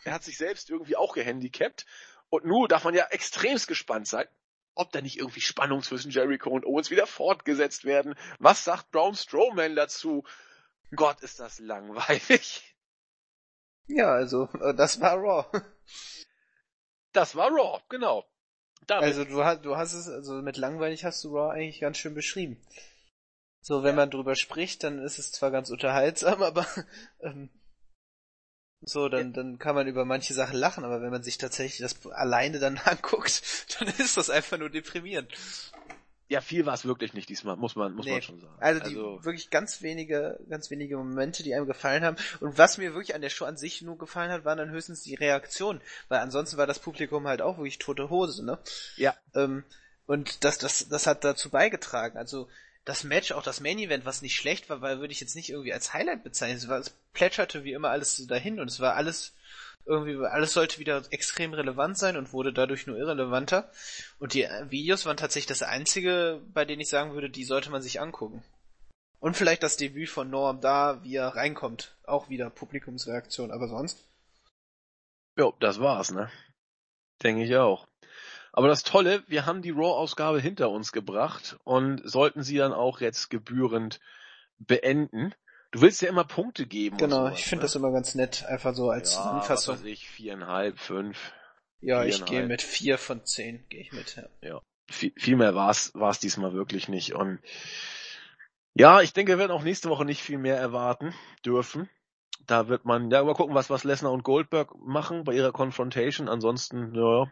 [0.04, 1.86] Er hat sich selbst irgendwie auch gehandicapt.
[2.30, 4.28] Und nun darf man ja extremst gespannt sein,
[4.76, 8.14] ob da nicht irgendwie Spannung zwischen Jericho und Owens wieder fortgesetzt werden.
[8.40, 10.26] Was sagt Braun Strowman dazu?
[10.96, 12.75] Gott, ist das langweilig.
[13.88, 15.46] Ja, also, äh, das war Raw.
[17.14, 18.26] Das war Raw, genau.
[18.88, 21.98] Damit Also du hast, du hast es, also mit langweilig hast du Raw eigentlich ganz
[21.98, 22.62] schön beschrieben.
[23.62, 26.68] So, wenn man drüber spricht, dann ist es zwar ganz unterhaltsam, aber
[27.22, 27.50] ähm,
[28.82, 32.06] so, dann, dann kann man über manche Sachen lachen, aber wenn man sich tatsächlich das
[32.12, 33.42] alleine dann anguckt,
[33.80, 35.34] dann ist das einfach nur deprimierend.
[36.28, 38.14] Ja, viel war es wirklich nicht diesmal, muss man, muss Nee.
[38.14, 38.56] man schon sagen.
[38.60, 42.18] Also die wirklich ganz wenige, ganz wenige Momente, die einem gefallen haben.
[42.40, 45.04] Und was mir wirklich an der Show an sich nur gefallen hat, waren dann höchstens
[45.04, 48.58] die Reaktionen, weil ansonsten war das Publikum halt auch wirklich tote Hose, ne?
[48.98, 49.64] ja, Ähm,
[50.08, 52.18] und das, das, das hat dazu beigetragen.
[52.18, 52.48] Also
[52.86, 55.50] das Match, auch das Main Event, was nicht schlecht war, weil würde ich jetzt nicht
[55.50, 56.58] irgendwie als Highlight bezeichnen.
[56.58, 59.34] Es, war, es plätscherte wie immer alles so dahin und es war alles
[59.86, 63.72] irgendwie, alles sollte wieder extrem relevant sein und wurde dadurch nur irrelevanter.
[64.20, 67.82] Und die Videos waren tatsächlich das einzige, bei denen ich sagen würde, die sollte man
[67.82, 68.44] sich angucken.
[69.20, 71.96] Und vielleicht das Debüt von Norm da, wie er reinkommt.
[72.04, 74.04] Auch wieder Publikumsreaktion, aber sonst.
[75.38, 76.30] jo, das war's, ne?
[77.24, 77.88] Denke ich auch.
[78.52, 83.02] Aber das Tolle, wir haben die Raw-Ausgabe hinter uns gebracht und sollten sie dann auch
[83.02, 84.00] jetzt gebührend
[84.60, 85.34] beenden.
[85.76, 86.96] Du willst ja immer Punkte geben.
[86.96, 87.66] Genau, sowas, ich finde ne?
[87.66, 89.76] das immer ganz nett, einfach so als ja, Zusammenfassung.
[89.76, 91.34] Was ich, viereinhalb, fünf.
[91.82, 94.24] Ja, ich gehe mit vier von zehn, gehe ich mit, ja.
[94.42, 94.62] ja.
[94.90, 97.14] Viel, viel mehr war es diesmal wirklich nicht.
[97.14, 97.40] Und
[98.74, 101.14] ja, ich denke, wir werden auch nächste Woche nicht viel mehr erwarten
[101.46, 101.90] dürfen.
[102.48, 106.30] Da wird man, ja, mal gucken, was, was Lesnar und Goldberg machen bei ihrer Confrontation.
[106.30, 107.30] Ansonsten, ja,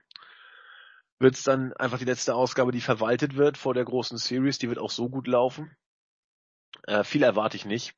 [1.18, 4.58] wird es dann einfach die letzte Ausgabe, die verwaltet wird vor der großen Series.
[4.58, 5.74] Die wird auch so gut laufen.
[6.88, 7.96] Äh, viel erwarte ich nicht.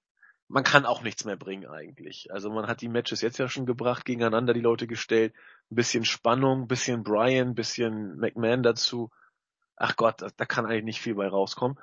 [0.47, 2.31] Man kann auch nichts mehr bringen eigentlich.
[2.31, 5.33] Also man hat die Matches jetzt ja schon gebracht, gegeneinander die Leute gestellt.
[5.71, 9.11] Ein bisschen Spannung, ein bisschen Brian, ein bisschen McMahon dazu.
[9.75, 11.79] Ach Gott, da, da kann eigentlich nicht viel bei rauskommen.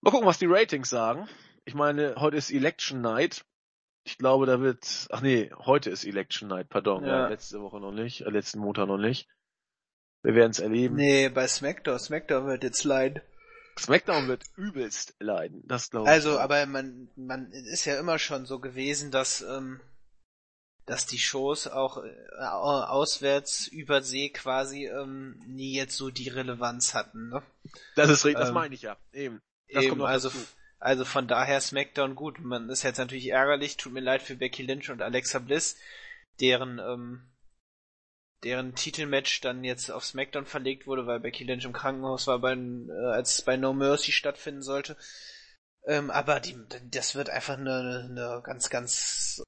[0.00, 1.28] Mal gucken, was die Ratings sagen.
[1.64, 3.44] Ich meine, heute ist Election Night.
[4.04, 7.04] Ich glaube, da wird, ach nee, heute ist Election Night, pardon.
[7.04, 7.22] Ja.
[7.22, 9.28] Ja, letzte Woche noch nicht, äh, letzten Montag noch nicht.
[10.22, 10.94] Wir werden es erleben.
[10.94, 13.20] Nee, bei SmackDown, SmackDown wird jetzt leiden.
[13.78, 16.12] SmackDown wird übelst leiden, das glaube ich.
[16.12, 19.80] Also, aber man, man ist ja immer schon so gewesen, dass, ähm,
[20.86, 26.94] dass die Shows auch äh, auswärts über See quasi ähm, nie jetzt so die Relevanz
[26.94, 27.28] hatten.
[27.28, 27.42] Ne?
[27.96, 28.96] Das ist richtig, das ähm, meine ich ja.
[29.12, 29.40] Eben.
[29.72, 30.40] Das eben, also, dazu.
[30.78, 32.40] also von daher SmackDown gut.
[32.40, 35.76] Man ist jetzt natürlich ärgerlich, tut mir leid für Becky Lynch und Alexa Bliss,
[36.40, 37.28] deren ähm,
[38.44, 42.52] deren Titelmatch dann jetzt auf SmackDown verlegt wurde, weil Becky Lynch im Krankenhaus war, bei,
[42.52, 44.96] äh, als es bei No Mercy stattfinden sollte.
[45.84, 46.56] Ähm, aber die,
[46.90, 49.42] das wird einfach eine, eine ganz, ganz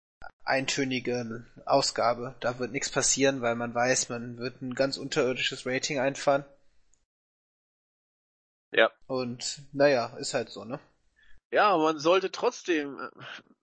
[0.45, 2.37] eintönige Ausgabe.
[2.41, 6.45] Da wird nichts passieren, weil man weiß, man wird ein ganz unterirdisches Rating einfahren.
[8.73, 8.91] Ja.
[9.07, 10.81] Und naja, ist halt so, ne?
[11.51, 13.09] Ja, man sollte trotzdem äh,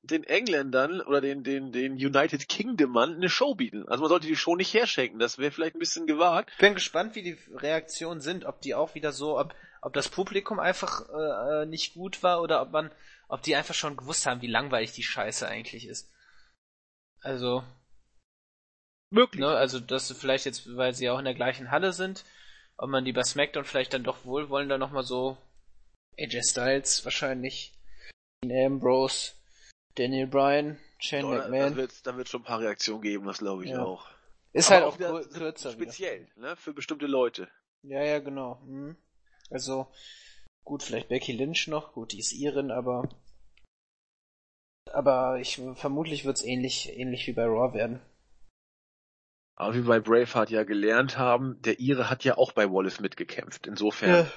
[0.01, 3.87] den Engländern oder den, den, den United Kingdomern eine Show bieten.
[3.87, 5.19] Also man sollte die Show nicht herschenken.
[5.19, 6.51] Das wäre vielleicht ein bisschen gewagt.
[6.53, 8.45] Ich bin gespannt, wie die Reaktionen sind.
[8.45, 12.41] Ob die auch wieder so, ob, ob das Publikum einfach äh, äh, nicht gut war
[12.41, 12.91] oder ob man,
[13.27, 16.11] ob die einfach schon gewusst haben, wie langweilig die Scheiße eigentlich ist.
[17.21, 17.63] Also.
[19.11, 19.39] Möglich.
[19.39, 22.25] Ne, also, dass vielleicht jetzt, weil sie auch in der gleichen Halle sind,
[22.77, 25.37] ob man die bei SmackDown vielleicht dann doch wohlwollender nochmal so
[26.19, 27.73] AJ Styles wahrscheinlich
[28.43, 29.33] Dean Ambrose,
[29.95, 31.71] Daniel Bryan, Shane Oder, McMahon.
[31.71, 33.83] Da wird, da wird schon ein paar Reaktionen geben, das glaube ich ja.
[33.83, 34.07] auch.
[34.53, 35.71] Ist Aber halt auch, auch kürzer.
[35.71, 36.49] Speziell, wieder.
[36.49, 36.55] ne?
[36.55, 37.49] Für bestimmte Leute.
[37.83, 38.61] Ja, ja, genau.
[38.65, 38.95] Mhm.
[39.49, 39.87] Also,
[40.63, 43.09] gut, vielleicht Becky Lynch noch, gut, die ist Irin, aber
[44.93, 47.99] aber ich vermutlich wird es ähnlich, ähnlich wie bei Raw werden.
[49.57, 52.99] Aber wie wir bei Braveheart ja gelernt haben, der Ire hat ja auch bei Wallace
[52.99, 53.67] mitgekämpft.
[53.67, 54.09] Insofern.
[54.09, 54.31] Ja,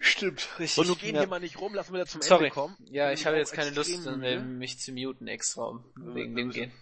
[0.00, 0.78] stimmt, richtig.
[0.78, 1.22] Und du gehen ja.
[1.22, 2.44] hier mal nicht rum, lass mir da zum Sorry.
[2.44, 2.76] Ende kommen.
[2.90, 4.40] Ja, ich habe jetzt keine Lust, müde.
[4.40, 6.72] mich zu muten extra, um wegen dem gehen.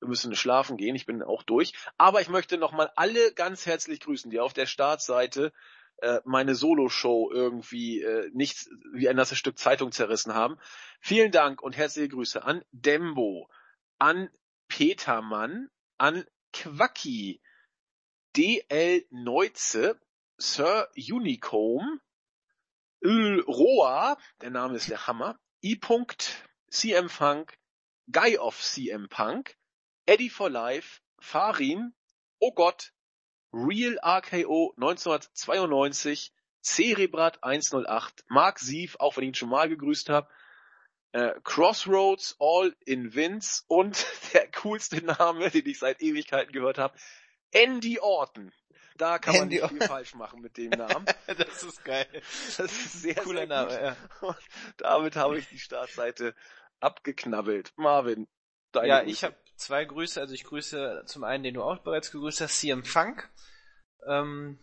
[0.00, 1.74] Wir müssen schlafen gehen, ich bin auch durch.
[1.96, 5.52] Aber ich möchte nochmal alle ganz herzlich grüßen, die auf der Startseite
[5.98, 10.58] äh, meine Solo-Show irgendwie äh, nicht wie ein nasses Stück Zeitung zerrissen haben.
[11.00, 13.48] Vielen Dank und herzliche Grüße an Dembo,
[13.98, 14.28] an
[14.66, 15.68] Petermann,
[15.98, 17.40] an Quacki,
[18.36, 20.00] DL Neuze,
[20.38, 22.00] Sir Unicomb,
[23.04, 25.80] Roa, der Name ist der Hammer, I.
[26.70, 27.58] CM Funk,
[28.10, 29.56] Guy of CM Punk,
[30.06, 31.94] Eddie for Life, Farin,
[32.38, 32.92] Oh Gott,
[33.52, 40.28] Real RKO 1992, Cerebrat 108, Mark Sief, auch wenn ich ihn schon mal gegrüßt habe,
[41.12, 46.96] äh, Crossroads, All in Vince und der coolste Name, den ich seit Ewigkeiten gehört habe,
[47.50, 48.52] Andy Orton.
[48.98, 51.06] Da kann Andy man nicht viel falsch machen mit dem Namen.
[51.26, 52.06] das ist geil.
[52.12, 53.72] Das ist sehr, cooler sehr Name.
[53.72, 53.96] Ja.
[54.20, 54.36] Und
[54.78, 56.34] damit habe ich die Startseite
[56.80, 57.72] abgeknabbelt.
[57.76, 58.28] Marvin,
[58.72, 59.10] deine Ja, Grüße.
[59.10, 60.20] ich habe zwei Grüße.
[60.20, 63.30] Also ich grüße zum einen, den du auch bereits gegrüßt hast, CM Funk.
[64.06, 64.58] Ähm,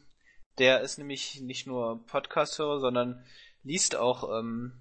[0.58, 3.26] der ist nämlich nicht nur Podcast-Hörer, sondern
[3.64, 4.74] liest auch ähm,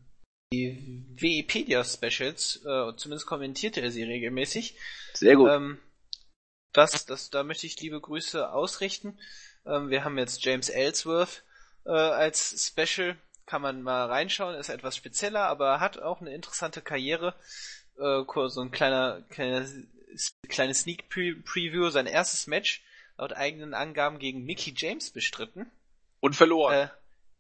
[0.53, 4.77] die Wikipedia-Specials, äh, zumindest kommentiert er sie regelmäßig.
[5.15, 5.51] Sehr gut.
[5.51, 5.79] Ähm,
[6.73, 9.19] das, das, da möchte ich liebe Grüße ausrichten.
[9.67, 11.43] Ähm, wir haben jetzt James Ellsworth
[11.85, 13.17] äh, als Special,
[13.47, 17.35] kann man mal reinschauen, ist etwas spezieller, aber hat auch eine interessante Karriere.
[17.99, 19.67] Äh, so ein kleiner, kleiner
[20.49, 22.83] kleines Sneak Preview, sein erstes Match
[23.17, 25.71] laut eigenen Angaben gegen Mickey James bestritten.
[26.21, 26.91] Und verloren.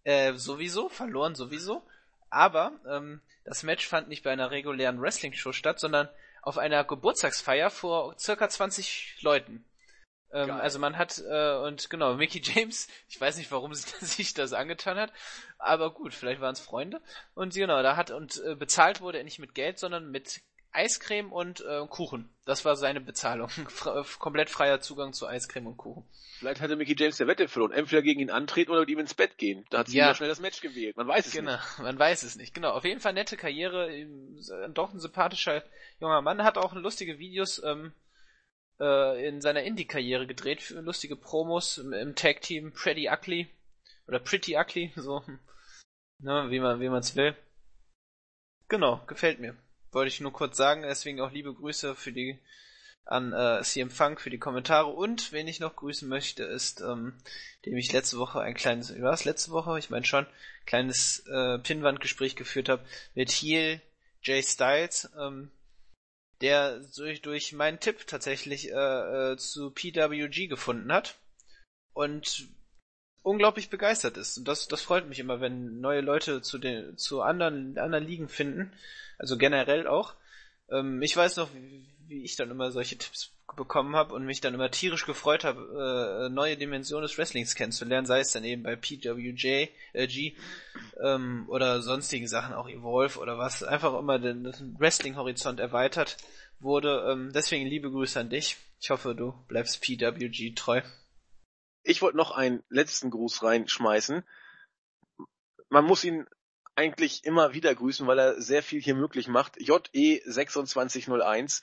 [0.04, 1.82] Äh, äh, sowieso, verloren sowieso.
[2.30, 6.08] Aber ähm, das Match fand nicht bei einer regulären Wrestling-Show statt, sondern
[6.42, 9.64] auf einer Geburtstagsfeier vor circa 20 Leuten.
[10.30, 14.34] Ähm, also man hat, äh, und genau, Mickey James, ich weiß nicht, warum sie sich
[14.34, 15.12] das angetan hat,
[15.58, 17.00] aber gut, vielleicht waren es Freunde.
[17.34, 20.40] Und genau, da hat, und äh, bezahlt wurde er nicht mit Geld, sondern mit
[20.72, 22.28] Eiscreme und äh, Kuchen.
[22.44, 23.48] Das war seine Bezahlung.
[23.68, 26.04] Fre komplett freier Zugang zu Eiscreme und Kuchen.
[26.38, 27.72] Vielleicht hatte Mickey James der Wette verloren.
[27.72, 29.64] Entweder gegen ihn antreten oder mit ihm ins Bett gehen.
[29.70, 30.14] Da hat sie ja.
[30.14, 30.96] schnell das Match gewählt.
[30.96, 31.76] Man weiß es genau, nicht.
[31.76, 32.54] Genau, man weiß es nicht.
[32.54, 33.90] Genau, auf jeden Fall nette Karriere.
[34.72, 35.64] Doch ein sympathischer
[36.00, 36.44] junger Mann.
[36.44, 37.92] Hat auch lustige Videos ähm,
[38.80, 40.62] äh, in seiner Indie-Karriere gedreht.
[40.62, 43.48] Für lustige Promos im, im Tag-Team Pretty Ugly.
[44.06, 45.22] Oder Pretty Ugly, so.
[46.20, 47.36] Ne, wie man wie man's will.
[48.66, 49.56] Genau, gefällt mir.
[49.92, 52.38] Wollte ich nur kurz sagen, deswegen auch liebe Grüße für die
[53.08, 57.14] an äh, CM Funk für die Kommentare und wen ich noch grüßen möchte ist, ähm,
[57.64, 59.78] dem ich letzte Woche ein kleines, war es letzte Woche?
[59.78, 60.26] Ich meine schon,
[60.66, 62.84] kleines äh, Pinwandgespräch geführt habe
[63.14, 63.80] mit Heel
[64.22, 65.50] Jay Styles, ähm,
[66.42, 71.16] der durch, durch meinen Tipp tatsächlich äh, äh, zu PWG gefunden hat
[71.94, 72.46] und
[73.28, 74.38] unglaublich begeistert ist.
[74.38, 78.28] Und das, das freut mich immer, wenn neue Leute zu den zu anderen anderen Ligen
[78.28, 78.72] finden
[79.18, 80.14] also generell auch.
[80.70, 84.40] Ähm, ich weiß noch, wie, wie ich dann immer solche Tipps bekommen habe und mich
[84.40, 88.62] dann immer tierisch gefreut habe, äh, neue Dimensionen des Wrestlings kennenzulernen, sei es dann eben
[88.62, 90.34] bei PWJ, äh, G,
[91.02, 96.18] ähm, oder sonstigen Sachen, auch Evolve oder was, einfach immer den, den Wrestling-Horizont erweitert
[96.60, 97.08] wurde.
[97.10, 98.56] Ähm, deswegen liebe Grüße an dich.
[98.80, 100.82] Ich hoffe, du bleibst PWG treu.
[101.88, 104.22] Ich wollte noch einen letzten Gruß reinschmeißen.
[105.70, 106.26] Man muss ihn
[106.76, 109.56] eigentlich immer wieder grüßen, weil er sehr viel hier möglich macht.
[109.56, 111.62] JE2601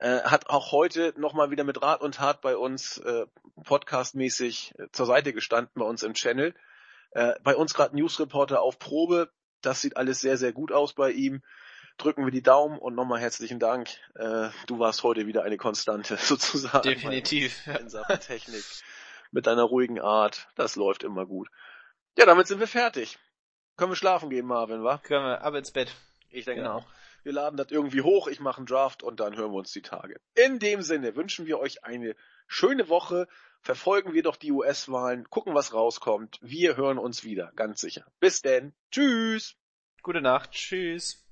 [0.00, 3.24] äh, hat auch heute nochmal wieder mit Rat und Tat bei uns äh,
[3.64, 6.54] podcastmäßig äh, zur Seite gestanden, bei uns im Channel.
[7.12, 9.32] Äh, bei uns gerade Newsreporter auf Probe.
[9.62, 11.42] Das sieht alles sehr, sehr gut aus bei ihm.
[11.96, 13.88] Drücken wir die Daumen und nochmal herzlichen Dank.
[14.14, 16.82] Äh, du warst heute wieder eine Konstante sozusagen.
[16.82, 17.66] Definitiv.
[17.66, 18.62] In Sachen Technik.
[19.34, 20.46] Mit deiner ruhigen Art.
[20.54, 21.48] Das läuft immer gut.
[22.16, 23.18] Ja, damit sind wir fertig.
[23.76, 24.98] Können wir schlafen gehen, Marvin, wa?
[24.98, 25.92] Können wir, ab ins Bett.
[26.30, 26.76] Ich denke genau.
[26.76, 26.86] auch.
[27.24, 29.82] Wir laden das irgendwie hoch, ich mache einen Draft und dann hören wir uns die
[29.82, 30.20] Tage.
[30.36, 32.14] In dem Sinne wünschen wir euch eine
[32.46, 33.26] schöne Woche.
[33.60, 36.38] Verfolgen wir doch die US-Wahlen, gucken, was rauskommt.
[36.40, 38.06] Wir hören uns wieder, ganz sicher.
[38.20, 38.72] Bis denn.
[38.92, 39.56] Tschüss.
[40.02, 40.52] Gute Nacht.
[40.52, 41.23] Tschüss.